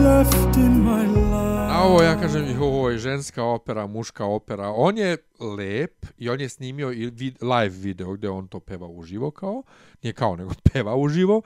left 0.03 0.57
in 0.57 0.83
my 0.83 1.07
life. 1.07 1.71
A 1.71 1.83
ovo 1.87 2.03
ja 2.03 2.19
kažem, 2.19 2.61
ovo 2.61 2.89
je 2.89 2.97
ženska 2.97 3.43
opera, 3.43 3.87
muška 3.87 4.25
opera. 4.25 4.73
On 4.75 4.97
je 4.97 5.17
lep 5.39 6.05
i 6.17 6.29
on 6.29 6.41
je 6.41 6.49
snimio 6.49 6.91
i 6.91 7.11
live 7.41 7.77
video 7.77 8.13
gde 8.13 8.29
on 8.29 8.47
to 8.47 8.59
peva 8.59 8.87
uživo 8.87 9.31
kao. 9.31 9.63
Nije 10.03 10.13
kao, 10.13 10.35
nego 10.35 10.51
peva 10.73 10.95
uživo. 10.95 11.41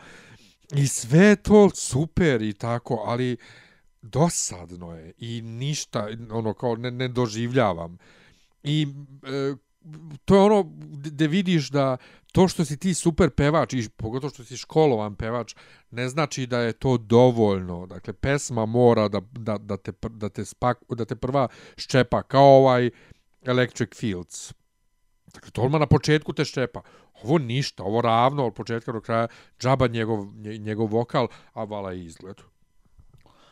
I 0.75 0.87
sve 0.87 1.35
to 1.35 1.69
super 1.69 2.41
i 2.41 2.53
tako, 2.53 3.03
ali 3.05 3.37
dosadno 4.01 4.95
je 4.95 5.13
i 5.17 5.41
ništa, 5.41 6.07
ono 6.31 6.53
kao 6.53 6.75
ne, 6.75 6.91
ne 6.91 7.07
doživljavam. 7.07 7.97
I 8.63 8.87
e, 9.23 9.55
to 10.25 10.35
je 10.35 10.41
ono 10.41 10.63
gde 10.89 11.27
vidiš 11.27 11.69
da 11.69 11.97
to 12.31 12.47
što 12.47 12.65
si 12.65 12.77
ti 12.77 12.93
super 12.93 13.29
pevač 13.29 13.73
i 13.73 13.89
pogotovo 13.89 14.29
što 14.33 14.43
si 14.43 14.57
školovan 14.57 15.15
pevač 15.15 15.55
ne 15.91 16.09
znači 16.09 16.45
da 16.45 16.59
je 16.59 16.73
to 16.73 16.97
dovoljno. 16.97 17.85
Dakle 17.85 18.13
pesma 18.13 18.65
mora 18.65 19.07
da, 19.07 19.21
da, 19.31 19.57
da, 19.57 19.77
te, 19.77 19.91
da, 20.09 20.29
te, 20.29 20.45
spak, 20.45 20.83
da 20.89 21.05
te 21.05 21.15
prva 21.15 21.47
ščepa 21.77 22.23
kao 22.23 22.57
ovaj 22.57 22.89
Electric 23.45 23.95
Fields. 23.95 24.53
Dakle, 25.33 25.51
to 25.51 25.61
odmah 25.61 25.79
na 25.79 25.87
početku 25.87 26.33
te 26.33 26.45
ščepa. 26.45 26.81
Ovo 27.23 27.37
ništa, 27.37 27.83
ovo 27.83 28.01
ravno 28.01 28.47
od 28.47 28.53
početka 28.53 28.91
do 28.91 29.01
kraja, 29.01 29.27
džaba 29.59 29.87
njegov, 29.87 30.25
nje- 30.25 30.57
njegov 30.57 30.87
vokal, 30.87 31.27
a 31.53 31.63
vala 31.63 31.93
i 31.93 32.05
izgled. 32.05 32.41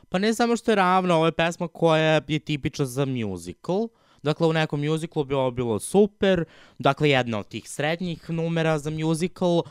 Pa 0.09 0.19
ne 0.19 0.33
samo 0.33 0.55
što 0.55 0.71
je 0.71 0.75
ravno, 0.75 1.15
ovo 1.15 1.25
je 1.25 1.31
pesma 1.31 1.67
koja 1.67 2.21
je 2.27 2.39
tipična 2.39 2.85
za 2.85 3.05
musical. 3.05 3.87
Dakle, 4.23 4.47
u 4.47 4.53
nekom 4.53 4.85
musiclu 4.85 5.23
bi 5.23 5.33
ovo 5.33 5.51
bilo 5.51 5.79
super. 5.79 6.45
Dakle, 6.79 7.09
jedna 7.09 7.39
od 7.39 7.47
tih 7.47 7.69
srednjih 7.69 8.29
numera 8.29 8.79
za 8.79 8.89
musical. 8.89 9.61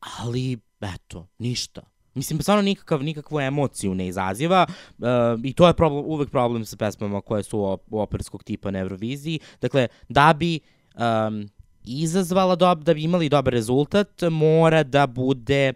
Ali, 0.00 0.58
eto, 0.80 1.26
ništa. 1.38 1.82
Mislim, 2.14 2.42
stvarno 2.42 2.62
nikakav, 2.62 3.02
nikakvu 3.02 3.40
emociju 3.40 3.94
ne 3.94 4.06
izaziva 4.06 4.66
uh, 4.98 5.06
i 5.44 5.52
to 5.52 5.66
je 5.66 5.74
problem, 5.74 6.04
uvek 6.04 6.30
problem 6.30 6.64
sa 6.64 6.76
pesmama 6.76 7.20
koje 7.20 7.42
su 7.42 7.64
op 7.64 7.82
operskog 7.90 8.44
tipa 8.44 8.70
na 8.70 8.78
Euroviziji. 8.78 9.40
Dakle, 9.60 9.88
da 10.08 10.32
bi 10.32 10.60
um, 10.94 11.48
izazvala, 11.84 12.56
dob, 12.56 12.84
da 12.84 12.94
bi 12.94 13.02
imali 13.02 13.28
dobar 13.28 13.52
rezultat, 13.52 14.22
mora 14.30 14.82
da 14.82 15.06
bude 15.06 15.72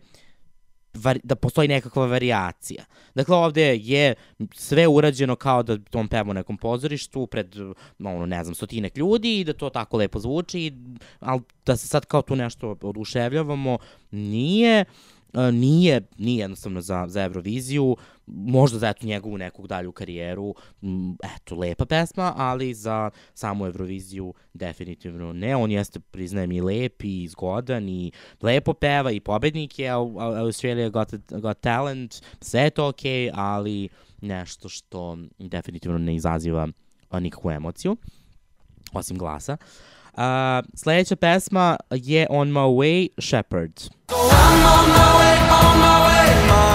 vari, 0.94 1.20
da 1.24 1.34
postoji 1.34 1.68
nekakva 1.68 2.06
varijacija. 2.06 2.84
Dakle, 3.14 3.36
ovde 3.36 3.76
je 3.76 4.14
sve 4.54 4.86
urađeno 4.88 5.36
kao 5.36 5.62
da 5.62 5.78
on 5.92 6.08
peva 6.08 6.30
u 6.30 6.34
nekom 6.34 6.56
pozorištu 6.56 7.26
pred, 7.26 7.56
ono, 7.98 8.26
ne 8.26 8.44
znam, 8.44 8.54
stotinek 8.54 8.96
ljudi 8.96 9.40
i 9.40 9.44
da 9.44 9.52
to 9.52 9.70
tako 9.70 9.96
lepo 9.96 10.18
zvuči, 10.18 10.72
ali 11.20 11.40
da 11.66 11.76
se 11.76 11.88
sad 11.88 12.06
kao 12.06 12.22
tu 12.22 12.36
nešto 12.36 12.76
oduševljavamo, 12.82 13.78
nije, 14.10 14.84
nije, 15.52 16.00
nije 16.18 16.38
jednostavno 16.38 16.80
za, 16.80 17.04
za 17.08 17.22
Euroviziju, 17.22 17.96
možda 18.26 18.78
za 18.78 18.88
eto 18.88 19.06
njegovu 19.06 19.38
nekog 19.38 19.66
dalju 19.68 19.92
karijeru, 19.92 20.54
eto, 21.36 21.56
lepa 21.56 21.84
pesma, 21.84 22.32
ali 22.36 22.74
za 22.74 23.10
samu 23.34 23.66
Euroviziju 23.66 24.34
definitivno 24.54 25.32
ne. 25.32 25.56
On 25.56 25.70
jeste, 25.70 26.00
priznajem, 26.00 26.52
i 26.52 26.60
lep 26.60 27.02
i 27.04 27.28
zgodan 27.28 27.88
i 27.88 28.12
lepo 28.42 28.72
peva 28.74 29.10
i 29.10 29.20
pobednik 29.20 29.78
je 29.78 29.90
Au- 29.90 30.14
Au- 30.14 30.36
Australia 30.36 30.88
Got, 30.88 31.08
Got 31.28 31.60
Talent, 31.60 32.14
sve 32.40 32.60
je 32.60 32.70
to 32.70 32.88
okej, 32.88 33.30
ali 33.34 33.88
nešto 34.20 34.68
što 34.68 35.18
definitivno 35.38 35.98
ne 35.98 36.14
izaziva 36.14 36.68
nikakvu 37.20 37.50
emociju, 37.50 37.96
osim 38.92 39.18
glasa. 39.18 39.56
Uh, 40.12 40.20
sledeća 40.74 41.16
pesma 41.16 41.76
je 41.90 42.26
On 42.30 42.48
My 42.48 42.76
Way, 42.76 43.08
Shepherd. 43.20 43.80
I'm 44.08 44.64
on 44.66 44.88
my 44.88 45.10
way, 45.18 45.38
on 45.50 45.78
my 45.78 45.96
way, 46.06 46.46
my 46.48 46.73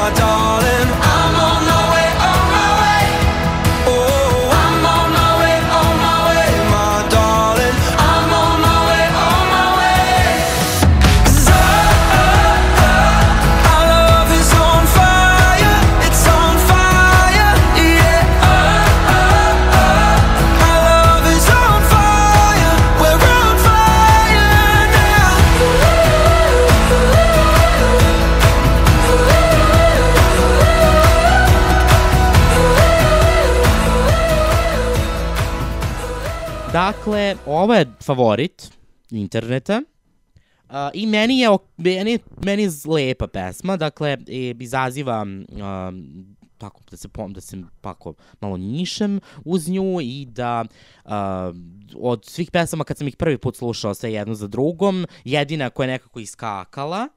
Dakle, 36.89 37.35
ovo 37.45 37.73
je 37.73 37.85
favorit 38.01 38.71
interneta. 39.11 39.81
Uh, 40.69 40.75
I 40.93 41.05
meni 41.07 41.39
je, 41.39 41.49
meni, 41.77 42.19
meni 42.45 42.63
je 42.63 42.69
lepa 42.85 43.27
pesma, 43.27 43.77
dakle, 43.77 44.17
izaziva 44.59 45.21
um, 45.21 46.35
tako 46.57 46.81
da 46.91 46.97
se 46.97 47.07
pom, 47.07 47.33
da 47.33 47.41
se 47.41 47.57
tako 47.81 48.13
malo 48.41 48.57
njišem 48.57 49.19
uz 49.45 49.69
nju 49.69 50.01
i 50.01 50.25
da 50.25 50.65
uh, 51.05 51.11
od 51.95 52.25
svih 52.25 52.51
pesama 52.51 52.83
kad 52.83 52.97
sam 52.97 53.07
ih 53.07 53.15
prvi 53.15 53.37
put 53.37 53.57
slušao 53.57 53.93
sve 53.93 54.13
jedno 54.13 54.35
za 54.35 54.47
drugom, 54.47 55.05
jedina 55.23 55.69
koja 55.69 55.85
je 55.85 55.91
nekako 55.91 56.19
iskakala 56.19 57.07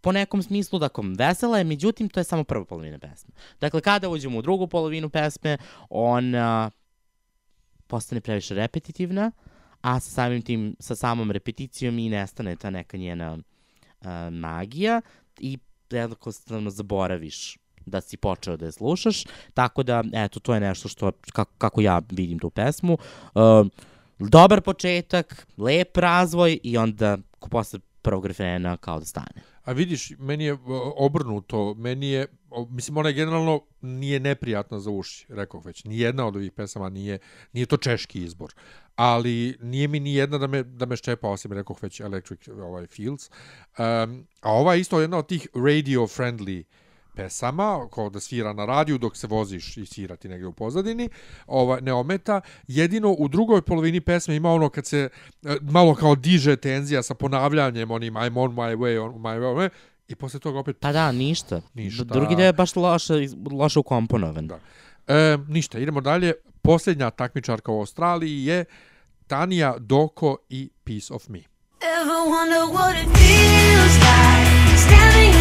po 0.00 0.12
nekom 0.12 0.42
smislu, 0.42 0.78
dakle, 0.78 1.04
vesela 1.18 1.58
je, 1.58 1.64
međutim, 1.64 2.08
to 2.08 2.20
je 2.20 2.24
samo 2.24 2.44
prva 2.44 2.64
polovina 2.64 2.98
pesme. 2.98 3.34
Dakle, 3.60 3.80
kada 3.80 4.08
uđemo 4.08 4.38
u 4.38 4.42
drugu 4.42 4.66
polovinu 4.66 5.10
pesme, 5.10 5.58
ona 5.90 6.70
postane 7.88 8.20
previše 8.20 8.54
repetitivna, 8.54 9.30
a 9.80 10.00
sa 10.00 10.10
samim 10.10 10.42
tim, 10.42 10.76
sa 10.80 10.96
samom 10.96 11.30
repeticijom 11.30 11.98
i 11.98 12.08
nestane 12.08 12.56
ta 12.56 12.70
neka 12.70 12.96
njena 12.96 13.32
uh, 13.34 14.06
magija 14.32 15.00
i 15.40 15.58
jednostavno 15.90 16.70
zaboraviš 16.70 17.58
da 17.86 18.00
si 18.00 18.16
počeo 18.16 18.56
da 18.56 18.66
je 18.66 18.72
slušaš, 18.72 19.24
tako 19.54 19.82
da, 19.82 20.04
eto, 20.12 20.40
to 20.40 20.54
je 20.54 20.60
nešto 20.60 20.88
što, 20.88 21.12
kako, 21.32 21.52
kako 21.58 21.80
ja 21.80 22.00
vidim 22.10 22.38
tu 22.38 22.50
pesmu. 22.50 22.98
Uh, 23.34 23.66
dobar 24.18 24.60
početak, 24.60 25.46
lep 25.56 25.96
razvoj 25.96 26.58
i 26.62 26.78
onda 26.78 27.18
posle 27.50 27.78
prvog 28.02 28.26
refrena 28.26 28.76
kao 28.76 28.98
da 28.98 29.04
stane. 29.04 29.42
A 29.68 29.72
vidiš, 29.72 30.12
meni 30.18 30.44
je 30.44 30.56
obrnuto, 30.96 31.74
meni 31.74 32.08
je, 32.08 32.26
mislim, 32.70 32.96
ona 32.96 33.08
je 33.08 33.14
generalno 33.14 33.60
nije 33.80 34.20
neprijatna 34.20 34.80
za 34.80 34.90
uši, 34.90 35.26
rekao 35.28 35.60
već. 35.60 35.84
Nijedna 35.84 36.26
od 36.26 36.36
ovih 36.36 36.52
pesama 36.52 36.88
nije, 36.88 37.18
nije 37.52 37.66
to 37.66 37.76
češki 37.76 38.22
izbor. 38.24 38.54
Ali 38.96 39.56
nije 39.60 39.88
mi 39.88 40.00
ni 40.00 40.14
jedna 40.14 40.38
da 40.38 40.46
me, 40.46 40.62
da 40.62 40.86
me 40.86 40.96
ščepa, 40.96 41.28
osim, 41.28 41.52
rekao 41.52 41.76
već, 41.82 42.00
Electric 42.00 42.48
ovaj, 42.48 42.86
Fields. 42.86 43.28
Um, 43.28 44.26
a 44.40 44.52
ova 44.52 44.74
je 44.74 44.80
isto 44.80 45.00
jedna 45.00 45.18
od 45.18 45.28
tih 45.28 45.48
radio-friendly 45.54 46.64
pesama, 47.18 47.88
kao 47.94 48.10
da 48.10 48.20
svira 48.20 48.52
na 48.52 48.64
radiju 48.64 48.98
dok 48.98 49.16
se 49.16 49.26
voziš 49.26 49.76
i 49.76 49.86
svira 49.86 50.16
ti 50.16 50.28
negdje 50.28 50.46
u 50.46 50.52
pozadini, 50.52 51.08
ova, 51.46 51.80
ne 51.80 51.92
ometa. 51.92 52.40
Jedino 52.66 53.12
u 53.12 53.28
drugoj 53.28 53.62
polovini 53.62 54.00
pesme 54.00 54.36
ima 54.36 54.52
ono 54.52 54.68
kad 54.68 54.86
se 54.86 55.08
e, 55.44 55.56
malo 55.62 55.94
kao 55.94 56.14
diže 56.14 56.56
tenzija 56.56 57.02
sa 57.02 57.14
ponavljanjem 57.14 57.90
onim 57.90 58.14
I'm 58.14 58.38
on 58.38 58.54
my 58.54 58.76
way, 58.76 59.04
on 59.04 59.14
my 59.14 59.38
way, 59.38 59.68
i 60.08 60.14
posle 60.14 60.40
toga 60.40 60.58
opet 60.58 60.76
Pa 60.80 60.92
da, 60.92 61.12
ništa. 61.12 61.60
Ništa. 61.74 62.04
Drugi 62.04 62.36
deo 62.36 62.46
je 62.46 62.52
baš 62.52 62.76
loše, 62.76 63.14
loše 63.52 63.78
ukomponovan. 63.78 64.46
Da. 64.46 64.58
E, 65.06 65.38
ništa, 65.48 65.78
idemo 65.78 66.00
dalje. 66.00 66.32
Posljednja 66.62 67.10
takmičarka 67.10 67.72
u 67.72 67.78
Australiji 67.78 68.44
je 68.44 68.64
Tanja 69.26 69.74
Doko 69.78 70.36
i 70.48 70.70
Piece 70.84 71.14
of 71.14 71.28
Me. 71.28 71.38
Ever 71.98 72.20
wonder 72.34 72.62
what 72.74 72.94
it 73.02 73.08
feels 73.18 73.96
like 73.96 74.78
standing 74.78 75.37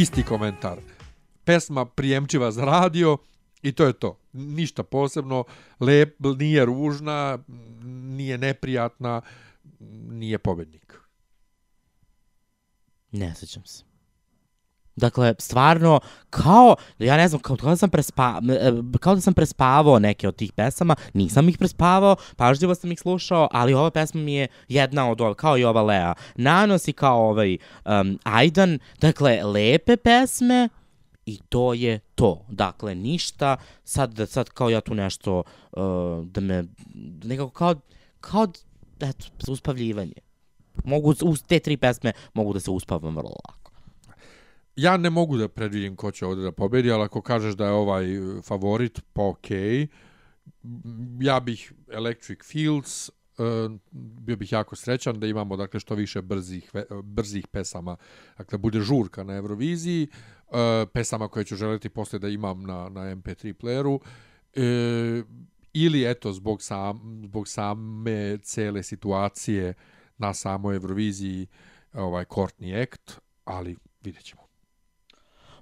Isti 0.00 0.22
komentar. 0.22 0.78
Pesma 1.44 1.86
prijemčiva 1.86 2.50
za 2.50 2.64
radio 2.64 3.18
i 3.62 3.72
to 3.72 3.84
je 3.84 3.92
to. 3.92 4.18
Ništa 4.32 4.82
posebno. 4.82 5.44
Lep, 5.80 6.16
nije 6.38 6.64
ružna, 6.64 7.38
nije 8.16 8.38
neprijatna, 8.38 9.20
nije 10.08 10.38
pobednik. 10.38 11.00
Ne 13.10 13.34
sećam 13.34 13.64
se. 13.64 13.89
Dakle, 14.96 15.34
stvarno, 15.38 16.00
kao, 16.30 16.76
ja 16.98 17.16
ne 17.16 17.28
znam, 17.28 17.40
kao, 17.40 17.56
kao, 17.56 17.70
da 17.70 17.76
sam 17.76 17.90
prespa, 17.90 18.40
e, 18.60 18.72
kao 19.00 19.14
da 19.14 19.20
sam 19.20 19.34
prespavao 19.34 19.98
neke 19.98 20.28
od 20.28 20.36
tih 20.36 20.52
pesama, 20.52 20.96
nisam 21.14 21.48
ih 21.48 21.58
prespavao, 21.58 22.16
pažljivo 22.36 22.74
sam 22.74 22.92
ih 22.92 23.00
slušao, 23.00 23.48
ali 23.52 23.74
ova 23.74 23.90
pesma 23.90 24.20
mi 24.20 24.34
je 24.34 24.48
jedna 24.68 25.10
od 25.10 25.20
ova, 25.20 25.34
kao 25.34 25.58
i 25.58 25.64
ova 25.64 25.82
Lea. 25.82 26.14
Nanos 26.36 26.88
i 26.88 26.92
kao 26.92 27.28
ovaj 27.28 27.58
um, 27.84 28.18
Ajdan, 28.24 28.78
dakle, 29.00 29.42
lepe 29.42 29.96
pesme, 29.96 30.68
I 31.26 31.38
to 31.48 31.74
je 31.74 32.00
to. 32.14 32.44
Dakle, 32.48 32.94
ništa, 32.94 33.56
sad, 33.84 34.20
sad 34.28 34.48
kao 34.48 34.70
ja 34.70 34.80
tu 34.80 34.94
nešto, 34.94 35.42
uh, 35.72 36.26
da 36.26 36.40
me, 36.40 36.64
nekako 37.24 37.50
kao, 37.50 37.74
kao, 38.20 38.46
eto, 39.00 39.26
uspavljivanje. 39.48 40.18
Mogu, 40.84 41.14
uz 41.22 41.42
te 41.42 41.58
tri 41.58 41.76
pesme 41.76 42.12
mogu 42.34 42.52
da 42.52 42.60
se 42.60 42.70
uspavam 42.70 43.16
vrlo 43.16 43.30
lako. 43.48 43.59
Ja 44.76 44.96
ne 44.96 45.10
mogu 45.10 45.36
da 45.36 45.48
predvidim 45.48 45.96
ko 45.96 46.10
će 46.10 46.26
ovdje 46.26 46.44
da 46.44 46.52
pobedi, 46.52 46.92
ali 46.92 47.02
ako 47.02 47.22
kažeš 47.22 47.54
da 47.54 47.66
je 47.66 47.72
ovaj 47.72 48.14
e, 48.14 48.42
favorit, 48.42 49.00
pa 49.12 49.22
okej. 49.28 49.82
M, 50.64 51.18
Ja 51.20 51.40
bih 51.40 51.72
Electric 51.92 52.38
Fields, 52.44 53.08
e, 53.08 53.12
bio 53.92 54.36
bih 54.36 54.52
jako 54.52 54.76
srećan 54.76 55.20
da 55.20 55.26
imamo 55.26 55.56
dakle 55.56 55.80
što 55.80 55.94
više 55.94 56.22
brzih 56.22 56.70
brzih 57.02 57.46
pesama. 57.46 57.96
Dakle 58.38 58.58
bude 58.58 58.80
žurka 58.80 59.24
na 59.24 59.36
Euroviziji, 59.36 60.08
e, 60.52 60.86
pesama 60.92 61.28
koje 61.28 61.44
ću 61.44 61.56
želiti 61.56 61.88
posle 61.88 62.18
da 62.18 62.28
imam 62.28 62.62
na 62.62 62.88
na 62.88 63.00
MP3 63.00 63.54
playeru. 63.54 64.00
Ili 65.72 66.10
eto 66.10 66.32
zbog 66.32 66.62
sam 66.62 67.22
zbog 67.24 67.48
same 67.48 68.38
cele 68.42 68.82
situacije 68.82 69.74
na 70.18 70.34
samoj 70.34 70.74
Euroviziji 70.74 71.46
ovaj 71.92 72.24
Courtney 72.24 72.82
Act, 72.82 73.20
ali 73.44 73.76
vidjet 74.02 74.24
ćemo. 74.24 74.39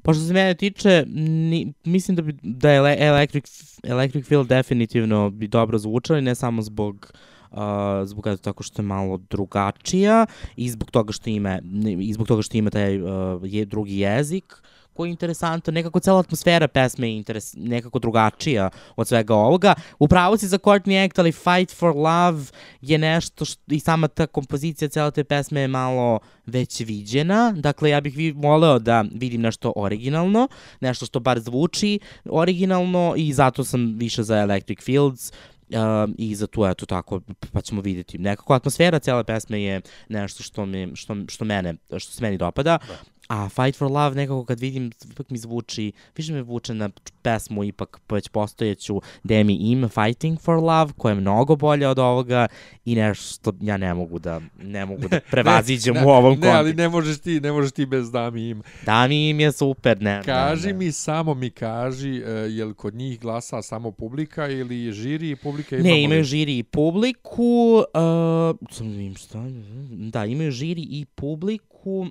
Pa 0.08 0.14
što 0.14 0.22
se 0.22 0.32
mene 0.32 0.54
tiče, 0.54 1.04
ni, 1.08 1.72
mislim 1.84 2.16
da, 2.16 2.22
bi, 2.22 2.36
da 2.42 2.70
je 2.70 2.80
ele- 2.80 2.96
Electric, 2.98 3.78
Electric 3.82 4.26
Field 4.26 4.48
definitivno 4.48 5.30
bi 5.30 5.48
dobro 5.48 5.78
zvučali, 5.78 6.22
ne 6.22 6.34
samo 6.34 6.62
zbog 6.62 7.12
Uh, 7.50 7.58
zbog 8.04 8.26
eto 8.26 8.36
tako 8.36 8.62
što 8.62 8.82
je 8.82 8.86
malo 8.86 9.18
drugačija 9.30 10.26
i 10.56 10.70
zbog 10.70 10.90
toga 10.90 11.12
što 11.12 11.30
ima 11.30 11.58
i 12.00 12.12
zbog 12.12 12.28
toga 12.28 12.42
što 12.42 12.56
ima 12.56 12.70
taj 12.70 13.02
uh, 13.02 13.08
je 13.44 13.64
drugi 13.64 13.98
jezik 13.98 14.44
koji 14.44 14.62
je 15.04 15.10
interesantan, 15.10 15.74
nekako 15.74 16.00
cela 16.00 16.20
atmosfera 16.20 16.68
pesme 16.68 17.08
je 17.08 17.16
interes, 17.16 17.54
nekako 17.56 17.98
drugačija 17.98 18.70
od 18.96 19.08
svega 19.08 19.34
ovoga. 19.34 19.74
Upravo 19.98 20.36
si 20.36 20.48
za 20.48 20.58
Courtney 20.58 21.04
Act, 21.04 21.18
ali 21.18 21.32
Fight 21.32 21.76
for 21.76 21.96
Love 21.96 22.44
je 22.80 22.98
nešto 22.98 23.44
što, 23.44 23.62
i 23.66 23.80
sama 23.80 24.08
ta 24.08 24.26
kompozicija 24.26 24.88
cele 24.88 25.10
te 25.10 25.24
pesme 25.24 25.60
je 25.60 25.68
malo 25.68 26.18
već 26.46 26.80
viđena. 26.80 27.52
Dakle, 27.56 27.90
ja 27.90 28.00
bih 28.00 28.16
vi 28.16 28.30
voleo 28.30 28.78
da 28.78 29.04
vidim 29.12 29.40
nešto 29.40 29.72
originalno, 29.76 30.48
nešto 30.80 31.06
što 31.06 31.20
bar 31.20 31.40
zvuči 31.40 31.98
originalno 32.24 33.14
i 33.16 33.32
zato 33.32 33.64
sam 33.64 33.94
više 33.98 34.22
za 34.22 34.38
Electric 34.38 34.82
Fields 34.82 35.32
um, 35.68 36.14
i 36.18 36.34
za 36.34 36.46
tu, 36.46 36.66
eto 36.66 36.86
tako, 36.86 37.20
pa 37.52 37.60
ćemo 37.60 37.80
vidjeti. 37.80 38.18
Nekako 38.18 38.54
atmosfera 38.54 38.98
cele 38.98 39.24
pesme 39.24 39.62
je 39.62 39.80
nešto 40.08 40.42
što, 40.42 40.66
mi, 40.66 40.90
što, 40.94 41.16
što, 41.28 41.44
mene, 41.44 41.74
što 41.98 42.12
se 42.12 42.22
meni 42.22 42.38
dopada. 42.38 42.78
Da. 42.88 43.17
A 43.28 43.48
Fight 43.48 43.76
for 43.76 43.90
Love 43.90 44.16
nekako 44.16 44.44
kad 44.44 44.60
vidim, 44.60 44.90
ipak 45.12 45.30
mi 45.30 45.38
zvuči, 45.38 45.92
više 46.16 46.32
me 46.32 46.42
vuče 46.42 46.74
na 46.74 46.90
pesmu 47.22 47.64
ipak 47.64 48.00
već 48.08 48.28
postojeću 48.28 49.00
Demi 49.24 49.54
Im, 49.54 49.88
Fighting 49.88 50.40
for 50.40 50.56
Love, 50.56 50.92
koja 50.96 51.12
je 51.12 51.20
mnogo 51.20 51.56
bolja 51.56 51.90
od 51.90 51.98
ovoga 51.98 52.46
i 52.84 52.94
nešto 52.94 53.34
što 53.34 53.52
ja 53.60 53.76
ne 53.76 53.94
mogu 53.94 54.18
da, 54.18 54.40
ne 54.62 54.86
mogu 54.86 55.08
da 55.08 55.20
prevaziđem 55.30 55.94
ne, 55.94 56.04
u 56.04 56.08
ovom 56.08 56.38
Ne, 56.40 56.48
ali 56.48 56.64
kontekstu. 56.70 56.76
ne 56.82 56.88
možeš 56.88 57.18
ti, 57.18 57.40
ne 57.40 57.52
možeš 57.52 57.72
ti 57.72 57.86
bez 57.86 58.10
Dami 58.10 58.48
im. 58.48 58.62
Dami 58.86 59.28
Im 59.28 59.40
je 59.40 59.52
super, 59.52 60.02
ne. 60.02 60.22
Kaži 60.24 60.66
ne, 60.66 60.72
ne. 60.72 60.78
mi, 60.78 60.92
samo 60.92 61.34
mi 61.34 61.50
kaži, 61.50 62.22
uh, 62.22 62.28
jel 62.52 62.74
kod 62.74 62.94
njih 62.94 63.20
glasa 63.20 63.62
samo 63.62 63.90
publika 63.90 64.48
ili 64.48 64.92
žiri 64.92 65.30
i 65.30 65.36
publika 65.36 65.76
ima 65.76 65.84
Ne, 65.88 66.02
imaju 66.02 66.24
žiri 66.24 66.58
i 66.58 66.62
publiku, 66.62 67.74
uh, 67.94 68.56
sam 68.70 68.90
da 68.90 68.96
vidim 68.96 69.16
šta, 69.16 69.44
da, 69.90 70.24
imaju 70.24 70.50
žiri 70.50 70.82
i 70.82 71.04
publiku, 71.14 72.06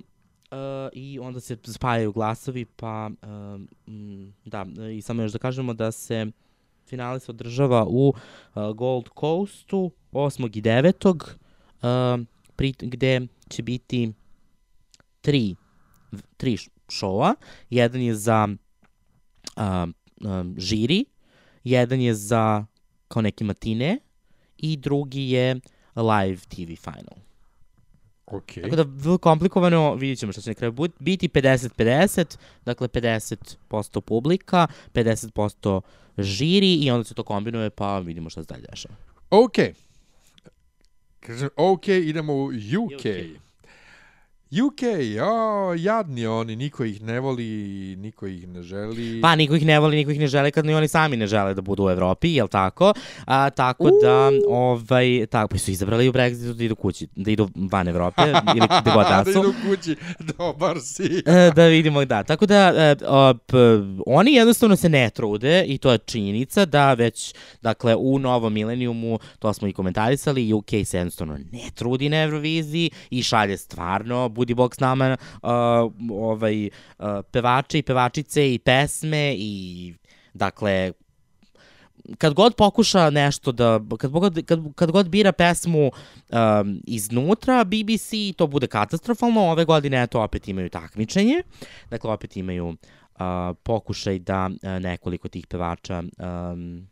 i 0.92 1.18
onda 1.18 1.40
se 1.40 1.56
spajaju 1.64 2.12
glasovi, 2.12 2.64
pa 2.64 3.10
uh, 3.22 3.60
da, 4.44 4.66
i 4.96 5.02
samo 5.02 5.22
još 5.22 5.32
da 5.32 5.38
kažemo 5.38 5.74
da 5.74 5.92
se 5.92 6.26
finale 6.86 7.20
se 7.20 7.30
održava 7.30 7.86
u 7.88 8.08
uh, 8.08 8.14
Gold 8.76 9.08
Coastu 9.20 9.90
8. 10.12 10.58
i 10.58 10.62
9. 10.62 11.14
Uh, 12.18 12.26
pri, 12.56 12.72
gde 12.78 13.26
će 13.48 13.62
biti 13.62 14.12
tri, 15.20 15.54
tri 16.36 16.56
š- 16.56 16.70
šoua. 16.88 17.34
Jedan 17.70 18.00
je 18.00 18.14
za 18.14 18.48
uh, 19.56 19.88
um, 20.30 20.54
žiri, 20.58 21.04
jedan 21.64 22.00
je 22.00 22.14
za 22.14 22.66
kao 23.08 23.22
neki 23.22 23.44
matine 23.44 23.98
i 24.58 24.76
drugi 24.76 25.30
je 25.30 25.60
live 25.96 26.40
TV 26.48 26.74
final. 26.82 27.27
Ok. 28.30 28.52
Tako 28.62 28.76
da 28.76 28.84
vrlo 28.86 29.18
komplikovano, 29.18 29.94
vidjet 29.94 30.18
ćemo 30.18 30.32
šta 30.32 30.40
će 30.40 30.50
na 30.50 30.54
kraju 30.54 30.74
biti 30.98 31.28
50-50, 31.28 32.36
dakle 32.64 32.88
50% 32.88 34.00
publika, 34.00 34.66
50% 34.94 35.80
žiri 36.18 36.74
i 36.74 36.90
onda 36.90 37.04
se 37.04 37.14
to 37.14 37.22
kombinuje 37.22 37.70
pa 37.70 37.98
vidimo 37.98 38.30
šta 38.30 38.42
se 38.42 38.46
dalje 38.48 38.66
dešava. 38.70 38.94
Ok. 39.30 39.54
Kažem, 41.20 41.48
ok, 41.56 41.88
idemo 41.88 42.34
u 42.34 42.46
UK. 42.46 42.94
UK. 42.94 43.06
UK, 44.50 44.82
o, 45.22 45.74
jadni 45.74 46.26
oni, 46.26 46.56
niko 46.56 46.84
ih 46.84 47.02
ne 47.02 47.20
voli, 47.20 47.96
niko 47.96 48.26
ih 48.26 48.48
ne 48.48 48.62
želi. 48.62 49.20
Pa 49.20 49.34
niko 49.36 49.54
ih 49.54 49.66
ne 49.66 49.78
voli, 49.78 49.96
niko 49.96 50.10
ih 50.10 50.20
ne 50.20 50.26
žele 50.26 50.50
kad 50.50 50.66
ni 50.66 50.74
oni 50.74 50.88
sami 50.88 51.16
ne 51.16 51.26
žele 51.26 51.54
da 51.54 51.60
budu 51.60 51.84
u 51.84 51.90
Evropi, 51.90 52.32
jel 52.34 52.48
tako? 52.48 52.92
A, 53.26 53.50
tako 53.50 53.90
da, 54.02 54.30
ovaj, 54.48 55.26
tako, 55.26 55.48
pa 55.48 55.58
su 55.58 55.70
izabrali 55.70 56.08
u 56.08 56.12
Brexitu 56.12 56.52
da 56.52 56.64
idu 56.64 56.76
kući, 56.76 57.06
da 57.16 57.30
idu 57.30 57.48
van 57.70 57.88
Evrope 57.88 58.22
ili 58.56 58.66
gde 58.80 58.90
god 58.94 59.06
da 59.10 59.22
da 59.24 59.32
su. 59.32 59.38
idu 59.38 59.54
kući, 59.68 59.96
dobar 60.38 60.80
si. 60.80 61.22
E, 61.26 61.50
da 61.54 61.66
vidimo, 61.66 62.04
da. 62.04 62.22
Tako 62.22 62.46
da, 62.46 62.72
e, 62.76 62.96
o, 63.06 63.34
p, 63.34 63.56
oni 64.06 64.32
jednostavno 64.32 64.76
se 64.76 64.88
ne 64.88 65.10
trude 65.10 65.64
i 65.66 65.78
to 65.78 65.92
je 65.92 65.98
činjenica 65.98 66.64
da 66.64 66.94
već, 66.94 67.34
dakle, 67.62 67.96
u 67.96 68.18
novom 68.18 68.52
milenijumu, 68.52 69.18
to 69.38 69.52
smo 69.52 69.68
i 69.68 69.72
komentarisali, 69.72 70.52
UK 70.52 70.70
se 70.84 70.96
jednostavno 70.96 71.38
ne 71.52 71.70
trudi 71.74 72.08
na 72.08 72.22
Euroviziji 72.22 72.90
i 73.10 73.22
šalje 73.22 73.56
stvarno, 73.56 74.28
budi 74.38 74.54
bok 74.54 74.74
s 74.74 74.80
nama, 74.80 75.16
uh, 75.42 75.50
ovaj, 76.10 76.66
uh, 76.66 77.20
pevače 77.32 77.78
i 77.78 77.82
pevačice 77.82 78.46
i 78.54 78.58
pesme 78.58 79.34
i, 79.38 79.92
dakle, 80.34 80.92
kad 82.18 82.34
god 82.34 82.54
pokuša 82.56 83.10
nešto 83.10 83.52
da, 83.52 83.80
kad, 83.98 84.10
god, 84.10 84.44
kad, 84.46 84.60
kad 84.74 84.90
god 84.90 85.08
bira 85.08 85.32
pesmu 85.32 85.90
um, 85.90 86.80
iznutra 86.86 87.64
BBC, 87.64 88.36
to 88.36 88.46
bude 88.46 88.66
katastrofalno. 88.66 89.50
Ove 89.50 89.64
godine, 89.64 90.02
eto, 90.02 90.22
opet 90.22 90.48
imaju 90.48 90.70
takmičenje. 90.70 91.42
Dakle, 91.90 92.10
opet 92.10 92.36
imaju 92.36 92.68
uh, 92.68 92.76
pokušaj 93.62 94.18
da 94.18 94.46
uh, 94.46 94.82
nekoliko 94.82 95.28
tih 95.28 95.46
pevača 95.46 96.02
um, 96.18 96.86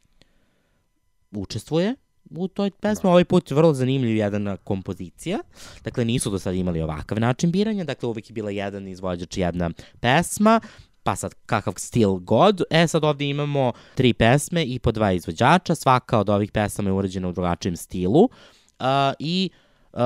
učestvuje 1.31 1.95
u 2.31 2.49
toj 2.49 2.71
pesmi. 2.71 3.11
Ovaj 3.11 3.25
put 3.25 3.51
vrlo 3.51 3.75
zanimljiv 3.75 4.17
jedna 4.17 4.57
kompozicija. 4.57 5.39
Dakle, 5.85 6.05
nisu 6.05 6.31
do 6.31 6.39
sada 6.39 6.57
imali 6.57 6.83
ovakav 6.83 7.21
način 7.21 7.51
biranja. 7.51 7.85
Dakle, 7.85 8.09
uvek 8.09 8.31
je 8.31 8.35
bila 8.35 8.51
jedan 8.51 8.89
izvođač 8.89 9.37
i 9.37 9.41
jedna 9.41 9.71
pesma 10.01 10.61
pa 11.07 11.17
sad 11.17 11.35
kakav 11.47 11.75
stil 11.77 12.15
god. 12.15 12.63
E 12.71 12.87
sad 12.87 13.05
ovde 13.05 13.29
imamo 13.29 13.73
tri 13.95 14.13
pesme 14.13 14.65
i 14.65 14.79
po 14.79 14.93
dva 14.93 15.13
izvođača, 15.13 15.75
svaka 15.75 16.19
od 16.19 16.29
ovih 16.29 16.53
pesama 16.53 16.89
je 16.89 16.93
urađena 16.93 17.29
u 17.29 17.33
drugačijem 17.33 17.77
stilu 17.77 18.23
uh, 18.23 18.87
i 19.19 19.51
uh, 19.93 20.01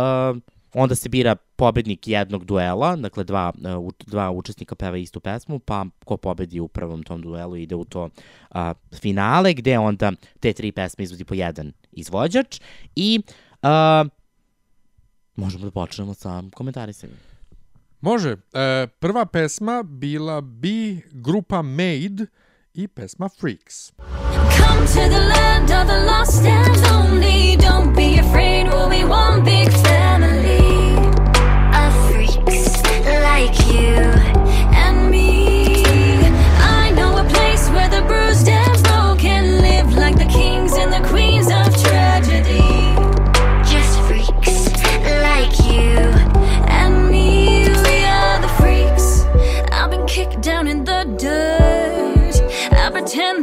onda 0.75 0.95
se 0.95 1.09
bira 1.09 1.37
pobednik 1.57 2.09
jednog 2.09 2.45
duela, 2.45 2.97
dakle 2.97 3.25
dva, 3.25 3.53
uh, 3.79 3.93
dva 4.07 4.31
učesnika 4.31 4.75
peva 4.75 4.97
istu 4.97 5.21
pesmu, 5.21 5.59
pa 5.59 5.87
ko 6.05 6.16
pobedi 6.16 6.61
u 6.61 6.68
prvom 6.68 7.03
tom 7.03 7.23
duelu 7.23 7.57
ide 7.57 7.75
u 7.75 7.85
to 7.85 8.05
uh, 8.05 8.61
finale, 9.01 9.55
gde 9.55 9.79
onda 9.79 10.12
te 10.41 10.53
tri 10.53 10.73
pesme 10.73 11.05
izvodi 11.05 11.25
po 11.25 11.35
jedan 11.35 11.73
izvođač 11.93 12.61
i 12.97 13.20
uh, 13.62 14.11
možemo 15.36 15.64
da 15.64 15.70
počnemo 15.70 16.14
sa 16.14 16.43
komentarisanjem. 16.55 17.16
Može. 18.01 18.36
E, 18.53 18.86
prva 18.86 19.26
pesma 19.26 19.82
bila 19.82 20.41
bi 20.41 21.03
grupa 21.12 21.62
Made 21.62 22.26
i 22.74 22.88
pesma 22.88 23.28
Freaks. 23.41 23.93
Come 24.57 24.86
to 24.86 25.09
the 25.09 25.20
land 25.34 25.70
of 25.70 25.86
the 25.86 26.01
lost 26.07 26.45
and 26.47 26.76
lonely. 26.91 27.57
Don't 27.57 27.95
be 27.97 28.20
afraid, 28.20 28.66
we'll 28.66 28.88
be 28.88 29.05
one 29.05 29.45
big 29.45 29.72
family 29.72 30.97
of 31.74 32.11
freaks 32.11 32.82
like 33.22 33.57
you 33.74 34.30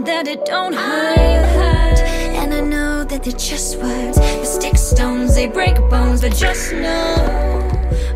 that 0.07 0.27
it 0.27 0.39
don't 0.45 0.73
hurt. 0.73 1.99
And 2.39 2.53
I 2.53 2.61
know 2.61 3.03
that 3.03 3.23
they're 3.23 3.41
just 3.51 3.77
words. 3.77 4.17
The 4.17 4.45
stick 4.45 4.77
stones, 4.77 5.35
they 5.35 5.47
break 5.47 5.75
bones. 5.89 6.21
But 6.21 6.31
just 6.31 6.71
know 6.71 7.67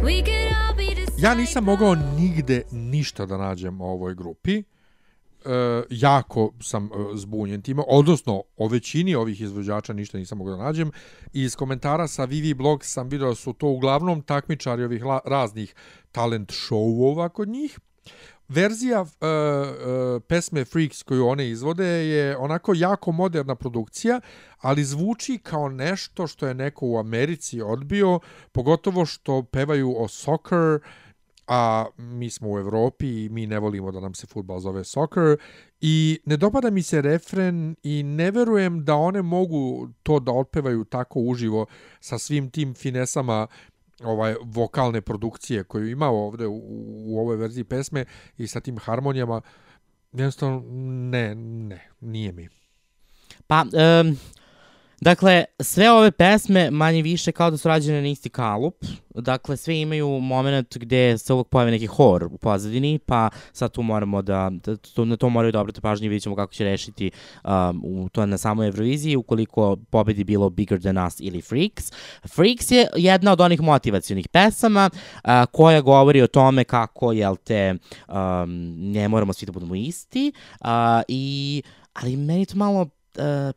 we 0.04 0.22
could 0.22 0.52
all 0.56 0.76
be 0.78 0.96
Ja 1.18 1.36
nisam 1.36 1.64
mogao 1.64 1.96
nigde 1.96 2.62
ništa 2.72 3.26
da 3.26 3.38
nađem 3.38 3.82
o 3.82 3.86
ovoj 3.86 4.16
grupi. 4.16 4.58
E, 4.58 4.64
jako 5.90 6.54
sam 6.62 6.86
e, 6.86 6.90
zbunjen 7.16 7.62
time, 7.62 7.84
odnosno 7.88 8.44
o 8.58 8.68
većini 8.68 9.16
ovih 9.16 9.42
izvođača 9.42 9.94
ništa 9.94 10.18
nisam 10.18 10.38
mogao 10.38 10.58
da 10.58 10.64
nađem. 10.64 10.92
Iz 11.34 11.56
komentara 11.56 12.08
sa 12.08 12.26
Vivi 12.26 12.54
Blog 12.54 12.86
sam 12.86 13.10
vidio 13.10 13.28
da 13.28 13.36
su 13.36 13.54
to 13.54 13.68
uglavnom 13.68 14.22
takmičari 14.22 14.84
ovih 14.84 15.04
la, 15.04 15.20
raznih 15.26 15.76
talent 16.12 16.52
showova 16.52 17.30
kod 17.30 17.50
njih. 17.50 17.80
Verzija 18.54 19.02
uh, 19.02 19.08
uh, 19.08 20.22
pesme 20.28 20.66
Freaks 20.66 21.04
koju 21.04 21.28
one 21.28 21.50
izvode 21.50 21.86
je 21.86 22.38
onako 22.38 22.74
jako 22.76 23.12
moderna 23.12 23.56
produkcija, 23.56 24.20
ali 24.58 24.84
zvuči 24.84 25.38
kao 25.38 25.70
nešto 25.70 26.28
što 26.28 26.48
je 26.48 26.54
neko 26.54 26.88
u 26.88 26.98
Americi 26.98 27.62
odbio, 27.62 28.20
pogotovo 28.52 29.06
što 29.06 29.44
pevaju 29.44 29.96
o 29.98 30.08
soccer, 30.08 30.80
a 31.48 31.86
mi 31.98 32.30
smo 32.30 32.52
u 32.52 32.60
Evropi 32.60 33.26
i 33.26 33.30
mi 33.30 33.48
ne 33.48 33.60
volimo 33.60 33.92
da 33.92 34.00
nam 34.00 34.14
se 34.14 34.28
futbal 34.28 34.60
zove 34.60 34.84
soccer. 34.84 35.38
I 35.82 36.20
ne 36.26 36.38
dopada 36.38 36.70
mi 36.70 36.84
se 36.84 37.02
refren 37.02 37.76
i 37.84 38.04
ne 38.04 38.32
verujem 38.32 38.86
da 38.86 38.96
one 38.96 39.22
mogu 39.22 39.90
to 40.04 40.20
da 40.20 40.32
otpevaju 40.32 40.84
tako 40.84 41.20
uživo 41.20 41.66
sa 42.00 42.18
svim 42.18 42.50
tim 42.50 42.74
finesama 42.74 43.48
ovaj 44.04 44.36
vokalne 44.42 45.02
produkcije 45.02 45.64
koju 45.64 45.90
ima 45.90 46.08
ovde 46.10 46.48
u, 46.48 46.62
u 47.06 47.20
ovoj 47.20 47.36
verziji 47.36 47.64
pesme 47.64 48.06
i 48.38 48.48
sa 48.48 48.60
tim 48.60 48.78
harmonijama 48.78 49.42
jednostavno 50.14 50.64
ne, 51.12 51.36
ne, 51.36 51.90
nije 52.00 52.32
mi. 52.32 52.50
Pa, 53.48 53.66
um, 54.02 54.18
dakle, 55.02 55.46
sve 55.60 55.92
ove 55.92 56.12
pesme 56.12 56.72
manje 56.72 57.02
više 57.02 57.32
kao 57.32 57.52
da 57.52 57.58
su 57.58 57.68
rađene 57.68 58.02
na 58.02 58.08
isti 58.08 58.30
kalup. 58.30 58.76
Dakle, 59.16 59.58
sve 59.58 59.80
imaju 59.80 60.20
moment 60.20 60.78
gde 60.78 61.18
se 61.18 61.34
uvijek 61.34 61.48
pojavi 61.48 61.72
neki 61.72 61.86
hor 61.86 62.24
u 62.24 62.38
pozadini, 62.38 63.00
pa 63.00 63.30
sad 63.54 63.72
tu 63.72 63.82
moramo 63.82 64.22
da, 64.22 64.50
da 64.52 64.76
to, 64.78 65.06
na 65.06 65.18
to 65.18 65.30
moraju 65.30 65.52
da 65.52 65.60
obrate 65.60 65.82
pažnje 65.82 66.06
i 66.06 66.10
vidjet 66.10 66.24
ćemo 66.24 66.36
kako 66.36 66.54
će 66.54 66.64
rešiti 66.64 67.12
um, 67.44 67.82
u, 67.86 68.10
to 68.10 68.26
na 68.26 68.38
samoj 68.38 68.68
Euroviziji, 68.68 69.16
ukoliko 69.16 69.76
pobedi 69.90 70.24
bilo 70.24 70.50
Bigger 70.50 70.82
Than 70.82 71.08
Us 71.08 71.20
ili 71.20 71.42
Freaks. 71.42 71.92
Freaks 72.36 72.72
je 72.72 72.88
jedna 72.96 73.32
od 73.32 73.42
onih 73.42 73.62
motivacionih 73.62 74.28
pesama 74.28 74.90
uh, 74.94 75.32
koja 75.52 75.82
govori 75.82 76.22
o 76.22 76.28
tome 76.28 76.64
kako, 76.64 77.12
jel 77.12 77.36
te, 77.36 77.76
um, 78.08 78.16
ne 78.92 79.08
moramo 79.08 79.34
svi 79.34 79.46
da 79.46 79.52
budemo 79.52 79.76
isti, 79.76 80.32
uh, 80.62 80.68
i, 81.08 81.64
ali 81.94 82.18
meni 82.18 82.46
to 82.46 82.58
malo 82.58 82.82
uh, 82.82 82.90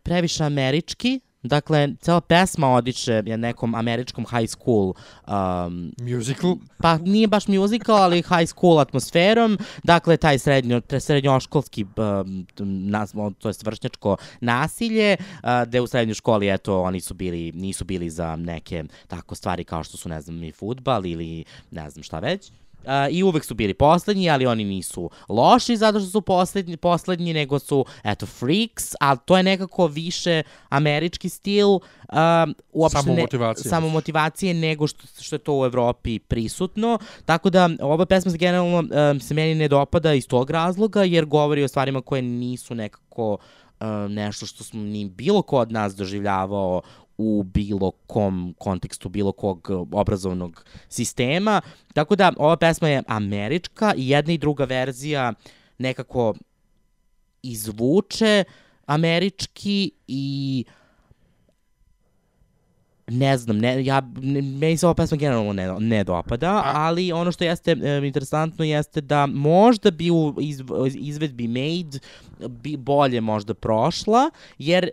previše 0.03 0.45
američki, 0.45 1.21
Dakle, 1.45 1.95
cela 2.01 2.21
pesma 2.21 2.69
odiče 2.75 3.23
je 3.27 3.37
nekom 3.39 3.75
američkom 3.75 4.27
high 4.31 4.49
school 4.49 4.95
um, 5.29 5.93
Musical? 6.01 6.57
pa 6.79 6.99
nije 6.99 7.29
baš 7.29 7.49
musical, 7.49 7.97
ali 7.97 8.23
high 8.23 8.47
school 8.49 8.81
atmosferom, 8.81 9.59
dakle 9.83 10.17
taj 10.17 10.39
srednjo, 10.39 10.81
srednjoškolski, 11.01 11.85
um, 11.85 12.47
nas, 12.91 13.13
to 13.39 13.49
je 13.49 13.55
vršnjačko 13.65 14.17
nasilje, 14.41 15.17
uh, 15.21 15.69
gde 15.69 15.81
u 15.81 15.87
srednjoj 15.87 16.15
školi, 16.15 16.49
eto, 16.49 16.83
oni 16.83 17.01
su 17.01 17.15
bili, 17.15 17.53
nisu 17.53 17.85
bili 17.85 18.11
za 18.11 18.37
neke 18.37 18.85
tako 19.09 19.35
stvari 19.35 19.65
kao 19.65 19.85
što 19.85 19.97
su, 19.97 20.09
ne 20.09 20.21
znam, 20.21 20.45
i 20.45 20.53
futbal 20.53 21.07
ili 21.07 21.45
ne 21.71 21.91
znam 21.91 22.03
šta 22.03 22.19
već. 22.19 22.51
Uh, 22.87 22.91
I 23.11 23.23
uvek 23.23 23.45
su 23.45 23.55
bili 23.55 23.75
poslednji, 23.75 24.31
ali 24.31 24.47
oni 24.47 24.65
nisu 24.65 25.11
loši 25.29 25.77
zato 25.77 26.01
što 26.01 26.09
su 26.11 26.21
poslednji, 26.21 26.77
poslednji 26.77 27.33
nego 27.33 27.59
su, 27.59 27.85
eto, 28.05 28.27
freaks, 28.27 28.95
ali 29.01 29.19
to 29.25 29.37
je 29.37 29.43
nekako 29.43 29.87
više 29.87 30.43
američki 30.69 31.29
stil. 31.29 31.69
Uh, 31.69 31.81
uopšte 32.73 33.03
Samo 33.03 33.15
ne- 33.15 33.23
motivacije. 33.23 33.71
Samo 33.71 33.89
motivacije 33.89 34.55
nego 34.55 34.87
što, 34.87 35.23
što 35.23 35.35
je 35.35 35.39
to 35.39 35.59
u 35.59 35.65
Evropi 35.65 36.19
prisutno. 36.19 36.99
Tako 37.25 37.51
da 37.51 37.71
ova 37.81 38.07
pesma 38.07 38.31
se 38.31 38.39
generalno 38.39 38.79
um, 38.79 39.21
se 39.21 39.35
meni 39.35 39.55
ne 39.55 39.69
dopada 39.69 40.15
iz 40.15 40.27
tog 40.29 40.51
razloga 40.51 41.05
jer 41.05 41.25
govori 41.25 41.65
o 41.65 41.69
stvarima 41.69 42.01
koje 42.03 42.23
nisu 42.23 42.75
nekako 42.75 43.39
um, 43.81 44.13
nešto 44.13 44.47
što 44.47 44.65
smo 44.65 44.83
ni 44.83 45.05
bilo 45.05 45.43
ko 45.43 45.59
od 45.59 45.73
nas 45.73 45.95
doživljavao 45.97 46.83
u 47.19 47.43
bilo 47.43 47.91
kom 47.91 48.55
kontekstu, 48.59 49.09
bilo 49.09 49.33
kog 49.33 49.71
uh, 49.71 49.89
obrazovnog 49.93 50.65
sistema. 50.89 51.61
Tako 51.93 52.17
da 52.17 52.33
ova 52.37 52.57
pesma 52.57 52.89
je 52.89 53.03
američka 53.07 53.95
i 53.97 54.09
jedna 54.09 54.33
i 54.33 54.39
druga 54.39 54.65
verzija 54.65 55.33
nekako 55.79 56.35
i 57.43 57.57
zvuče 57.57 58.45
američki 58.87 59.91
i 60.09 60.65
ne 63.07 63.39
znam, 63.39 63.59
ne, 63.59 63.85
ja, 63.85 64.01
ne, 64.17 64.43
meni 64.43 64.77
se 64.77 64.87
ova 64.87 64.95
pesma 64.95 65.17
generalno 65.17 65.53
ne, 65.53 65.75
ne 65.79 66.05
dopada, 66.05 66.63
ali 66.75 67.13
ono 67.13 67.33
što 67.33 67.45
jeste 67.45 67.77
e, 67.83 68.07
interesantno 68.07 68.65
jeste 68.65 69.01
da 69.01 69.27
možda 69.27 69.91
bi 69.91 70.11
u 70.11 70.35
iz, 70.41 70.63
izvedbi 70.95 71.49
Made 71.49 71.99
bi 72.49 72.77
bolje 72.77 73.21
možda 73.21 73.55
prošla, 73.55 74.31
jer 74.59 74.91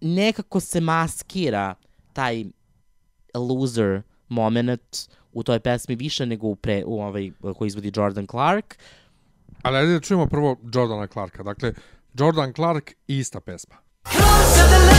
nekako 0.00 0.60
se 0.60 0.80
maskira 0.80 1.74
taj 2.12 2.44
loser 3.34 4.02
moment 4.28 5.08
u 5.32 5.42
toj 5.42 5.60
pesmi 5.60 5.96
više 5.96 6.26
nego 6.26 6.46
u, 6.46 6.56
pre, 6.56 6.84
u 6.86 7.02
ovaj 7.02 7.30
koji 7.58 7.66
izvodi 7.66 7.92
Jordan 7.94 8.26
Clark. 8.26 8.78
Ali 9.62 9.76
ajde 9.76 9.92
da 9.92 10.00
čujemo 10.00 10.26
prvo 10.26 10.56
Jordana 10.74 11.06
Clarka. 11.06 11.42
Dakle, 11.42 11.72
Jordan 12.14 12.52
Clark 12.52 12.90
i 13.08 13.18
ista 13.18 13.40
pesma. 13.40 13.76
Close 14.04 14.62
to 14.62 14.68
the 14.68 14.97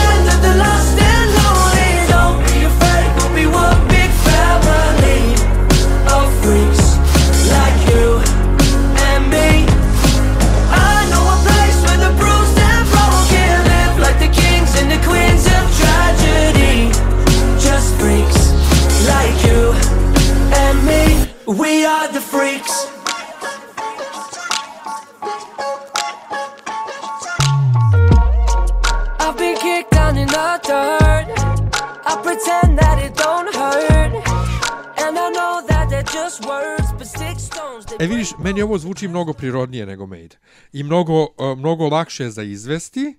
zvuči 39.00 39.08
mnogo 39.08 39.34
prirodnije 39.34 39.86
nego 39.86 40.06
Made. 40.06 40.36
I 40.74 40.84
mnogo, 40.84 41.24
uh, 41.24 41.58
mnogo 41.58 41.88
lakše 41.88 42.30
za 42.30 42.44
izvesti. 42.44 43.16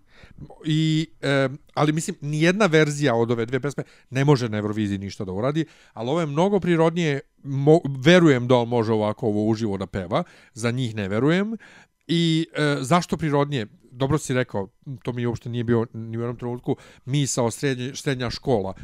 I, 0.65 1.09
um, 1.49 1.59
ali 1.75 1.93
mislim, 1.93 2.17
nijedna 2.21 2.67
verzija 2.67 3.15
od 3.15 3.31
ove 3.31 3.47
dve 3.47 3.61
pesme 3.61 3.85
ne 4.11 4.25
može 4.25 4.49
na 4.49 4.59
Euroviziji 4.59 4.99
ništa 4.99 5.25
da 5.25 5.33
uradi, 5.33 5.65
ali 5.93 6.11
ovo 6.11 6.21
je 6.21 6.27
mnogo 6.27 6.61
prirodnije, 6.61 7.21
mo, 7.45 7.81
verujem 8.05 8.49
da 8.49 8.57
on 8.57 8.69
može 8.69 8.93
ovako 8.93 9.27
ovo 9.27 9.47
uživo 9.47 9.77
da 9.77 9.87
peva, 9.87 10.25
za 10.55 10.71
njih 10.71 10.95
ne 10.95 11.09
verujem. 11.09 11.57
I 12.07 12.47
e, 12.53 12.77
zašto 12.81 13.17
prirodnije? 13.17 13.67
Dobro 14.01 14.19
si 14.19 14.35
rekao, 14.35 14.69
to 15.03 15.13
mi 15.13 15.27
uopšte 15.27 15.49
nije 15.49 15.65
bio 15.65 15.87
ni 15.93 16.19
u 16.19 16.21
jednom 16.21 16.37
trenutku 16.37 16.77
misao 17.05 17.51
srednje, 17.51 17.93
srednja 17.95 18.31
škola. 18.31 18.75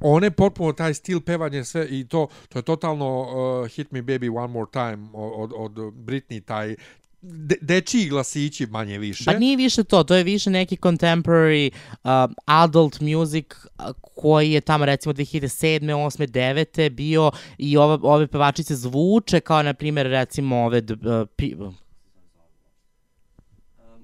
One 0.00 0.30
potpuno 0.30 0.72
taj 0.72 0.94
stil 0.94 1.20
pevanja 1.20 1.64
sve 1.64 1.86
i 1.90 2.08
to 2.08 2.28
to 2.48 2.58
je 2.58 2.62
totalno 2.62 3.20
uh, 3.20 3.68
Hit 3.68 3.90
Me 3.90 4.02
Baby 4.02 4.36
One 4.36 4.52
More 4.52 4.70
Time 4.72 5.08
od, 5.12 5.52
od 5.56 5.72
Britney 5.94 6.44
taj 6.44 6.76
de, 7.22 7.56
dečiji 7.60 8.08
glasići 8.08 8.66
manje 8.66 8.98
više. 8.98 9.24
Pa 9.24 9.38
nije 9.38 9.56
više 9.56 9.84
to, 9.84 10.04
to 10.04 10.14
je 10.14 10.24
više 10.24 10.50
neki 10.50 10.76
contemporary 10.76 11.70
uh, 11.92 12.10
adult 12.44 13.00
music 13.00 13.46
uh, 13.54 13.84
koji 14.16 14.52
je 14.52 14.60
tamo 14.60 14.84
recimo 14.84 15.12
2007. 15.12 15.80
8. 15.80 16.26
9. 16.26 16.90
bio 16.90 17.30
i 17.58 17.76
ova, 17.76 17.98
ove 18.02 18.26
pevačice 18.26 18.76
zvuče 18.76 19.40
kao 19.40 19.62
na 19.62 19.74
primjer 19.74 20.06
recimo 20.06 20.56
ove 20.56 20.78
uh, 20.78 21.74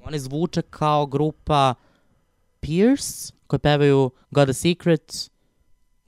one 0.05 0.19
zvuče 0.19 0.63
kao 0.63 1.07
grupa 1.07 1.75
Pierce 2.61 3.33
koje 3.47 3.59
pevaju 3.59 4.11
Got 4.31 4.49
a 4.49 4.53
Secret 4.53 5.31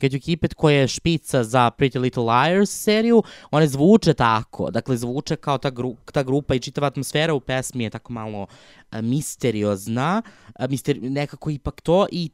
Get 0.03 0.12
You 0.12 0.20
Keep 0.24 0.45
It 0.45 0.55
koja 0.55 0.80
je 0.80 0.88
špica 0.88 1.45
za 1.45 1.70
Pretty 1.78 2.01
Little 2.01 2.22
Liars 2.22 2.70
seriju, 2.70 3.22
one 3.51 3.66
zvuče 3.66 4.14
tako, 4.14 4.70
dakle 4.70 4.97
zvuče 4.97 5.36
kao 5.36 5.59
ta, 5.59 5.70
gru, 5.70 5.97
ta 6.12 6.22
grupa 6.22 6.55
i 6.55 6.61
čitava 6.61 6.86
atmosfera 6.86 7.34
u 7.34 7.40
pesmi 7.40 7.84
je 7.84 7.90
tako 7.90 8.12
malo 8.12 8.47
a, 8.90 9.01
misteriozna, 9.01 10.22
a, 10.55 10.66
mister, 10.66 10.99
nekako 11.03 11.51
ipak 11.51 11.80
to 11.80 12.07
i 12.12 12.30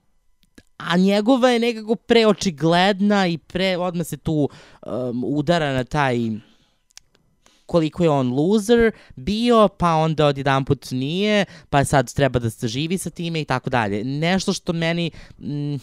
a 0.77 0.97
njegova 0.97 1.51
je 1.51 1.59
nekako 1.59 1.95
preočigledna 1.95 3.27
i 3.27 3.39
pre, 3.39 3.77
odmah 3.77 4.07
se 4.07 4.17
tu 4.17 4.49
um, 4.87 5.25
udara 5.25 5.73
na 5.73 5.85
taj 5.85 6.19
koliko 7.69 8.03
je 8.03 8.11
on 8.11 8.33
loser 8.33 8.93
bio, 9.17 9.69
pa 9.69 9.95
onda 9.95 10.27
odjedan 10.27 10.65
put 10.65 10.91
nije, 10.91 11.45
pa 11.71 11.85
sad 11.85 12.15
treba 12.15 12.39
da 12.39 12.51
se 12.51 12.69
živi 12.69 12.99
sa 12.99 13.11
time 13.11 13.41
i 13.41 13.45
tako 13.45 13.71
dalje. 13.71 14.05
Nešto 14.05 14.53
što 14.53 14.73
meni... 14.73 15.11
Mm, 15.39 15.77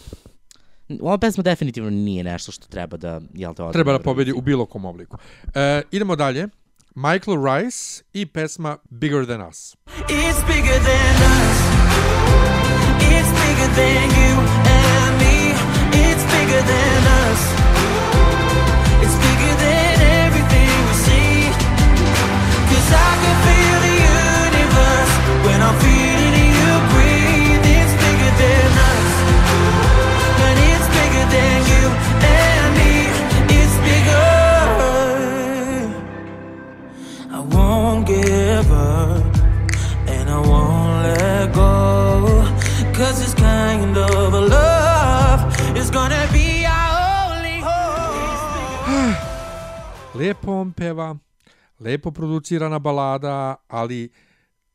ova 1.01 1.17
pesma 1.17 1.43
definitivno 1.43 1.89
nije 1.89 2.23
nešto 2.23 2.51
što 2.51 2.67
treba 2.67 2.97
da, 2.97 3.21
jel 3.33 3.53
te, 3.53 3.63
Treba 3.73 3.91
da 3.91 3.99
pobedi 3.99 4.31
u 4.31 4.41
bilo 4.41 4.65
kom 4.65 4.85
obliku. 4.85 5.17
E, 5.53 5.81
idemo 5.91 6.15
dalje. 6.15 6.47
Michael 6.95 7.37
Rice 7.45 8.03
i 8.13 8.25
pesma 8.25 8.77
Bigger 8.89 9.25
Than 9.25 9.41
Us. 9.49 9.75
It's 10.09 10.41
bigger 10.47 10.79
than 10.89 11.15
us. 11.37 11.57
It's 13.15 13.31
bigger 13.41 13.69
than 13.75 14.09
you 14.19 14.33
and 14.77 15.13
me. 15.19 15.35
It's 15.91 16.23
bigger 16.33 16.61
than 16.61 17.03
us. 17.31 17.74
Lepo 51.95 52.11
producirana 52.11 52.79
balada, 52.79 53.55
ali 53.67 54.09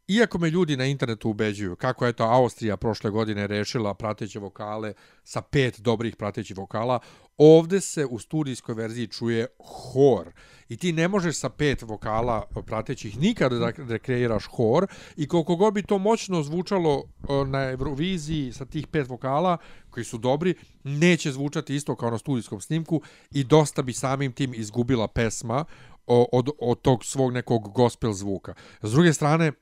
iako 0.09 0.39
me 0.39 0.51
ljudi 0.51 0.77
na 0.77 0.87
internetu 0.87 1.31
ubeđuju 1.31 1.77
kako 1.77 2.07
je 2.07 2.13
to 2.13 2.25
Austrija 2.25 2.77
prošle 2.77 3.11
godine 3.11 3.47
rešila 3.47 3.95
prateće 3.95 4.39
vokale 4.39 4.95
sa 5.25 5.43
pet 5.43 5.81
dobrih 5.81 6.17
pratećih 6.17 6.57
vokala, 6.57 6.99
ovde 7.39 7.81
se 7.81 8.07
u 8.07 8.19
studijskoj 8.19 8.75
verziji 8.75 9.07
čuje 9.07 9.47
hor. 9.59 10.33
I 10.69 10.77
ti 10.77 10.93
ne 10.93 11.09
možeš 11.09 11.37
sa 11.37 11.49
pet 11.49 11.83
vokala 11.83 12.43
pratećih 12.67 13.19
nikada 13.19 13.59
da 13.59 13.73
rekreiraš 13.89 14.45
hor 14.47 14.87
i 15.17 15.29
koliko 15.29 15.57
god 15.57 15.75
bi 15.75 15.83
to 15.83 15.99
moćno 15.99 16.43
zvučalo 16.43 17.05
na 17.47 17.71
Euroviziji 17.71 18.53
sa 18.53 18.65
tih 18.65 18.87
pet 18.87 19.09
vokala 19.09 19.59
koji 19.91 20.05
su 20.05 20.19
dobri, 20.19 20.55
neće 20.85 21.33
zvučati 21.33 21.75
isto 21.75 21.97
kao 21.97 22.11
na 22.11 22.19
studijskom 22.19 22.61
snimku 22.61 23.03
i 23.31 23.45
dosta 23.45 23.83
bi 23.83 23.93
samim 23.93 24.33
tim 24.33 24.55
izgubila 24.55 25.09
pesma 25.09 25.65
od, 26.07 26.49
od 26.59 26.81
tog 26.83 27.05
svog 27.05 27.33
nekog 27.33 27.73
gospel 27.73 28.13
zvuka. 28.13 28.55
S 28.83 28.93
druge 28.93 29.13
strane, 29.13 29.53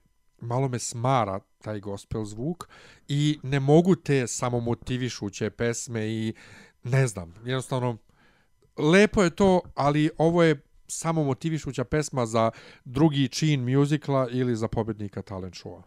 malo 0.40 0.68
me 0.68 0.78
smara 0.78 1.40
taj 1.58 1.80
gospel 1.80 2.24
zvuk 2.24 2.68
i 3.08 3.38
ne 3.42 3.60
mogu 3.60 3.94
te 3.94 4.26
samomotivišuće 4.26 5.50
pesme 5.50 6.08
i 6.08 6.34
ne 6.82 7.06
znam, 7.06 7.34
jednostavno 7.44 7.96
lepo 8.76 9.22
je 9.22 9.30
to, 9.30 9.60
ali 9.74 10.10
ovo 10.18 10.42
je 10.42 10.62
samo 10.86 11.24
motivišuća 11.24 11.84
pesma 11.84 12.26
za 12.26 12.50
drugi 12.84 13.28
čin 13.28 13.76
muzikla 13.76 14.28
ili 14.30 14.56
za 14.56 14.68
pobednika 14.68 15.22
talent 15.22 15.54
showa. 15.54 15.82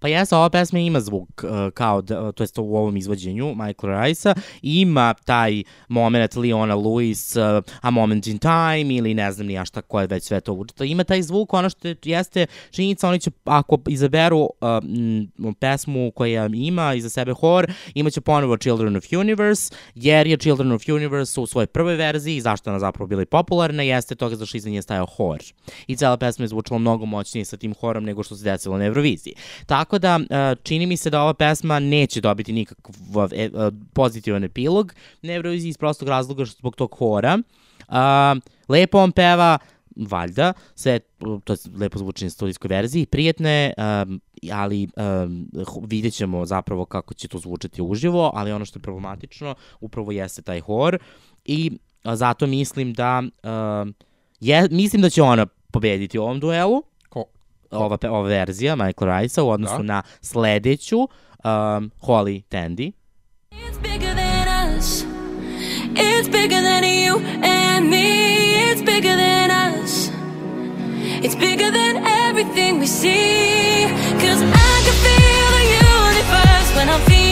Pa 0.00 0.08
jeste, 0.08 0.36
ova 0.36 0.50
pesma 0.50 0.78
ima 0.78 1.00
zvuk 1.00 1.44
uh, 1.44 1.50
kao, 1.74 2.02
da, 2.02 2.32
to 2.32 2.42
jest 2.42 2.58
u 2.58 2.62
ovom 2.62 2.96
izvođenju 2.96 3.54
Michael 3.54 4.02
Rice-a, 4.02 4.34
ima 4.62 5.14
taj 5.24 5.62
moment 5.88 6.36
Leona 6.36 6.76
Lewis, 6.76 7.58
uh, 7.58 7.64
A 7.80 7.90
Moment 7.90 8.26
in 8.26 8.38
Time 8.38 8.94
ili 8.94 9.14
ne 9.14 9.32
znam 9.32 9.46
ni 9.46 9.52
ja 9.52 9.64
šta 9.64 9.82
ko 9.82 10.00
je 10.00 10.06
već 10.06 10.24
sve 10.24 10.40
to 10.40 10.52
učito. 10.52 10.84
Ima 10.84 11.04
taj 11.04 11.22
zvuk, 11.22 11.52
ono 11.54 11.70
što 11.70 11.88
je- 11.88 11.96
jeste 12.04 12.46
činjenica, 12.70 13.08
oni 13.08 13.20
će, 13.20 13.30
ako 13.44 13.78
izaberu 13.88 14.38
uh, 14.40 14.50
pesmu 15.60 16.10
koja 16.10 16.48
ima 16.54 16.94
iza 16.94 17.08
sebe 17.08 17.32
hor, 17.32 17.72
imaće 17.94 18.20
ponovo 18.20 18.56
Children 18.56 18.96
of 18.96 19.04
Universe, 19.20 19.74
jer 19.94 20.26
je 20.26 20.36
Children 20.36 20.72
of 20.72 20.82
Universe 20.88 21.40
u 21.40 21.46
svojoj 21.46 21.66
prvoj 21.66 21.94
verziji, 21.96 22.40
zašto 22.40 22.70
ona 22.70 22.78
zapravo 22.78 23.06
bila 23.06 23.22
i 23.22 23.26
popularna, 23.26 23.82
jeste 23.82 24.14
toga 24.14 24.36
zašto 24.36 24.56
iza 24.56 24.70
nje 24.70 24.82
stajao 24.82 25.06
hor. 25.06 25.38
I 25.86 25.96
cela 25.96 26.16
pesma 26.16 26.44
je 26.44 26.48
zvučala 26.48 26.78
mnogo 26.78 27.06
moćnije 27.06 27.44
sa 27.44 27.56
tim 27.56 27.74
horom 27.74 28.04
nego 28.04 28.22
što 28.22 28.36
se 28.36 28.44
desilo 28.44 28.78
na 28.78 28.84
Euroviziji. 28.84 29.34
Tako 29.66 29.89
da, 29.98 30.20
e, 30.30 30.56
čini 30.62 30.86
mi 30.86 30.96
se 30.96 31.10
da 31.10 31.22
ova 31.22 31.34
pesma 31.34 31.78
neće 31.78 32.20
dobiti 32.20 32.52
nikakav 32.52 32.94
e, 33.32 33.44
e, 33.44 33.50
pozitivan 33.92 34.44
epilog 34.44 34.94
na 35.22 35.32
Euroviziji 35.32 35.68
iz 35.68 35.78
prostog 35.78 36.08
razloga 36.08 36.44
što 36.44 36.58
zbog 36.58 36.76
tog 36.76 36.94
hora. 36.98 37.38
Lepo 38.68 38.98
on 38.98 39.12
peva, 39.12 39.58
valjda, 39.96 40.52
sve 40.74 40.98
to 41.44 41.56
lepo 41.78 41.98
zvuči 41.98 42.24
na 42.24 42.30
studijskoj 42.30 42.68
verziji, 42.68 43.06
prijetne, 43.06 43.50
je, 43.50 43.74
um, 44.06 44.20
ali 44.52 44.88
um, 44.96 45.48
vidjet 45.82 46.14
ćemo 46.14 46.46
zapravo 46.46 46.84
kako 46.84 47.14
će 47.14 47.28
to 47.28 47.38
zvučati 47.38 47.82
uživo, 47.82 48.30
ali 48.34 48.52
ono 48.52 48.64
što 48.64 48.78
je 48.78 48.82
problematično 48.82 49.54
upravo 49.80 50.12
jeste 50.12 50.42
taj 50.42 50.60
hor 50.60 50.98
i 51.44 51.70
a, 52.02 52.16
zato 52.16 52.46
mislim 52.46 52.92
da 52.92 53.22
um, 53.22 53.94
je, 54.40 54.68
mislim 54.70 55.02
da 55.02 55.10
će 55.10 55.22
ona 55.22 55.46
pobediti 55.46 56.18
u 56.18 56.22
ovom 56.22 56.40
duelu? 56.40 56.82
Ova, 57.70 57.96
pe- 57.98 58.08
ova 58.08 58.28
verzija 58.28 58.76
Michael 58.76 59.20
Rice-a 59.20 59.42
u 59.44 59.48
odnosu 59.50 59.76
Da. 59.76 59.82
na 59.82 60.02
sledeću 60.20 60.98
um, 61.00 61.90
Holly 62.00 62.42
Tandy. 62.42 62.92
It's 63.52 63.78
bigger 63.82 64.14
than 64.14 64.76
us. 64.78 65.04
It's 65.96 66.28
bigger 66.28 66.60
than 66.62 66.84
you 66.84 67.16
and 67.44 67.88
me. 67.90 68.06
It's 68.72 68.82
bigger 68.84 69.16
than 69.16 69.50
us. 69.50 70.10
It's 71.24 71.36
bigger 71.36 71.70
than 71.70 71.96
everything 72.28 72.78
we 72.80 72.86
see. 72.86 73.86
Cause 74.22 74.40
I 74.42 74.76
can 74.86 74.96
feel 75.06 75.48
the 75.58 75.66
universe 75.98 76.68
when 76.76 76.88
I'm 76.88 77.00
feeling 77.10 77.29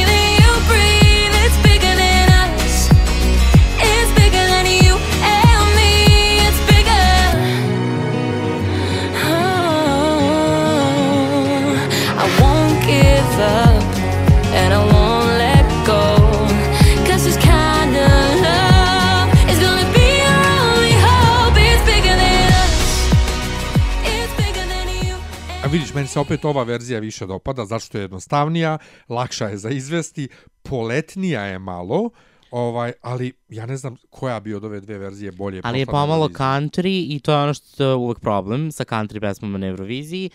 vidiš, 25.73 25.95
meni 25.95 26.07
se 26.09 26.21
opet 26.21 26.45
ova 26.45 26.63
verzija 26.63 27.01
više 27.01 27.27
dopada, 27.27 27.65
zašto 27.65 27.99
je 27.99 28.03
jednostavnija, 28.03 28.79
lakša 29.09 29.47
je 29.47 29.57
za 29.59 29.71
izvesti, 29.71 30.29
poletnija 30.63 31.43
je 31.43 31.59
malo, 31.59 32.11
ovaj, 32.51 32.93
ali 33.03 33.33
ja 33.49 33.67
ne 33.67 33.77
znam 33.77 33.97
koja 34.11 34.41
bi 34.41 34.55
od 34.55 34.65
ove 34.65 34.81
dve 34.81 34.99
verzije 34.99 35.33
bolje 35.33 35.61
Ali 35.65 35.79
je 35.79 35.87
pomalo 35.87 36.29
country 36.29 37.07
i 37.09 37.21
to 37.21 37.33
je 37.33 37.39
ono 37.39 37.55
što 37.55 37.85
je 37.85 37.95
uvek 37.95 38.21
problem 38.21 38.73
sa 38.73 38.85
country 38.85 39.21
pesmama 39.21 39.59
na 39.59 39.67
Euroviziji. 39.67 40.31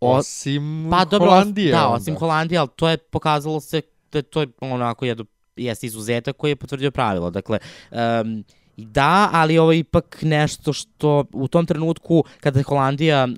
O- 0.00 0.16
Osim 0.16 0.88
pa 0.90 1.04
dobro, 1.04 1.28
Holandije. 1.28 1.72
da, 1.72 1.86
onda. 1.86 1.96
osim 1.96 2.16
Holandije, 2.16 2.58
ali 2.58 2.68
to 2.76 2.88
je 2.88 2.96
pokazalo 2.96 3.60
se 3.60 3.82
da 4.12 4.22
to 4.22 4.40
je 4.40 4.46
onako 4.60 5.04
jedno, 5.04 5.24
jeste 5.56 5.86
izuzetak 5.86 6.36
koji 6.36 6.50
je 6.50 6.56
potvrdio 6.56 6.90
pravilo. 6.90 7.30
Dakle, 7.30 7.58
um, 7.90 8.44
da, 8.84 9.30
ali 9.32 9.58
ovo 9.58 9.72
je 9.72 9.78
ipak 9.78 10.18
nešto 10.22 10.72
što 10.72 11.24
u 11.32 11.48
tom 11.48 11.66
trenutku 11.66 12.24
kada 12.40 12.60
je 12.60 12.64
Holandija 12.64 13.28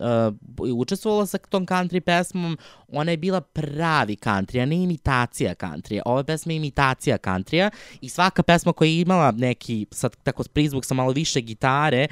uh, 0.59 0.77
učestvovala 0.77 1.27
sa 1.27 1.39
tom 1.39 1.67
country 1.67 2.01
pesmom, 2.01 2.59
ona 2.89 3.11
je 3.11 3.17
bila 3.17 3.41
pravi 3.41 4.17
country, 4.17 4.63
a 4.63 4.67
ne 4.67 4.77
imitacija 4.77 5.55
country. 5.55 6.01
Ova 6.05 6.25
pesma 6.25 6.53
je 6.53 6.57
imitacija 6.57 7.19
country 7.19 7.71
i 8.01 8.09
svaka 8.09 8.43
pesma 8.43 8.73
koja 8.73 8.89
je 8.89 9.01
imala 9.01 9.31
neki, 9.31 9.87
sad 9.91 10.17
tako 10.23 10.45
prizvuk 10.53 10.85
sa 10.85 10.95
malo 10.95 11.13
više 11.13 11.41
gitare 11.41 12.07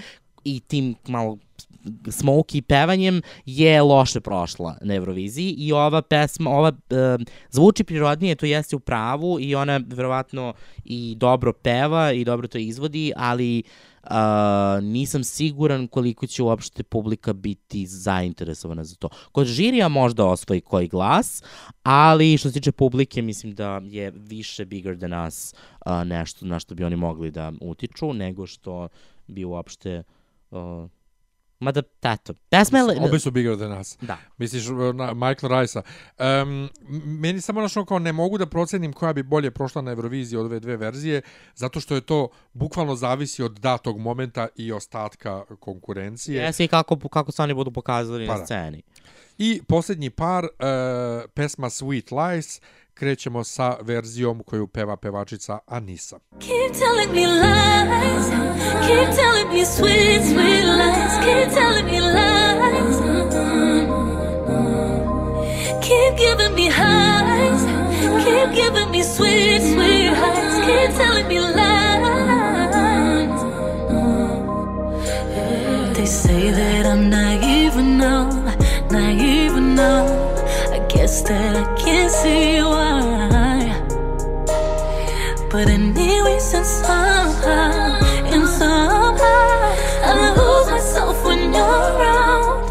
i 0.44 0.60
tim 0.60 0.94
malo 1.08 1.38
smoky 2.06 2.62
pevanjem 2.62 3.22
je 3.46 3.82
loše 3.82 4.20
prošla 4.20 4.76
na 4.82 4.94
Euroviziji 4.94 5.54
i 5.58 5.72
ova 5.72 6.02
pesma, 6.02 6.50
ova 6.50 6.68
e, 6.90 7.18
zvuči 7.50 7.84
prirodnije, 7.84 8.34
to 8.34 8.46
jeste 8.46 8.76
u 8.76 8.80
pravu 8.80 9.40
i 9.40 9.54
ona 9.54 9.80
verovatno 9.86 10.54
i 10.84 11.14
dobro 11.18 11.52
peva 11.52 12.12
i 12.12 12.24
dobro 12.24 12.48
to 12.48 12.58
izvodi, 12.58 13.12
ali 13.16 13.62
Uh, 14.04 14.10
nisam 14.82 15.24
siguran 15.24 15.86
koliko 15.86 16.26
će 16.26 16.42
uopšte 16.42 16.82
publika 16.82 17.32
biti 17.32 17.86
zainteresovana 17.86 18.84
za 18.84 18.96
to. 18.96 19.08
Kod 19.32 19.46
žirija 19.46 19.88
možda 19.88 20.24
osvoji 20.24 20.60
koji 20.60 20.88
glas, 20.88 21.42
ali 21.82 22.38
što 22.38 22.48
se 22.48 22.52
tiče 22.52 22.72
publike 22.72 23.22
mislim 23.22 23.54
da 23.54 23.80
je 23.84 24.10
više 24.10 24.64
bigger 24.64 24.98
than 24.98 25.26
us 25.26 25.54
uh, 25.86 25.92
nešto 26.04 26.46
na 26.46 26.58
što 26.58 26.74
bi 26.74 26.84
oni 26.84 26.96
mogli 26.96 27.30
da 27.30 27.52
utiču 27.60 28.12
nego 28.12 28.46
što 28.46 28.88
bi 29.26 29.44
uopšte 29.44 30.02
uh, 30.50 30.60
Mada, 31.60 31.82
tato, 32.00 32.34
je... 32.50 32.82
le- 32.82 32.96
Obe 33.00 33.18
su 33.18 33.30
bigger 33.30 33.56
than 33.56 33.80
us. 33.80 33.96
Da. 34.00 34.18
Misliš 34.38 34.64
na 34.94 35.14
Michael 35.14 35.60
Rice-a. 35.60 35.82
Um, 36.42 36.68
meni 37.20 37.40
samo 37.40 37.60
našo 37.60 37.84
kao 37.84 37.98
ne 37.98 38.12
mogu 38.12 38.38
da 38.38 38.46
procenim 38.46 38.92
koja 38.92 39.12
bi 39.12 39.22
bolje 39.22 39.50
prošla 39.50 39.82
na 39.82 39.90
Euroviziji 39.90 40.38
od 40.38 40.46
ove 40.46 40.60
dve 40.60 40.76
verzije, 40.76 41.22
zato 41.54 41.80
što 41.80 41.94
je 41.94 42.00
to 42.00 42.28
bukvalno 42.52 42.96
zavisi 42.96 43.42
od 43.42 43.52
datog 43.52 43.98
momenta 43.98 44.48
i 44.56 44.72
ostatka 44.72 45.44
konkurencije. 45.60 46.42
Jesi 46.42 46.64
i 46.64 46.68
kako, 46.68 47.08
kako 47.08 47.32
se 47.32 47.42
oni 47.42 47.54
budu 47.54 47.70
pokazali 47.70 48.26
Pa 48.26 48.32
na 48.32 48.38
da. 48.38 48.44
sceni. 48.46 48.82
I 49.38 49.62
posljednji 49.68 50.10
par, 50.10 50.44
uh, 50.44 50.50
pesma 51.34 51.70
Sweet 51.70 52.12
Lies, 52.32 52.60
krećemo 52.94 53.44
sa 53.44 53.76
verzijom 53.80 54.42
koju 54.42 54.66
peva 54.66 54.96
pevačica 54.96 55.58
Anisa. 55.66 56.18
Keep 56.38 56.72
telling 56.78 57.12
me 57.14 57.26
lies. 57.26 58.26
Keep 58.86 59.08
telling 59.16 59.48
me 59.52 59.64
sweet, 59.64 60.22
sweet 60.32 60.64
lies. 60.64 61.12
Keep 61.24 61.54
telling 61.54 61.86
me 61.86 62.00
lies. 62.00 62.96
Keep 65.86 66.12
giving 66.18 66.54
me 66.54 66.70
highs. 66.70 67.62
Keep 68.24 68.48
giving 68.54 68.90
me 68.90 69.02
sweet, 69.02 69.60
sweet 69.72 70.12
highs. 70.20 70.54
Keep 70.66 70.90
telling 70.98 71.28
me 71.28 71.40
lies. 71.40 71.80
They 75.96 76.06
say 76.06 76.50
that 76.50 76.86
I'm 76.86 77.10
naive 77.10 77.76
enough, 77.76 78.34
naive 78.90 79.56
enough. 79.56 80.09
Guess 81.10 81.22
that 81.22 81.56
I 81.56 81.64
can't 81.74 82.10
see 82.10 82.62
why. 82.62 83.66
But 85.50 85.66
anyway, 85.66 86.38
since 86.38 86.70
somehow, 86.86 87.98
and 88.34 88.46
somehow, 88.46 89.74
I 90.04 90.30
lose 90.38 90.70
myself 90.70 91.24
when 91.24 91.52
you're 91.54 91.82
around. 91.96 92.70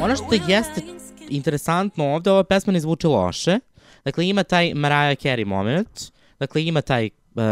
Ono 0.00 0.16
što 0.16 0.34
jeste 0.48 0.82
interesantno 1.28 2.14
ovde, 2.14 2.30
ova 2.30 2.44
pesma 2.44 2.72
ne 2.72 2.80
zvuči 2.80 3.06
loše. 3.06 3.58
Dakle, 4.04 4.28
ima 4.28 4.42
taj 4.42 4.74
Mariah 4.74 5.18
Carey 5.18 5.46
moment. 5.46 6.12
Dakle, 6.38 6.64
ima 6.64 6.80
taj 6.80 7.10
uh, 7.34 7.42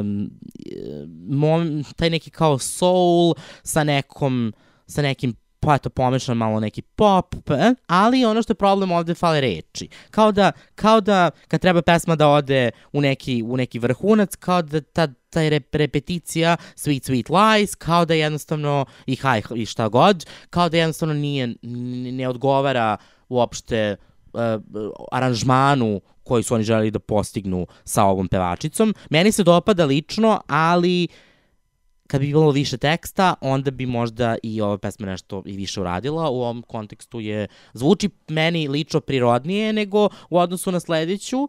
um, 0.00 0.30
mom, 1.28 1.84
taj 1.96 2.10
neki 2.10 2.30
kao 2.30 2.58
soul 2.58 3.34
sa 3.62 3.84
nekom, 3.84 4.52
sa 4.86 5.02
nekim 5.02 5.34
pa 5.60 5.74
eto 5.74 5.90
pomešan 5.90 6.36
malo 6.36 6.60
neki 6.60 6.82
pop, 6.82 7.34
p- 7.44 7.74
ali 7.86 8.24
ono 8.24 8.42
što 8.42 8.50
je 8.50 8.54
problem 8.54 8.92
ovde 8.92 9.14
fale 9.14 9.40
reči. 9.40 9.88
Kao 10.10 10.32
da, 10.32 10.52
kao 10.74 11.00
da 11.00 11.30
kad 11.48 11.60
treba 11.60 11.82
pesma 11.82 12.16
da 12.16 12.28
ode 12.28 12.70
u 12.92 13.00
neki, 13.00 13.42
u 13.46 13.56
neki 13.56 13.78
vrhunac, 13.78 14.36
kao 14.36 14.62
da 14.62 14.80
ta, 14.80 15.08
ta 15.30 15.48
rep, 15.48 15.74
repeticija 15.74 16.56
Sweet 16.76 17.10
Sweet 17.10 17.30
Lies, 17.30 17.74
kao 17.74 18.04
da 18.04 18.14
jednostavno 18.14 18.84
i 19.06 19.16
haj 19.16 19.42
i 19.54 19.66
šta 19.66 19.88
god, 19.88 20.26
kao 20.50 20.68
da 20.68 20.76
jednostavno 20.76 21.14
nije, 21.14 21.54
ne 22.12 22.28
odgovara 22.28 22.96
uopšte 23.28 23.96
uh, 24.32 24.40
aranžmanu 25.12 26.00
koji 26.22 26.42
su 26.42 26.54
oni 26.54 26.64
želeli 26.64 26.90
da 26.90 26.98
postignu 26.98 27.66
sa 27.84 28.04
ovom 28.04 28.28
pevačicom. 28.28 28.94
Meni 29.10 29.32
se 29.32 29.44
dopada 29.44 29.84
lično, 29.84 30.40
ali 30.46 31.08
kad 32.08 32.20
bi 32.20 32.26
bilo 32.26 32.50
više 32.50 32.76
teksta, 32.76 33.34
onda 33.40 33.70
bi 33.70 33.86
možda 33.86 34.36
i 34.42 34.60
ova 34.60 34.78
pesma 34.78 35.06
nešto 35.06 35.42
i 35.46 35.56
više 35.56 35.80
uradila. 35.80 36.30
U 36.30 36.40
ovom 36.40 36.62
kontekstu 36.62 37.20
je, 37.20 37.46
zvuči 37.72 38.10
meni 38.28 38.68
lično 38.68 39.00
prirodnije 39.00 39.72
nego 39.72 40.08
u 40.30 40.38
odnosu 40.38 40.72
na 40.72 40.80
sledeću, 40.80 41.38
uh, 41.42 41.48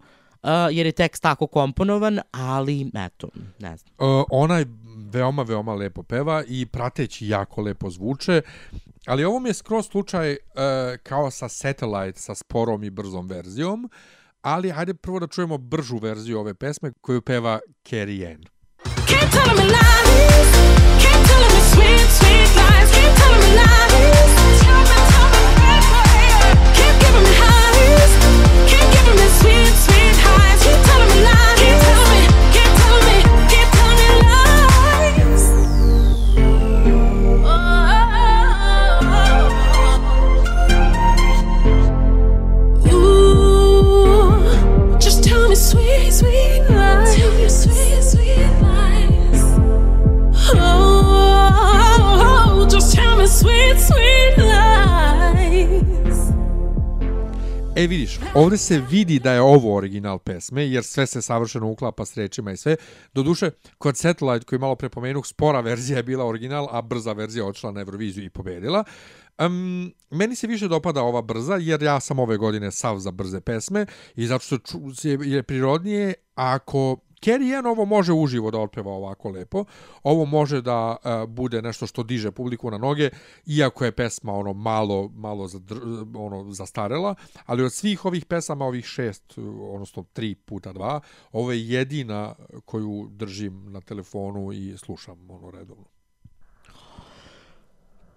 jer 0.71 0.85
je 0.85 0.91
tekst 0.91 1.23
tako 1.23 1.47
komponovan, 1.47 2.19
ali 2.31 2.91
eto, 2.95 3.29
ne 3.59 3.77
znam. 3.77 3.93
Uh, 3.97 4.25
ona 4.31 4.57
je 4.57 4.65
veoma, 5.11 5.43
veoma 5.43 5.73
lepo 5.73 6.03
peva 6.03 6.43
i 6.47 6.65
prateći 6.65 7.27
jako 7.27 7.61
lepo 7.61 7.89
zvuče, 7.89 8.41
ali 9.05 9.25
ovo 9.25 9.39
mi 9.39 9.49
je 9.49 9.53
skroz 9.53 9.87
slučaj 9.87 10.31
uh, 10.31 10.37
kao 11.03 11.31
sa 11.31 11.49
Satellite, 11.49 12.19
sa 12.19 12.35
sporom 12.35 12.83
i 12.83 12.89
brzom 12.89 13.27
verzijom, 13.27 13.89
ali 14.41 14.69
hajde 14.69 14.93
prvo 14.93 15.19
da 15.19 15.27
čujemo 15.27 15.57
bržu 15.57 15.97
verziju 15.97 16.39
ove 16.39 16.53
pesme 16.53 16.91
koju 17.01 17.21
peva 17.21 17.59
Carrie 17.83 18.27
Ann. 18.27 18.43
Me 19.57 19.63
lies. 19.63 20.08
Keep 28.69 28.85
telling 28.93 29.17
me 29.17 29.27
sweet, 29.39 29.73
sweet 29.73 30.15
lies. 30.25 30.63
Keep 30.63 30.79
telling 30.85 31.09
me 31.09 31.23
lies. 31.23 31.59
Tell 31.59 31.65
me, 31.65 31.79
tell 31.81 31.98
E 57.79 57.87
vidiš, 57.87 58.19
ovde 58.35 58.57
se 58.57 58.81
vidi 58.89 59.19
da 59.19 59.33
je 59.33 59.41
ovo 59.41 59.75
original 59.75 60.19
pesme, 60.19 60.67
jer 60.67 60.83
sve 60.83 61.07
se 61.07 61.21
savršeno 61.21 61.69
uklapa 61.69 62.05
s 62.05 62.17
rečima 62.17 62.51
i 62.51 62.57
sve. 62.57 62.75
Doduše, 63.13 63.51
kod 63.77 63.97
Satellite, 63.97 64.45
koji 64.45 64.59
malo 64.59 64.75
prepomenuh, 64.75 65.25
spora 65.25 65.61
verzija 65.61 65.97
je 65.97 66.03
bila 66.03 66.25
original, 66.25 66.67
a 66.71 66.81
brza 66.81 67.13
verzija 67.13 67.45
odšla 67.45 67.71
na 67.71 67.79
Euroviziju 67.79 68.25
i 68.25 68.29
pobedila. 68.29 68.83
Um, 69.37 69.93
meni 70.09 70.35
se 70.35 70.47
više 70.47 70.67
dopada 70.67 71.01
ova 71.01 71.21
brza, 71.21 71.55
jer 71.55 71.83
ja 71.83 71.99
sam 71.99 72.19
ove 72.19 72.37
godine 72.37 72.71
sav 72.71 72.97
za 72.97 73.11
brze 73.11 73.41
pesme 73.41 73.85
i 74.15 74.27
zato 74.27 74.45
što 74.45 74.59
je 75.23 75.43
prirodnije 75.43 76.13
ako 76.35 76.97
Carrie 77.21 77.55
Ann 77.55 77.65
ovo 77.65 77.85
može 77.85 78.13
uživo 78.13 78.51
da 78.51 78.59
otpeva 78.59 78.91
ovako 78.91 79.29
lepo. 79.29 79.65
Ovo 80.03 80.25
može 80.25 80.61
da 80.61 80.95
uh, 81.03 81.29
bude 81.29 81.61
nešto 81.61 81.87
što 81.87 82.03
diže 82.03 82.31
publiku 82.31 82.71
na 82.71 82.77
noge, 82.77 83.09
iako 83.45 83.85
je 83.85 83.91
pesma 83.91 84.33
ono 84.33 84.53
malo 84.53 85.09
malo 85.15 85.47
zadr, 85.47 85.79
ono 86.15 86.51
zastarela, 86.51 87.15
ali 87.45 87.63
od 87.63 87.73
svih 87.73 88.05
ovih 88.05 88.25
pesama, 88.25 88.65
ovih 88.65 88.85
šest, 88.85 89.33
odnosno 89.73 90.05
tri 90.13 90.35
puta 90.35 90.73
dva, 90.73 90.99
ovo 91.31 91.51
je 91.51 91.69
jedina 91.69 92.35
koju 92.65 93.07
držim 93.11 93.71
na 93.71 93.81
telefonu 93.81 94.51
i 94.51 94.77
slušam 94.77 95.31
ono 95.31 95.51
redovno. 95.51 95.98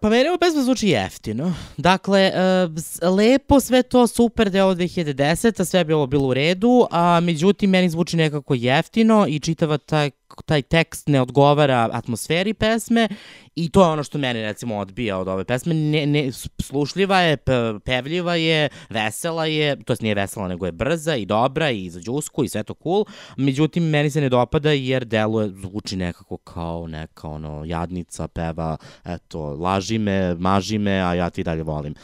Pa 0.02 0.08
meni 0.08 0.28
ova 0.28 0.38
pesma 0.38 0.62
zvuči 0.62 0.88
jeftino. 0.88 1.54
Dakle, 1.76 2.32
s- 2.78 2.98
lepo 3.02 3.60
sve 3.60 3.82
to, 3.82 4.06
super 4.06 4.50
da 4.50 4.58
je 4.58 4.64
ovo 4.64 4.74
2010, 4.74 5.60
a 5.60 5.64
sve 5.64 5.84
bi 5.84 5.92
ovo 5.92 6.06
bilo 6.06 6.28
u 6.28 6.34
redu, 6.34 6.86
a 6.90 7.20
međutim 7.20 7.70
meni 7.70 7.90
zvuči 7.90 8.16
nekako 8.16 8.54
jeftino 8.54 9.26
i 9.28 9.40
čitava 9.40 9.78
taj, 9.78 10.10
taj 10.44 10.62
tekst 10.62 11.08
ne 11.08 11.20
odgovara 11.20 11.88
atmosferi 11.92 12.54
pesme 12.54 13.08
i 13.54 13.70
to 13.70 13.82
je 13.82 13.88
ono 13.88 14.02
što 14.02 14.18
meni 14.18 14.42
recimo 14.42 14.76
odbija 14.76 15.18
od 15.18 15.28
ove 15.28 15.44
pesme. 15.44 15.74
Ne, 15.74 16.06
ne, 16.06 16.30
slušljiva 16.62 17.20
je, 17.20 17.36
pe, 17.36 17.52
pevljiva 17.84 18.34
je, 18.34 18.68
vesela 18.90 19.46
je, 19.46 19.84
to 19.84 19.94
nije 20.00 20.14
vesela 20.14 20.48
nego 20.48 20.66
je 20.66 20.72
brza 20.72 21.16
i 21.16 21.26
dobra 21.26 21.70
i 21.70 21.90
za 21.90 22.00
džusku 22.00 22.44
i 22.44 22.48
sve 22.48 22.62
to 22.62 22.74
cool, 22.82 23.04
međutim 23.36 23.84
meni 23.84 24.10
se 24.10 24.20
ne 24.20 24.28
dopada 24.28 24.70
jer 24.70 25.04
deluje, 25.04 25.48
zvuči 25.48 25.96
nekako 25.96 26.36
kao 26.36 26.86
neka 26.86 27.28
ono 27.28 27.64
jadnica 27.64 28.28
peva, 28.28 28.76
eto, 29.04 29.40
laži 29.40 29.98
me, 29.98 30.34
maži 30.34 30.78
me, 30.78 31.00
a 31.00 31.14
ja 31.14 31.30
ti 31.30 31.44
dalje 31.44 31.62
volim. 31.62 31.94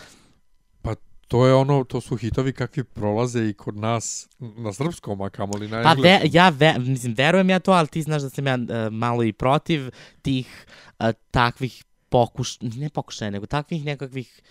Pa 1.29 1.31
to 1.31 1.47
je 1.47 1.55
ono, 1.55 1.85
to 1.85 2.01
su 2.01 2.16
hitovi 2.16 2.53
kakvi 2.53 2.85
prolaze 2.85 3.49
i 3.49 3.53
kod 3.53 3.76
nas 3.76 4.29
na 4.39 4.72
srpskom, 4.72 5.20
a 5.20 5.31
kamoli 5.31 5.68
na 5.68 5.83
Pa 5.83 5.93
ve, 5.93 6.09
engleskom. 6.09 6.31
ja 6.33 6.49
ve, 6.49 6.79
mislim, 6.79 7.14
verujem 7.14 7.51
ja 7.51 7.59
to, 7.59 7.72
ali 7.72 7.89
ti 7.89 8.03
znaš 8.03 8.22
da 8.22 8.31
sam 8.31 8.47
ja 8.47 8.55
uh, 8.55 8.93
malo 8.93 9.22
i 9.22 9.33
protiv 9.33 9.91
tih 10.22 10.66
uh, 10.99 11.07
takvih 11.31 11.85
pokuš, 12.09 12.61
ne 12.61 12.91
pokušaja, 12.91 13.31
nego 13.31 13.47
takvih 13.47 13.85
nekakvih 13.85 14.43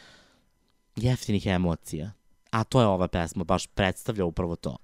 jeftinih 0.95 1.45
emocija. 1.45 2.11
A 2.51 2.63
to 2.63 2.81
je 2.81 2.87
ova 2.87 3.07
pesma, 3.07 3.43
baš 3.43 3.67
predstavlja 3.67 4.25
upravo 4.25 4.55
to. 4.55 4.77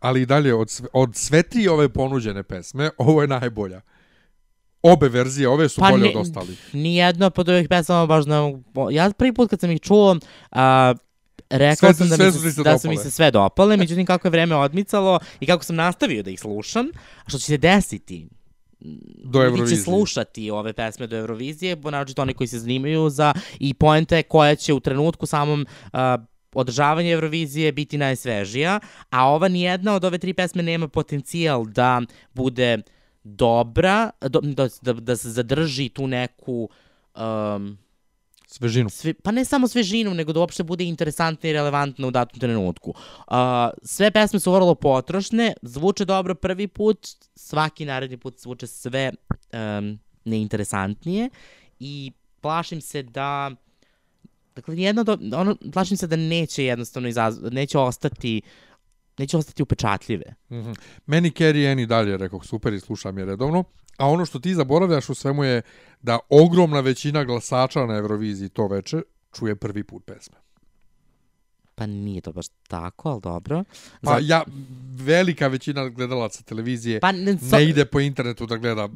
Ali 0.00 0.22
i 0.22 0.26
dalje, 0.26 0.54
od, 0.54 0.70
sve, 0.70 0.88
od 0.92 1.16
sve 1.16 1.42
tri 1.42 1.68
ove 1.68 1.88
ponuđene 1.88 2.42
pesme, 2.42 2.90
ovo 2.98 3.22
je 3.22 3.28
najbolja. 3.28 3.80
Obe 4.82 5.08
verzije, 5.08 5.48
ove 5.48 5.68
su 5.68 5.80
Pa 5.80 5.90
bolje 5.90 6.02
ne- 6.02 6.08
od 6.10 6.16
ostalih. 6.16 6.70
Nijedno 6.72 7.30
od 7.36 7.48
ovih 7.48 7.68
pesama 7.68 8.06
baš 8.06 8.24
ne. 8.26 8.62
Ja 8.90 9.10
prvi 9.10 9.32
put 9.34 9.50
kad 9.50 9.60
sam 9.60 9.70
ih 9.70 9.80
čuo, 9.80 10.16
a, 10.50 10.94
rekao 11.50 11.76
Sve- 11.88 11.94
sam 11.94 12.08
da, 12.08 12.16
sve 12.16 12.26
mi 12.26 12.32
su 12.32 12.38
se, 12.40 12.52
se 12.52 12.62
da 12.62 12.78
su 12.78 12.88
mi 12.88 12.96
se 12.96 13.10
sve 13.10 13.30
dopale, 13.30 13.76
međutim 13.86 14.06
kako 14.06 14.26
je 14.26 14.32
vreme 14.32 14.56
odmicalo 14.56 15.18
i 15.40 15.46
kako 15.46 15.64
sam 15.64 15.76
nastavio 15.76 16.22
da 16.22 16.30
ih 16.30 16.40
slušam, 16.40 16.86
a 17.18 17.28
što 17.28 17.38
će 17.38 17.44
se 17.44 17.56
desiti 17.56 18.28
Do 19.24 19.42
Eurovizije. 19.42 19.76
će 19.76 19.82
slušati 19.82 20.50
ove 20.50 20.72
pesme 20.72 21.06
do 21.06 21.16
Eurovizije, 21.16 21.76
naročito 21.84 22.22
oni 22.22 22.34
koji 22.34 22.46
se 22.46 22.58
zanimaju 22.58 23.10
za 23.10 23.32
i 23.58 23.74
poenta 23.74 24.16
je 24.16 24.22
koja 24.22 24.54
će 24.54 24.72
u 24.72 24.80
trenutku 24.80 25.26
samom 25.26 25.66
uh, 25.84 25.98
održavanje 26.54 27.10
Eurovizije 27.10 27.72
biti 27.72 27.98
najsvežija, 27.98 28.80
a 29.10 29.26
ova 29.26 29.48
nijedna 29.48 29.94
od 29.94 30.04
ove 30.04 30.18
tri 30.18 30.34
pesme 30.34 30.62
nema 30.62 30.88
potencijal 30.88 31.64
da 31.64 32.00
bude 32.34 32.78
dobra, 33.24 34.10
do, 34.20 34.40
da, 34.40 34.68
da, 34.82 34.92
da 34.92 35.16
se 35.16 35.30
zadrži 35.30 35.88
tu 35.88 36.06
neku 36.06 36.68
um, 37.16 37.78
Svežinu. 38.46 38.90
sve, 38.90 39.14
pa 39.14 39.30
ne 39.32 39.44
samo 39.44 39.68
svežinu, 39.68 40.14
nego 40.14 40.32
da 40.32 40.40
uopšte 40.40 40.62
bude 40.62 40.84
interesantna 40.84 41.48
i 41.48 41.52
relevantna 41.52 42.06
u 42.06 42.10
datom 42.10 42.40
trenutku. 42.40 42.90
Uh, 42.90 43.34
sve 43.82 44.10
pesme 44.10 44.40
su 44.40 44.52
vrlo 44.52 44.74
potrošne, 44.74 45.54
zvuče 45.62 46.04
dobro 46.04 46.34
prvi 46.34 46.68
put, 46.68 47.08
svaki 47.34 47.84
naredni 47.84 48.16
put 48.16 48.40
zvuče 48.40 48.66
sve 48.66 49.12
um, 49.52 49.98
neinteresantnije 50.24 51.30
i 51.80 52.12
plašim 52.40 52.80
se 52.80 53.02
da 53.02 53.50
dakle 54.54 54.76
jedno 54.78 55.04
do, 55.04 55.18
ono, 55.36 55.56
plašim 55.72 55.96
se 55.96 56.06
da 56.06 56.16
neće 56.16 56.64
jednostavno 56.64 57.08
izaz, 57.08 57.38
neće 57.50 57.78
ostati 57.78 58.42
neće 59.18 59.36
ostati 59.36 59.62
upečatljive. 59.62 60.34
Mhm. 60.50 60.72
Meni 61.06 61.30
Carrie 61.30 61.70
Ann 61.70 61.78
i 61.78 61.86
dalje, 61.86 62.16
rekao, 62.16 62.42
super 62.42 62.72
i 62.72 62.80
slušam 62.80 63.18
je 63.18 63.24
redovno. 63.24 63.64
A 63.96 64.08
ono 64.08 64.26
što 64.26 64.38
ti 64.38 64.54
zaboravljaš 64.54 65.08
u 65.08 65.14
svemu 65.14 65.44
je 65.44 65.62
da 66.02 66.18
ogromna 66.28 66.80
većina 66.80 67.24
glasača 67.24 67.86
na 67.86 67.96
Euroviziji 67.96 68.48
to 68.48 68.66
veče 68.66 69.02
čuje 69.38 69.56
prvi 69.56 69.84
put 69.84 70.04
pesme. 70.06 70.36
Pa 71.74 71.86
nije 71.86 72.20
to 72.20 72.32
baš 72.32 72.46
tako, 72.68 73.08
ali 73.08 73.20
dobro. 73.20 73.64
Pa 74.02 74.18
ja, 74.22 74.42
velika 74.96 75.48
većina 75.48 75.88
gledalaca 75.88 76.42
televizije 76.42 77.00
Pa, 77.00 77.12
ne, 77.12 77.32
so- 77.32 77.56
ne 77.56 77.64
ide 77.64 77.84
po 77.84 78.00
internetu 78.00 78.46
da 78.46 78.56
gleda 78.56 78.88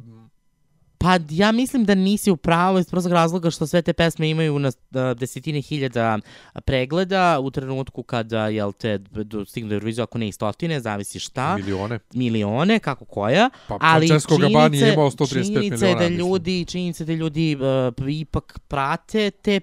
Pa 0.97 1.19
ja 1.29 1.51
mislim 1.51 1.85
da 1.85 1.95
nisi 1.95 2.31
u 2.31 2.37
pravu 2.37 2.79
iz 2.79 2.89
prostog 2.89 3.11
razloga 3.13 3.51
što 3.51 3.67
sve 3.67 3.81
te 3.81 3.93
pesme 3.93 4.29
imaju 4.29 4.59
na 4.59 4.71
a, 4.93 5.13
desetine 5.13 5.61
hiljada 5.61 6.19
pregleda 6.65 7.39
u 7.39 7.51
trenutku 7.51 8.03
kada, 8.03 8.47
jel 8.47 8.71
te, 8.71 8.99
stignu 9.47 9.69
do 9.69 9.75
Euroviziju, 9.75 10.03
ako 10.03 10.17
ne 10.17 10.27
i 10.27 10.31
stotine, 10.31 10.79
zavisi 10.79 11.19
šta, 11.19 11.55
milione. 11.55 11.99
milione, 12.13 12.79
kako 12.79 13.05
koja, 13.05 13.49
Pa 13.67 13.77
ali 13.81 14.07
Francesco 14.07 14.37
Gabani 14.37 14.77
je 14.77 14.93
imao 14.93 15.11
135 15.11 15.43
činjenica 15.43 15.85
je 15.85 15.95
miliona, 15.95 15.99
da 15.99 16.07
ljudi, 16.07 16.65
činjenica 16.65 17.03
je 17.03 17.05
da 17.05 17.13
ljudi 17.13 17.57
uh, 17.99 18.09
ipak 18.09 18.59
prate 18.67 19.31
te 19.31 19.59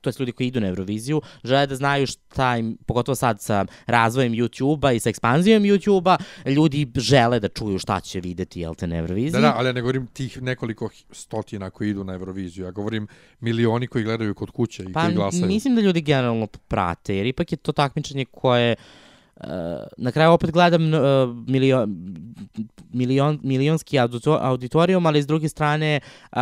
to 0.00 0.08
jest 0.08 0.20
ljudi 0.20 0.32
koji 0.32 0.46
idu 0.46 0.60
na 0.60 0.68
Euroviziju, 0.68 1.22
žele 1.44 1.66
da 1.66 1.76
znaju 1.76 2.06
šta 2.06 2.56
im, 2.56 2.76
pogotovo 2.86 3.16
sad 3.16 3.40
sa 3.40 3.64
razvojem 3.86 4.32
YouTube-a 4.32 4.92
i 4.92 5.00
sa 5.00 5.08
ekspanzijom 5.08 5.62
YouTube-a, 5.62 6.16
ljudi 6.50 6.90
žele 6.96 7.40
da 7.40 7.48
čuju 7.48 7.78
šta 7.78 8.00
će 8.00 8.20
videti, 8.20 8.60
jel 8.60 8.74
te, 8.74 8.86
na 8.86 8.96
Euroviziji. 8.96 9.32
Da, 9.32 9.40
da, 9.40 9.54
ali 9.56 9.68
ja 9.68 9.72
ne 9.72 9.80
govorim 9.80 10.06
tih 10.06 10.42
nekoliko 10.42 10.90
stotina 11.10 11.70
koji 11.70 11.90
idu 11.90 12.04
na 12.04 12.12
Euroviziju. 12.12 12.64
Ja 12.64 12.70
govorim 12.70 13.06
milioni 13.40 13.86
koji 13.86 14.04
gledaju 14.04 14.34
kod 14.34 14.50
kuće 14.50 14.82
i 14.82 14.92
Pa 14.92 15.02
koji 15.02 15.14
glasaju. 15.14 15.46
mislim 15.46 15.74
da 15.74 15.80
ljudi 15.80 16.00
generalno 16.00 16.46
prate, 16.46 17.16
jer 17.16 17.26
ipak 17.26 17.52
je 17.52 17.56
to 17.56 17.72
takmičenje 17.72 18.24
koje 18.24 18.76
Uh, 19.36 19.50
na 19.96 20.12
kraju 20.12 20.32
opet 20.32 20.50
gledam 20.50 20.94
uh, 20.94 21.00
milion, 21.46 21.96
milion, 22.92 23.40
milionski 23.42 23.96
audito- 23.96 24.38
auditorijum, 24.40 25.06
ali 25.06 25.22
s 25.22 25.26
druge 25.26 25.48
strane 25.48 26.00
uh, 26.32 26.38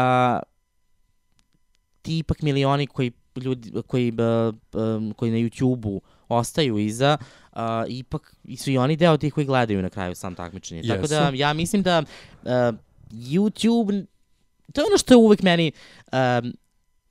ti 2.03 2.19
ipak 2.19 2.43
milioni 2.43 2.87
koji 2.87 3.12
ljudi 3.37 3.73
koji 3.87 4.12
um, 4.12 5.15
koji 5.16 5.31
na 5.31 5.39
YouTubeu 5.39 6.01
ostaju 6.29 6.79
iza 6.79 7.16
uh, 7.53 7.59
ipak 7.89 8.37
su 8.57 8.70
i 8.70 8.79
oni 8.79 8.97
deo 8.97 9.16
tih 9.16 9.35
koji 9.35 9.47
gledaju 9.47 9.83
na 9.83 9.91
kraju 9.91 10.15
sam 10.15 10.35
takmičenje. 10.35 10.83
Tako 10.89 11.07
da 11.07 11.31
ja 11.35 11.53
mislim 11.53 11.83
da 11.83 11.99
uh, 12.43 12.49
YouTube 13.11 14.07
to 14.73 14.81
je 14.81 14.87
ono 14.87 14.99
što 14.99 15.15
je 15.15 15.19
uvek 15.19 15.43
meni 15.43 15.73
um, 16.12 16.53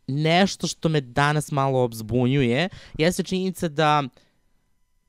nešto 0.07 0.67
što 0.67 0.89
me 0.89 1.01
danas 1.01 1.51
malo 1.51 1.83
obzbunjuje, 1.83 2.69
jeste 2.97 3.23
činjenica 3.23 3.67
da 3.67 4.03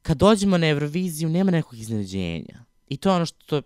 kad 0.03 0.17
dođemo 0.17 0.59
na 0.59 0.69
Euroviziju 0.69 1.29
nema 1.29 1.51
nekog 1.51 1.79
iznenađenja. 1.79 2.65
I 2.89 2.97
to 2.97 3.09
je 3.09 3.17
ono 3.17 3.27
što 3.27 3.63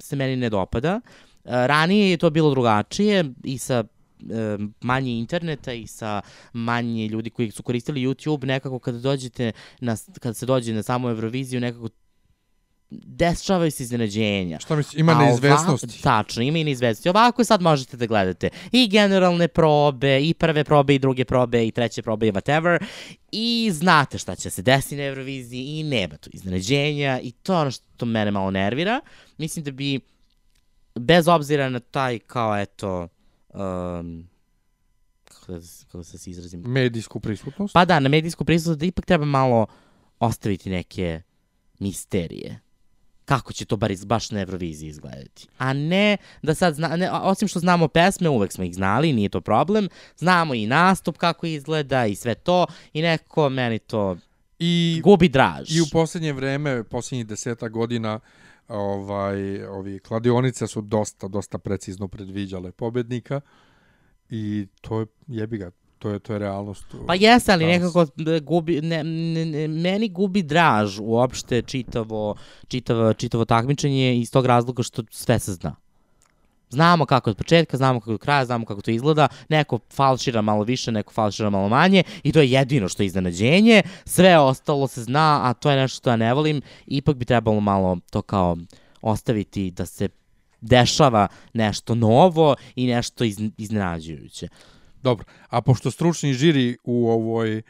se 0.00 0.16
meni 0.16 0.36
ne 0.36 0.50
dopada. 0.50 1.00
Uh, 1.44 1.50
ranije 1.50 2.10
je 2.10 2.16
to 2.16 2.30
bilo 2.30 2.50
drugačije 2.50 3.24
i 3.44 3.58
sa 3.58 3.84
manje 4.80 5.12
interneta 5.12 5.72
i 5.72 5.86
sa 5.86 6.20
manje 6.52 7.08
ljudi 7.08 7.30
koji 7.30 7.50
su 7.50 7.62
koristili 7.62 8.06
YouTube, 8.06 8.44
nekako 8.44 8.78
kada 8.78 8.98
dođete 8.98 9.52
na, 9.80 9.96
kada 10.20 10.34
se 10.34 10.46
dođe 10.46 10.74
na 10.74 10.82
samu 10.82 11.08
Euroviziju, 11.08 11.60
nekako 11.60 11.88
dešavaju 13.06 13.70
se 13.70 13.82
iznenađenja. 13.82 14.58
Šta 14.60 14.76
misliš, 14.76 15.00
ima 15.00 15.14
neizvesnosti? 15.14 15.86
Ovako, 15.86 16.02
tačno, 16.02 16.42
ima 16.42 16.58
i 16.58 16.64
neizvesnosti. 16.64 17.08
Ovako 17.08 17.44
sad 17.44 17.62
možete 17.62 17.96
da 17.96 18.06
gledate 18.06 18.48
i 18.72 18.88
generalne 18.88 19.48
probe, 19.48 20.20
i 20.20 20.34
prve 20.34 20.64
probe, 20.64 20.94
i 20.94 20.98
druge 20.98 21.24
probe, 21.24 21.66
i 21.66 21.70
treće 21.70 22.02
probe, 22.02 22.28
i 22.28 22.32
whatever. 22.32 22.78
I 23.32 23.70
znate 23.72 24.18
šta 24.18 24.34
će 24.34 24.50
se 24.50 24.62
desiti 24.62 24.96
na 24.96 25.02
Euroviziji 25.02 25.64
i 25.64 25.82
nema 25.82 26.16
tu 26.16 26.30
iznenađenja 26.32 27.20
i 27.22 27.32
to 27.32 27.52
je 27.52 27.58
ono 27.58 27.70
što 27.70 28.06
mene 28.06 28.30
malo 28.30 28.50
nervira. 28.50 29.00
Mislim 29.38 29.64
da 29.64 29.70
bi, 29.70 30.00
bez 30.94 31.28
obzira 31.28 31.68
na 31.68 31.80
taj 31.80 32.18
kao 32.18 32.60
eto, 32.60 33.08
um, 33.52 34.28
kako 35.24 35.52
da, 35.52 35.58
kako 35.86 35.98
da 35.98 36.04
se 36.04 36.30
izrazim, 36.30 36.62
Medijsku 36.66 37.20
prisutnost? 37.20 37.74
Pa 37.74 37.84
da, 37.84 38.00
na 38.00 38.08
medijsku 38.08 38.44
prisutnost 38.44 38.80
da 38.80 38.86
ipak 38.86 39.06
treba 39.06 39.24
malo 39.24 39.66
ostaviti 40.18 40.70
neke 40.70 41.22
misterije. 41.78 42.60
Kako 43.24 43.52
će 43.52 43.64
to 43.64 43.76
bar 43.76 43.90
iz, 43.90 44.04
baš 44.04 44.30
na 44.30 44.40
Euroviziji 44.40 44.88
izgledati. 44.88 45.48
A 45.58 45.72
ne 45.72 46.16
da 46.42 46.54
sad, 46.54 46.74
zna, 46.74 46.96
ne, 46.96 47.10
osim 47.10 47.48
što 47.48 47.58
znamo 47.58 47.88
pesme, 47.88 48.28
uvek 48.28 48.52
smo 48.52 48.64
ih 48.64 48.74
znali, 48.74 49.12
nije 49.12 49.28
to 49.28 49.40
problem, 49.40 49.88
znamo 50.16 50.54
i 50.54 50.66
nastup 50.66 51.16
kako 51.16 51.46
izgleda 51.46 52.06
i 52.06 52.14
sve 52.14 52.34
to 52.34 52.66
i 52.92 53.02
nekako 53.02 53.48
meni 53.48 53.78
to 53.78 54.16
I, 54.58 55.00
Gubi 55.04 55.28
draž. 55.28 55.76
I 55.76 55.80
u 55.80 55.86
posljednje 55.92 56.32
vreme, 56.32 56.84
posljednjih 56.84 57.26
deseta 57.26 57.68
godina, 57.68 58.20
ovaj, 58.68 59.64
ovi 59.64 59.98
kladionice 59.98 60.66
su 60.66 60.80
dosta, 60.80 61.28
dosta 61.28 61.58
precizno 61.58 62.08
predviđale 62.08 62.72
pobednika 62.72 63.40
i 64.30 64.66
to 64.80 65.00
je, 65.00 65.06
jebi 65.26 65.58
ga, 65.58 65.70
to 65.98 66.10
je, 66.10 66.18
to 66.18 66.32
je 66.32 66.38
realnost. 66.38 66.86
Pa 67.06 67.14
jeste, 67.14 67.52
ali 67.52 67.66
nekako 67.66 68.06
e, 68.26 68.40
gubi, 68.40 68.80
ne, 68.80 69.04
ne, 69.04 69.44
ne, 69.44 69.68
meni 69.68 70.08
gubi 70.08 70.42
draž 70.42 70.98
uopšte 71.00 71.62
čitavo, 71.62 72.34
čitavo, 72.68 73.12
čitavo 73.14 73.44
takmičenje 73.44 74.16
iz 74.16 74.30
tog 74.30 74.46
razloga 74.46 74.82
što 74.82 75.02
sve 75.10 75.38
se 75.38 75.52
zna. 75.52 75.76
Znamo 76.72 77.06
kako 77.06 77.30
od 77.30 77.36
početka, 77.36 77.76
znamo 77.76 78.00
kako 78.00 78.12
od 78.12 78.20
kraja, 78.20 78.44
znamo 78.44 78.66
kako 78.66 78.80
to 78.82 78.90
izgleda, 78.90 79.28
neko 79.48 79.78
falšira 79.90 80.42
malo 80.42 80.64
više, 80.64 80.92
neko 80.92 81.12
falšira 81.12 81.50
malo 81.50 81.68
manje 81.68 82.02
i 82.22 82.32
to 82.32 82.40
je 82.40 82.50
jedino 82.50 82.88
što 82.88 83.02
je 83.02 83.06
iznenađenje, 83.06 83.82
sve 84.04 84.38
ostalo 84.38 84.88
se 84.88 85.02
zna, 85.02 85.40
a 85.44 85.54
to 85.54 85.70
je 85.70 85.76
nešto 85.76 85.96
što 85.96 86.10
ja 86.10 86.16
ne 86.16 86.34
volim, 86.34 86.62
ipak 86.86 87.16
bi 87.16 87.24
trebalo 87.24 87.60
malo 87.60 87.98
to 88.10 88.22
kao 88.22 88.56
ostaviti 89.02 89.70
da 89.70 89.86
se 89.86 90.08
dešava 90.60 91.28
nešto 91.52 91.94
novo 91.94 92.54
i 92.76 92.86
nešto 92.86 93.24
iz, 93.24 93.40
iznenađujuće. 93.58 94.48
Dobro, 95.02 95.24
a 95.48 95.60
pošto 95.60 95.90
stručni 95.90 96.32
žiri 96.32 96.76
u 96.84 97.08
ovoj 97.08 97.62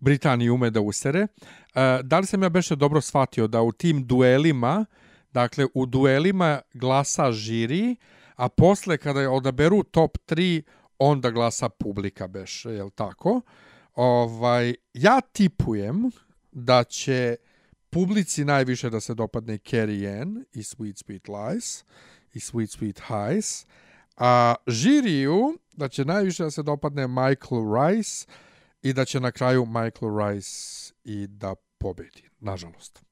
Britaniji 0.00 0.50
ume 0.50 0.70
da 0.70 0.80
usere, 0.80 1.22
uh, 1.22 1.82
da 2.02 2.18
li 2.18 2.26
sam 2.26 2.42
ja 2.42 2.48
beše 2.48 2.76
dobro 2.76 3.00
shvatio 3.00 3.46
da 3.46 3.62
u 3.62 3.72
tim 3.72 4.06
duelima, 4.06 4.84
dakle 5.32 5.66
u 5.74 5.86
duelima 5.86 6.60
glasa 6.74 7.32
žiri, 7.32 7.96
a 8.36 8.48
posle 8.48 8.98
kada 8.98 9.20
je 9.20 9.28
odaberu 9.28 9.82
top 9.82 10.18
3, 10.26 10.62
onda 10.98 11.30
glasa 11.30 11.68
publika 11.68 12.26
beše, 12.26 12.70
jel 12.70 12.90
tako? 12.90 13.40
Ovaj, 13.94 14.74
ja 14.94 15.20
tipujem 15.20 16.10
da 16.52 16.84
će 16.84 17.36
publici 17.90 18.44
najviše 18.44 18.90
da 18.90 19.00
se 19.00 19.14
dopadne 19.14 19.58
Carrie 19.58 20.20
Ann 20.20 20.44
i 20.52 20.58
Sweet 20.58 21.04
Sweet 21.04 21.28
Lies 21.28 21.84
i 22.34 22.38
Sweet 22.38 22.78
Sweet 22.78 23.00
Highs, 23.00 23.66
a 24.16 24.54
žiriju 24.66 25.58
da 25.72 25.88
će 25.88 26.04
najviše 26.04 26.42
da 26.44 26.50
se 26.50 26.62
dopadne 26.62 27.06
Michael 27.08 27.74
Rice 27.74 28.26
i 28.82 28.92
da 28.92 29.04
će 29.04 29.20
na 29.20 29.30
kraju 29.30 29.66
Michael 29.66 30.18
Rice 30.18 30.92
i 31.04 31.26
da 31.26 31.54
pobedi, 31.78 32.22
nažalost. 32.40 33.02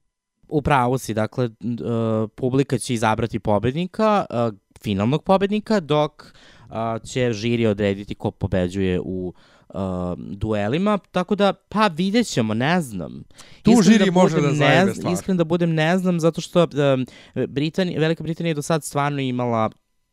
U 0.47 0.61
pravu 0.61 0.97
si, 0.97 1.13
dakle, 1.13 1.45
uh, 1.45 2.29
publika 2.35 2.77
će 2.77 2.93
izabrati 2.93 3.39
pobednika, 3.39 4.25
uh, 4.29 4.59
finalnog 4.85 5.23
pobednika, 5.23 5.79
dok 5.79 6.23
uh, 6.23 7.01
će 7.03 7.33
žiri 7.33 7.65
odrediti 7.65 8.15
ko 8.15 8.31
pobeđuje 8.31 8.99
u 8.99 9.33
uh, 9.69 9.75
duelima, 10.17 10.97
tako 11.11 11.35
da, 11.35 11.53
pa 11.53 11.87
vidjet 11.87 12.27
ćemo, 12.27 12.53
ne 12.53 12.81
znam. 12.81 13.23
Tu 13.63 13.71
Iskren 13.71 13.83
žiri 13.83 14.11
može 14.11 14.35
budem 14.35 14.49
da 14.49 14.55
zajebe 14.55 14.91
ne, 14.91 14.95
stvar. 14.95 15.13
Iskren 15.13 15.37
da 15.37 15.43
budem 15.43 15.73
ne 15.73 15.97
znam, 15.97 16.19
zato 16.19 16.41
što 16.41 16.63
um, 16.63 17.05
Britanija, 17.47 17.99
Velika 17.99 18.23
Britanija 18.23 18.51
je 18.51 18.55
do 18.55 18.61
sad 18.61 18.83
stvarno 18.83 19.21
imala 19.21 19.69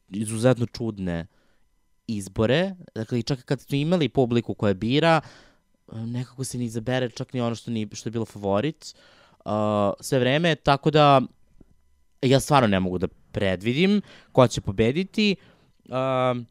izuzetno 0.09 0.67
čudne 0.67 1.27
izbore, 2.07 2.75
dakle 2.95 3.23
čak 3.23 3.45
kad 3.45 3.61
su 3.61 3.77
imali 3.77 4.09
publiku 4.09 4.55
koja 4.55 4.75
bira, 4.75 5.21
nekako 5.93 6.45
se 6.45 6.59
ni 6.59 6.65
izabere 6.65 7.11
čak 7.11 7.33
ni 7.33 7.41
ono 7.41 7.55
što, 7.55 7.71
ni, 7.71 7.89
što 7.93 8.09
je 8.09 8.13
bilo 8.13 8.25
favorit 8.25 8.95
uh, 9.45 9.53
sve 10.01 10.19
vreme, 10.19 10.55
tako 10.55 10.91
da 10.91 11.21
ja 12.23 12.41
stvarno 12.41 12.69
ne 12.69 12.81
mogu 12.81 12.99
da 12.99 13.09
predvidim 13.33 14.01
ko 14.33 14.47
će 14.47 14.61
pobediti. 14.61 15.37
Uh, 15.85 16.43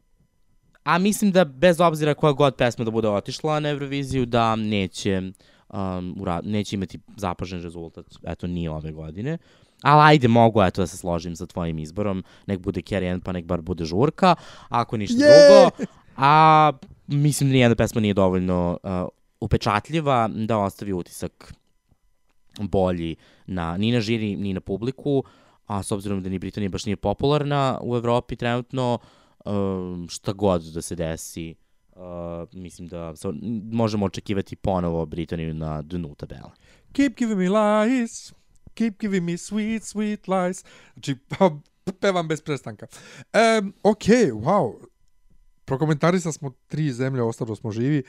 a 0.84 0.98
mislim 0.98 1.32
da 1.32 1.44
bez 1.44 1.80
obzira 1.80 2.14
koja 2.14 2.32
god 2.32 2.56
pesma 2.56 2.84
da 2.84 2.90
bude 2.90 3.08
otišla 3.08 3.60
na 3.60 3.68
Euroviziju, 3.68 4.26
da 4.26 4.56
neće, 4.56 5.22
um, 5.68 6.16
ura, 6.20 6.40
neće 6.44 6.76
imati 6.76 6.98
zapažen 7.16 7.62
rezultat, 7.62 8.06
eto, 8.26 8.46
nije 8.46 8.70
ove 8.70 8.92
godine. 8.92 9.38
Ali 9.82 10.02
ajde, 10.02 10.28
mogu 10.28 10.62
eto 10.62 10.82
da 10.82 10.86
se 10.86 10.96
složim 10.96 11.36
sa 11.36 11.46
tvojim 11.46 11.78
izborom, 11.78 12.24
nek 12.46 12.60
bude 12.60 12.82
Carrie 12.82 13.10
Ann, 13.10 13.20
pa 13.20 13.32
nek 13.32 13.44
bar 13.44 13.60
bude 13.60 13.84
žurka, 13.84 14.34
ako 14.68 14.96
ništa 14.96 15.24
Je! 15.24 15.30
drugo. 15.30 15.92
A 16.16 16.72
mislim 17.06 17.50
da 17.50 17.52
nijedna 17.52 17.76
pesma 17.76 18.00
nije 18.00 18.14
dovoljno 18.14 18.78
uh, 18.82 18.90
upečatljiva 19.40 20.28
da 20.28 20.58
ostavi 20.58 20.92
utisak 20.92 21.54
bolji 22.60 23.16
na, 23.46 23.76
ni 23.76 23.92
na 23.92 24.00
žiri, 24.00 24.36
ni 24.36 24.52
na 24.52 24.60
publiku, 24.60 25.24
a 25.72 25.82
s 25.82 25.92
obzirom 25.92 26.22
da 26.22 26.28
ni 26.28 26.38
Britanija 26.38 26.70
baš 26.70 26.86
nije 26.86 26.96
popularna 26.96 27.78
u 27.82 27.96
Evropi 27.96 28.36
trenutno, 28.36 28.98
um, 29.44 30.06
šta 30.10 30.32
god 30.32 30.62
da 30.62 30.82
se 30.82 30.94
desi, 30.94 31.54
uh, 31.92 32.02
mislim 32.52 32.88
da 32.88 33.16
sa, 33.16 33.32
možemo 33.72 34.06
očekivati 34.06 34.56
ponovo 34.56 35.06
Britaniju 35.06 35.54
na 35.54 35.82
dnu 35.82 36.14
tabela. 36.14 36.52
Keep 36.92 37.16
giving 37.16 37.38
me 37.38 37.48
lies, 37.48 38.32
keep 38.74 39.00
giving 39.00 39.24
me 39.24 39.32
sweet, 39.32 39.80
sweet 39.80 40.28
lies. 40.28 40.64
Znači, 40.92 41.16
pa, 41.28 41.50
pevam 42.00 42.28
bez 42.28 42.42
prestanka. 42.42 42.86
Um, 43.60 43.74
ok, 43.82 44.04
wow. 44.32 44.74
Prokomentarisali 45.64 46.32
smo 46.32 46.52
tri 46.66 46.92
zemlje, 46.92 47.22
ostalo 47.22 47.56
smo 47.56 47.70
živi. 47.70 48.02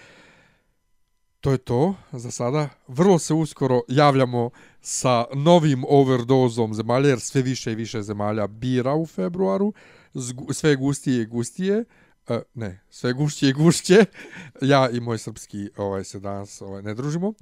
To 1.40 1.52
je 1.52 1.58
to 1.58 1.96
za 2.12 2.32
sada. 2.32 2.70
Vrlo 2.88 3.20
se 3.20 3.34
uskoro 3.34 3.82
javljamo 3.88 4.50
sa 4.86 5.26
novim 5.34 5.84
overdozom 5.88 6.74
zemalja, 6.74 7.10
jer 7.10 7.20
sve 7.20 7.42
više 7.42 7.72
i 7.72 7.76
više 7.76 8.02
zemalja 8.02 8.48
bira 8.48 8.94
u 8.94 9.06
februaru. 9.06 9.74
Sve 10.52 10.76
gustije 10.76 11.22
i 11.22 11.26
gustije. 11.26 11.86
Uh, 12.30 12.38
ne, 12.54 12.82
sve 12.90 13.14
gušće 13.14 13.48
i 13.48 13.54
gušće. 13.54 14.06
Ja 14.62 14.90
i 14.90 15.00
moj 15.00 15.18
srpski 15.18 15.70
ovaj 15.78 16.04
se 16.04 16.20
danas 16.20 16.62
ovaj 16.62 16.82
ne 16.82 16.94
družimo. 16.94 17.34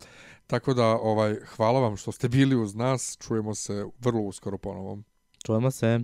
Tako 0.47 0.73
da 0.73 0.85
ovaj 0.85 1.35
hvala 1.55 1.79
vam 1.79 1.97
što 1.97 2.11
ste 2.11 2.29
bili 2.29 2.55
uz 2.55 2.75
nas. 2.75 3.17
Čujemo 3.27 3.55
se 3.55 3.85
vrlo 3.99 4.21
uskoro 4.21 4.57
ponovo. 4.57 4.99
Čujemo 5.45 5.71
se. 5.71 5.99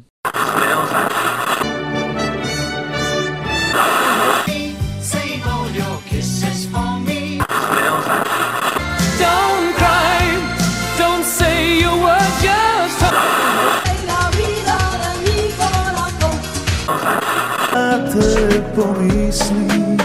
Te 18.77 18.81
pomislim 18.81 19.97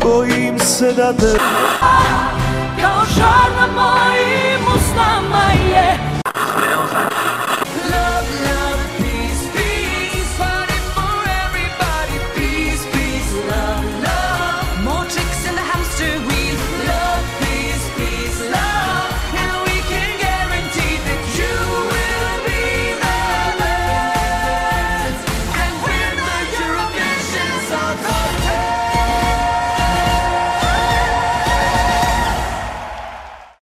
Bojim 0.00 0.58
se 0.58 0.92
da 0.92 1.12
te 1.12 2.39